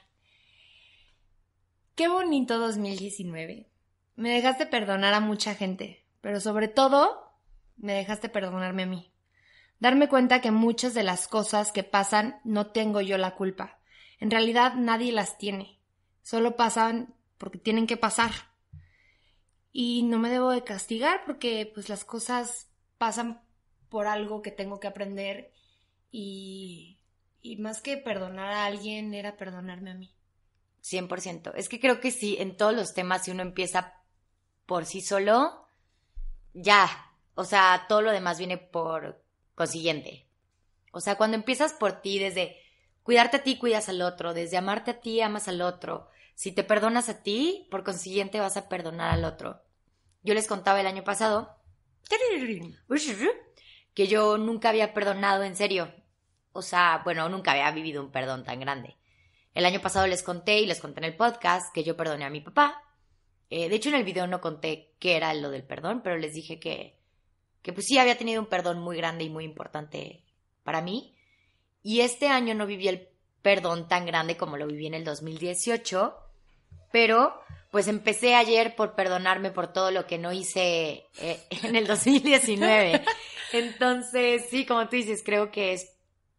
Qué 1.94 2.08
bonito 2.08 2.58
2019. 2.58 3.70
Me 4.16 4.30
dejaste 4.30 4.66
perdonar 4.66 5.14
a 5.14 5.20
mucha 5.20 5.54
gente, 5.54 6.04
pero 6.20 6.40
sobre 6.40 6.68
todo, 6.68 7.32
me 7.76 7.94
dejaste 7.94 8.28
perdonarme 8.28 8.84
a 8.84 8.86
mí. 8.86 9.12
Darme 9.78 10.08
cuenta 10.08 10.40
que 10.40 10.50
muchas 10.50 10.94
de 10.94 11.02
las 11.02 11.28
cosas 11.28 11.72
que 11.72 11.82
pasan 11.82 12.40
no 12.44 12.68
tengo 12.68 13.00
yo 13.00 13.18
la 13.18 13.34
culpa. 13.34 13.80
En 14.18 14.30
realidad 14.30 14.74
nadie 14.74 15.12
las 15.12 15.38
tiene. 15.38 15.80
Solo 16.22 16.56
pasan 16.56 17.14
porque 17.38 17.58
tienen 17.58 17.86
que 17.86 17.96
pasar 17.96 18.53
y 19.76 20.04
no 20.04 20.20
me 20.20 20.30
debo 20.30 20.50
de 20.50 20.62
castigar 20.62 21.24
porque 21.26 21.68
pues 21.74 21.88
las 21.88 22.04
cosas 22.04 22.70
pasan 22.96 23.42
por 23.88 24.06
algo 24.06 24.40
que 24.40 24.52
tengo 24.52 24.78
que 24.78 24.86
aprender 24.86 25.52
y, 26.12 27.00
y 27.42 27.56
más 27.56 27.82
que 27.82 27.96
perdonar 27.96 28.52
a 28.52 28.66
alguien 28.66 29.12
era 29.14 29.36
perdonarme 29.36 29.90
a 29.90 29.94
mí. 29.94 30.14
100%. 30.80 31.54
Es 31.56 31.68
que 31.68 31.80
creo 31.80 31.98
que 31.98 32.12
sí, 32.12 32.36
en 32.38 32.56
todos 32.56 32.72
los 32.72 32.94
temas 32.94 33.24
si 33.24 33.32
uno 33.32 33.42
empieza 33.42 33.94
por 34.64 34.86
sí 34.86 35.00
solo, 35.00 35.66
ya, 36.52 36.88
o 37.34 37.44
sea, 37.44 37.86
todo 37.88 38.00
lo 38.00 38.12
demás 38.12 38.38
viene 38.38 38.58
por 38.58 39.24
consiguiente. 39.56 40.28
O 40.92 41.00
sea, 41.00 41.16
cuando 41.16 41.36
empiezas 41.36 41.72
por 41.72 42.00
ti, 42.00 42.20
desde 42.20 42.56
cuidarte 43.02 43.38
a 43.38 43.42
ti, 43.42 43.58
cuidas 43.58 43.88
al 43.88 44.02
otro, 44.02 44.34
desde 44.34 44.56
amarte 44.56 44.92
a 44.92 45.00
ti, 45.00 45.20
amas 45.20 45.48
al 45.48 45.62
otro. 45.62 46.08
Si 46.36 46.52
te 46.52 46.62
perdonas 46.62 47.08
a 47.08 47.24
ti, 47.24 47.66
por 47.72 47.82
consiguiente 47.82 48.38
vas 48.38 48.56
a 48.56 48.68
perdonar 48.68 49.10
al 49.10 49.24
otro. 49.24 49.63
Yo 50.24 50.34
les 50.34 50.48
contaba 50.48 50.80
el 50.80 50.86
año 50.86 51.04
pasado 51.04 51.54
que 53.94 54.08
yo 54.08 54.38
nunca 54.38 54.70
había 54.70 54.92
perdonado 54.92 55.44
en 55.44 55.54
serio. 55.54 55.92
O 56.52 56.62
sea, 56.62 57.02
bueno, 57.04 57.28
nunca 57.28 57.52
había 57.52 57.70
vivido 57.70 58.02
un 58.02 58.10
perdón 58.10 58.44
tan 58.44 58.58
grande. 58.58 58.96
El 59.54 59.66
año 59.66 59.80
pasado 59.80 60.06
les 60.06 60.22
conté 60.22 60.60
y 60.60 60.66
les 60.66 60.80
conté 60.80 61.00
en 61.00 61.04
el 61.04 61.16
podcast 61.16 61.72
que 61.72 61.84
yo 61.84 61.96
perdoné 61.96 62.24
a 62.24 62.30
mi 62.30 62.40
papá. 62.40 62.82
Eh, 63.50 63.68
de 63.68 63.76
hecho, 63.76 63.90
en 63.90 63.96
el 63.96 64.04
video 64.04 64.26
no 64.26 64.40
conté 64.40 64.94
qué 64.98 65.16
era 65.16 65.32
lo 65.34 65.50
del 65.50 65.62
perdón, 65.62 66.00
pero 66.02 66.16
les 66.16 66.34
dije 66.34 66.58
que, 66.58 66.98
que 67.62 67.72
pues 67.72 67.86
sí 67.86 67.98
había 67.98 68.18
tenido 68.18 68.40
un 68.40 68.48
perdón 68.48 68.80
muy 68.80 68.96
grande 68.96 69.24
y 69.24 69.30
muy 69.30 69.44
importante 69.44 70.24
para 70.64 70.80
mí. 70.80 71.16
Y 71.82 72.00
este 72.00 72.28
año 72.28 72.54
no 72.54 72.66
viví 72.66 72.88
el 72.88 73.08
perdón 73.42 73.86
tan 73.88 74.06
grande 74.06 74.36
como 74.36 74.56
lo 74.56 74.66
viví 74.66 74.86
en 74.86 74.94
el 74.94 75.04
2018, 75.04 76.16
pero 76.90 77.40
pues 77.74 77.88
empecé 77.88 78.36
ayer 78.36 78.76
por 78.76 78.94
perdonarme 78.94 79.50
por 79.50 79.72
todo 79.72 79.90
lo 79.90 80.06
que 80.06 80.16
no 80.16 80.32
hice 80.32 81.08
eh, 81.18 81.40
en 81.64 81.74
el 81.74 81.88
2019. 81.88 83.02
Entonces, 83.52 84.46
sí, 84.48 84.64
como 84.64 84.88
tú 84.88 84.94
dices, 84.94 85.24
creo 85.24 85.50
que 85.50 85.72
es 85.72 85.90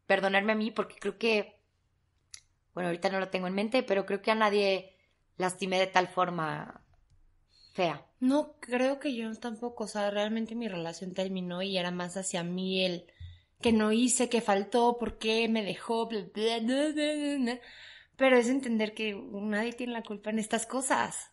perdonarme 0.07 0.53
a 0.53 0.55
mí 0.55 0.71
porque 0.71 0.95
creo 0.95 1.17
que, 1.17 1.59
bueno, 2.73 2.88
ahorita 2.88 3.09
no 3.09 3.19
lo 3.19 3.27
tengo 3.27 3.47
en 3.47 3.53
mente, 3.53 3.83
pero 3.83 4.05
creo 4.05 4.21
que 4.21 4.31
a 4.31 4.36
nadie 4.36 4.95
lastimé 5.36 5.77
de 5.77 5.88
tal 5.88 6.07
forma 6.07 6.86
fea. 7.73 8.05
No, 8.21 8.55
creo 8.61 9.01
que 9.01 9.13
yo 9.13 9.29
tampoco, 9.36 9.83
o 9.83 9.88
sea, 9.89 10.11
realmente 10.11 10.55
mi 10.55 10.69
relación 10.69 11.13
terminó 11.13 11.61
y 11.61 11.77
era 11.77 11.91
más 11.91 12.15
hacia 12.15 12.43
mí 12.43 12.86
el 12.86 13.11
que 13.59 13.73
no 13.73 13.91
hice, 13.91 14.29
que 14.29 14.39
faltó, 14.39 14.97
por 14.97 15.17
qué 15.17 15.49
me 15.49 15.65
dejó, 15.65 16.07
bla, 16.07 16.23
bla, 16.33 16.59
bla, 16.93 17.59
pero 18.18 18.38
es 18.38 18.47
entender 18.47 18.93
que 18.93 19.16
nadie 19.32 19.74
tiene 19.74 19.93
la 19.93 20.03
culpa 20.03 20.30
en 20.30 20.39
estas 20.39 20.66
cosas, 20.66 21.32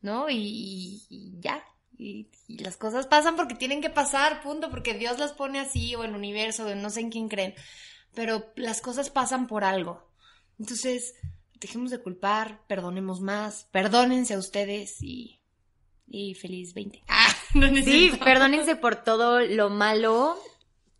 ¿no? 0.00 0.26
Y, 0.30 1.02
ya. 1.40 1.64
Y, 1.96 2.28
las 2.48 2.76
cosas 2.76 3.06
pasan 3.06 3.36
porque 3.36 3.54
tienen 3.54 3.80
que 3.80 3.90
pasar, 3.90 4.42
punto, 4.42 4.70
porque 4.70 4.94
Dios 4.94 5.18
las 5.18 5.32
pone 5.32 5.60
así, 5.60 5.94
o 5.94 6.04
el 6.04 6.14
universo, 6.14 6.66
o 6.66 6.74
no 6.74 6.90
sé 6.90 7.00
en 7.00 7.10
quién 7.10 7.28
creen. 7.28 7.54
Pero 8.14 8.52
las 8.56 8.80
cosas 8.80 9.10
pasan 9.10 9.46
por 9.46 9.64
algo. 9.64 10.08
Entonces, 10.58 11.14
dejemos 11.54 11.90
de 11.90 12.00
culpar, 12.00 12.60
perdonemos 12.66 13.20
más, 13.20 13.68
perdónense 13.70 14.34
a 14.34 14.38
ustedes 14.38 15.02
y, 15.02 15.40
y 16.06 16.34
feliz 16.34 16.74
20. 16.74 17.02
Ah, 17.08 17.34
no 17.54 17.68
sí, 17.82 18.10
perdónense 18.22 18.74
por 18.76 18.96
todo 18.96 19.40
lo 19.40 19.70
malo 19.70 20.36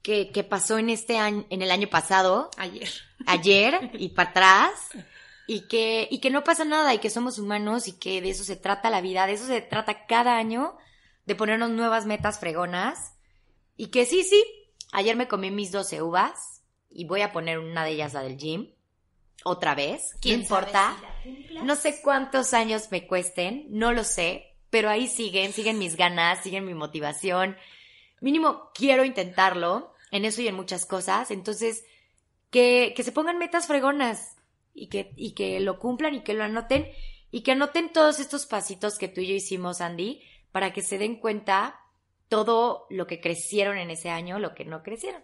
que, 0.05 0.31
que 0.31 0.45
pasó 0.45 0.77
en 0.79 0.91
este 0.91 1.17
año, 1.17 1.47
en 1.49 1.63
el 1.63 1.71
año 1.71 1.89
pasado, 1.89 2.51
Ayer. 2.59 2.91
ayer 3.27 3.91
y 3.95 4.11
para 4.11 4.31
atrás, 4.31 4.91
y 5.49 5.63
que, 5.67 6.07
y 6.11 6.21
que 6.21 6.29
no 6.31 6.45
pasa 6.45 6.65
nada, 6.67 6.93
y 6.93 6.99
que 6.99 7.09
somos 7.09 7.39
humanos, 7.39 7.89
y 7.89 7.93
que 7.99 8.21
de 8.21 8.29
eso 8.29 8.45
se 8.45 8.55
trata 8.55 8.91
la 8.91 9.01
vida, 9.01 9.27
de 9.27 9.33
eso 9.33 9.47
se 9.47 9.63
trata 9.63 10.07
cada 10.07 10.37
año, 10.37 10.77
de 11.25 11.35
ponernos 11.35 11.71
nuevas 11.71 12.05
metas 12.05 12.39
fregonas, 12.39 13.15
y 13.79 13.87
que 13.87 14.05
sí, 14.05 14.25
sí, 14.25 14.45
ayer 14.93 15.17
me 15.17 15.27
comí 15.27 15.51
mis 15.51 15.73
12 15.73 16.03
uvas, 16.03 16.63
y 16.91 17.07
voy 17.07 17.23
a 17.23 17.33
poner 17.33 17.59
una 17.59 17.83
de 17.83 17.93
ellas 17.93 18.13
la 18.13 18.23
del 18.23 18.37
gym, 18.37 18.75
otra 19.43 19.75
vez, 19.75 20.03
no 20.13 20.21
¿Quién 20.21 20.41
importa. 20.43 20.97
si? 21.23 21.55
No 21.63 21.77
sé 21.77 22.01
cuántos 22.03 22.53
años 22.53 22.89
me 22.91 23.07
cuesten, 23.07 23.67
no 23.71 23.93
lo 23.93 24.05
sé, 24.05 24.55
pero 24.69 24.91
ahí 24.91 25.09
siguen, 25.09 25.55
siguen 25.55 25.79
mis 25.79 25.97
ganas, 25.97 26.43
siguen 26.43 26.67
mi 26.67 26.75
motivación. 26.75 27.57
Mínimo 28.21 28.71
quiero 28.75 29.05
intentarlo 29.05 29.94
en 30.15 30.25
eso 30.25 30.41
y 30.43 30.49
en 30.49 30.55
muchas 30.55 30.87
cosas. 30.87 31.33
Entonces, 31.33 31.85
que, 32.51 32.95
que 32.97 33.03
se 33.03 33.11
pongan 33.11 33.37
metas 33.37 33.67
fregonas 33.67 34.37
y 34.73 34.87
que, 34.87 35.13
y 35.17 35.33
que 35.33 35.59
lo 35.59 35.81
cumplan 35.81 36.15
y 36.15 36.23
que 36.23 36.35
lo 36.35 36.45
anoten 36.45 36.89
y 37.33 37.43
que 37.43 37.51
anoten 37.51 37.93
todos 37.93 38.21
estos 38.21 38.47
pasitos 38.47 38.97
que 38.97 39.09
tú 39.09 39.21
y 39.21 39.27
yo 39.27 39.35
hicimos, 39.35 39.81
Andy, 39.81 40.23
para 40.53 40.73
que 40.73 40.83
se 40.83 40.99
den 40.99 41.17
cuenta 41.17 41.81
todo 42.29 42.87
lo 42.91 43.09
que 43.09 43.21
crecieron 43.21 43.77
en 43.77 43.91
ese 43.91 44.09
año, 44.09 44.39
lo 44.39 44.55
que 44.55 44.65
no 44.65 44.85
crecieron. 44.85 45.21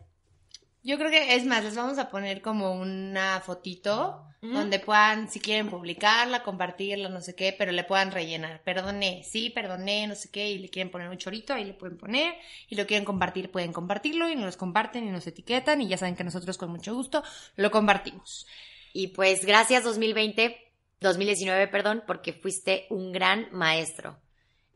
Yo 0.82 0.96
creo 0.96 1.10
que 1.10 1.34
es 1.34 1.44
más, 1.44 1.62
les 1.62 1.76
vamos 1.76 1.98
a 1.98 2.08
poner 2.08 2.40
como 2.40 2.72
una 2.72 3.40
fotito 3.40 4.26
donde 4.40 4.78
puedan, 4.78 5.30
si 5.30 5.38
quieren 5.38 5.68
publicarla, 5.68 6.42
compartirla, 6.42 7.10
no 7.10 7.20
sé 7.20 7.34
qué, 7.34 7.54
pero 7.56 7.72
le 7.72 7.84
puedan 7.84 8.10
rellenar. 8.10 8.62
Perdoné, 8.62 9.22
sí, 9.22 9.50
perdoné, 9.50 10.06
no 10.06 10.14
sé 10.14 10.30
qué, 10.30 10.50
y 10.50 10.58
le 10.58 10.70
quieren 10.70 10.90
poner 10.90 11.10
un 11.10 11.18
chorito, 11.18 11.52
ahí 11.52 11.64
le 11.64 11.74
pueden 11.74 11.98
poner, 11.98 12.34
y 12.66 12.74
lo 12.74 12.86
quieren 12.86 13.04
compartir, 13.04 13.50
pueden 13.50 13.74
compartirlo, 13.74 14.30
y 14.30 14.36
nos 14.36 14.56
comparten 14.56 15.06
y 15.06 15.10
nos 15.10 15.26
etiquetan, 15.26 15.82
y 15.82 15.88
ya 15.88 15.98
saben 15.98 16.16
que 16.16 16.24
nosotros 16.24 16.56
con 16.56 16.70
mucho 16.70 16.94
gusto 16.94 17.22
lo 17.56 17.70
compartimos. 17.70 18.46
Y 18.94 19.08
pues 19.08 19.44
gracias 19.44 19.84
2020, 19.84 20.56
2019, 21.00 21.68
perdón, 21.68 22.02
porque 22.06 22.32
fuiste 22.32 22.86
un 22.88 23.12
gran 23.12 23.48
maestro. 23.52 24.18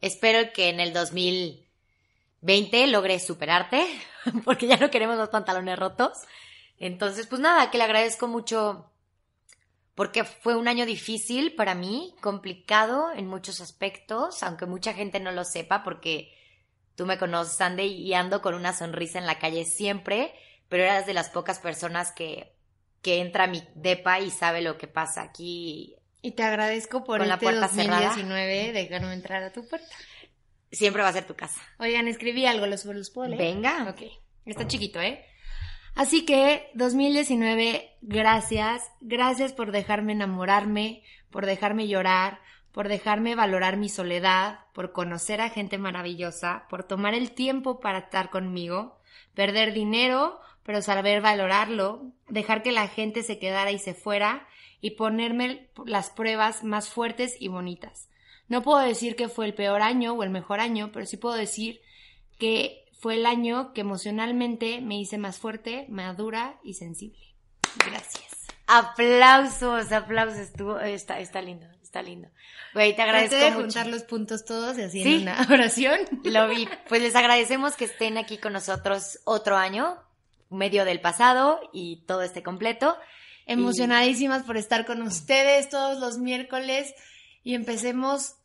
Espero 0.02 0.52
que 0.52 0.68
en 0.68 0.80
el 0.80 0.92
2020 2.44 2.86
logres 2.88 3.26
superarte, 3.26 3.86
porque 4.44 4.66
ya 4.66 4.76
no 4.76 4.90
queremos 4.90 5.16
los 5.16 5.30
pantalones 5.30 5.78
rotos. 5.78 6.18
Entonces, 6.78 7.26
pues 7.26 7.40
nada, 7.40 7.70
que 7.70 7.78
le 7.78 7.84
agradezco 7.84 8.28
mucho 8.28 8.90
porque 9.94 10.24
fue 10.24 10.56
un 10.56 10.68
año 10.68 10.86
difícil 10.86 11.54
para 11.54 11.74
mí, 11.74 12.14
complicado 12.20 13.12
en 13.14 13.28
muchos 13.28 13.60
aspectos, 13.60 14.42
aunque 14.42 14.66
mucha 14.66 14.92
gente 14.92 15.20
no 15.20 15.30
lo 15.30 15.44
sepa 15.44 15.84
porque 15.84 16.32
tú 16.96 17.06
me 17.06 17.16
conoces, 17.16 17.60
Andy, 17.60 17.84
y 17.84 18.12
ando 18.14 18.42
con 18.42 18.54
una 18.54 18.72
sonrisa 18.72 19.18
en 19.18 19.26
la 19.26 19.38
calle 19.38 19.64
siempre, 19.64 20.34
pero 20.68 20.82
eras 20.82 21.06
de 21.06 21.14
las 21.14 21.30
pocas 21.30 21.60
personas 21.60 22.10
que, 22.12 22.52
que 23.02 23.20
entra 23.20 23.44
a 23.44 23.48
mi 23.48 23.62
depa 23.76 24.18
y 24.18 24.30
sabe 24.30 24.62
lo 24.62 24.76
que 24.78 24.88
pasa 24.88 25.22
aquí. 25.22 25.94
Y 26.22 26.32
te 26.32 26.42
agradezco 26.42 27.04
por 27.04 27.24
la 27.24 27.34
este 27.34 27.46
puerta 27.46 27.68
cerrada. 27.68 28.06
2019 28.06 28.72
dejarme 28.72 29.12
entrar 29.12 29.44
a 29.44 29.52
tu 29.52 29.66
puerta. 29.68 29.94
Siempre 30.70 31.02
va 31.02 31.08
a 31.08 31.12
ser 31.12 31.26
tu 31.26 31.34
casa. 31.34 31.60
Oigan, 31.78 32.08
escribí 32.08 32.46
algo, 32.46 32.66
¿los, 32.66 32.84
los 32.84 33.10
puedo 33.10 33.28
leer? 33.28 33.54
Venga. 33.54 33.88
Ok, 33.88 34.02
está 34.44 34.66
chiquito, 34.66 35.00
¿eh? 35.00 35.24
Así 35.94 36.24
que 36.24 36.70
2019, 36.74 37.96
gracias, 38.02 38.90
gracias 39.00 39.52
por 39.52 39.70
dejarme 39.70 40.12
enamorarme, 40.12 41.04
por 41.30 41.46
dejarme 41.46 41.86
llorar, 41.86 42.40
por 42.72 42.88
dejarme 42.88 43.36
valorar 43.36 43.76
mi 43.76 43.88
soledad, 43.88 44.58
por 44.72 44.90
conocer 44.90 45.40
a 45.40 45.50
gente 45.50 45.78
maravillosa, 45.78 46.66
por 46.68 46.82
tomar 46.82 47.14
el 47.14 47.30
tiempo 47.30 47.78
para 47.78 47.98
estar 47.98 48.30
conmigo, 48.30 48.98
perder 49.34 49.72
dinero, 49.72 50.40
pero 50.64 50.82
saber 50.82 51.20
valorarlo, 51.20 52.10
dejar 52.28 52.64
que 52.64 52.72
la 52.72 52.88
gente 52.88 53.22
se 53.22 53.38
quedara 53.38 53.70
y 53.70 53.78
se 53.78 53.94
fuera 53.94 54.48
y 54.80 54.92
ponerme 54.92 55.68
las 55.86 56.10
pruebas 56.10 56.64
más 56.64 56.88
fuertes 56.88 57.36
y 57.38 57.46
bonitas. 57.46 58.08
No 58.48 58.62
puedo 58.62 58.78
decir 58.80 59.16
que 59.16 59.28
fue 59.28 59.46
el 59.46 59.54
peor 59.54 59.82
año 59.82 60.12
o 60.12 60.22
el 60.22 60.30
mejor 60.30 60.60
año, 60.60 60.90
pero 60.92 61.06
sí 61.06 61.16
puedo 61.16 61.34
decir 61.34 61.80
que 62.38 62.84
fue 63.00 63.14
el 63.14 63.26
año 63.26 63.72
que 63.72 63.80
emocionalmente 63.82 64.80
me 64.80 64.98
hice 64.98 65.18
más 65.18 65.38
fuerte, 65.38 65.86
madura 65.88 66.58
y 66.62 66.74
sensible. 66.74 67.34
Gracias. 67.86 68.24
Aplausos, 68.66 69.92
aplausos. 69.92 70.38
Estuvo, 70.38 70.78
está, 70.80 71.18
está 71.20 71.42
lindo, 71.42 71.66
está 71.82 72.02
lindo. 72.02 72.28
Güey, 72.72 72.94
te 72.96 73.02
agradezco 73.02 73.30
Traté 73.36 73.44
de 73.44 73.50
mucho. 73.52 73.62
juntar 73.64 73.86
los 73.88 74.02
puntos 74.02 74.44
todos 74.44 74.78
y 74.78 74.82
así 74.82 75.02
Sí. 75.02 75.14
en 75.16 75.22
una 75.22 75.46
oración. 75.50 75.98
Lo 76.24 76.48
vi. 76.48 76.68
Pues 76.88 77.02
les 77.02 77.14
agradecemos 77.14 77.76
que 77.76 77.84
estén 77.86 78.16
aquí 78.18 78.38
con 78.38 78.52
nosotros 78.52 79.18
otro 79.24 79.56
año, 79.56 79.98
medio 80.50 80.84
del 80.84 81.00
pasado 81.00 81.60
y 81.72 82.04
todo 82.06 82.22
este 82.22 82.42
completo. 82.42 82.96
Emocionadísimas 83.46 84.42
por 84.44 84.56
estar 84.56 84.86
con 84.86 85.02
ustedes 85.02 85.68
todos 85.68 85.98
los 86.00 86.18
miércoles 86.18 86.94
y 87.44 87.54
empecemos 87.54 88.36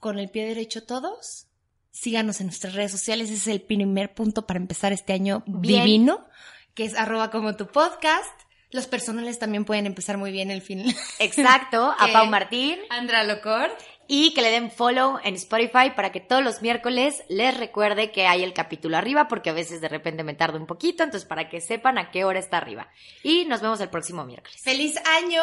con 0.00 0.18
el 0.18 0.28
pie 0.28 0.44
derecho 0.46 0.84
todos. 0.84 1.46
Síganos 1.92 2.40
en 2.40 2.48
nuestras 2.48 2.74
redes 2.74 2.90
sociales, 2.90 3.30
ese 3.30 3.36
es 3.36 3.46
el 3.46 3.62
primer 3.62 4.14
punto 4.14 4.46
para 4.46 4.58
empezar 4.58 4.92
este 4.92 5.12
año 5.12 5.44
Bien. 5.46 5.84
divino, 5.84 6.26
que 6.74 6.84
es 6.84 6.96
arroba 6.96 7.30
como 7.30 7.56
tu 7.56 7.68
podcast. 7.68 8.32
Los 8.70 8.86
personales 8.86 9.38
también 9.38 9.64
pueden 9.64 9.86
empezar 9.86 10.16
muy 10.16 10.32
bien 10.32 10.50
el 10.50 10.62
fin. 10.62 10.84
Exacto, 11.18 11.94
a. 11.98 12.12
Pau 12.12 12.26
Martín. 12.26 12.78
Andra 12.90 13.22
Locor. 13.24 13.70
Y 14.08 14.34
que 14.34 14.42
le 14.42 14.50
den 14.50 14.70
follow 14.70 15.18
en 15.22 15.36
Spotify 15.36 15.92
para 15.94 16.10
que 16.10 16.20
todos 16.20 16.42
los 16.42 16.60
miércoles 16.60 17.22
les 17.28 17.56
recuerde 17.56 18.10
que 18.10 18.26
hay 18.26 18.42
el 18.42 18.52
capítulo 18.52 18.96
arriba, 18.96 19.28
porque 19.28 19.50
a 19.50 19.54
veces 19.54 19.80
de 19.80 19.88
repente 19.88 20.24
me 20.24 20.34
tardo 20.34 20.58
un 20.58 20.66
poquito, 20.66 21.04
entonces 21.04 21.26
para 21.26 21.48
que 21.48 21.60
sepan 21.60 21.96
a 21.98 22.10
qué 22.10 22.24
hora 22.24 22.40
está 22.40 22.56
arriba. 22.56 22.88
Y 23.22 23.44
nos 23.44 23.60
vemos 23.60 23.80
el 23.80 23.90
próximo 23.90 24.24
miércoles. 24.24 24.60
Feliz 24.60 24.96
año 25.06 25.42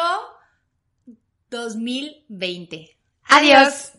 2020. 1.50 2.90
Adiós. 3.28 3.92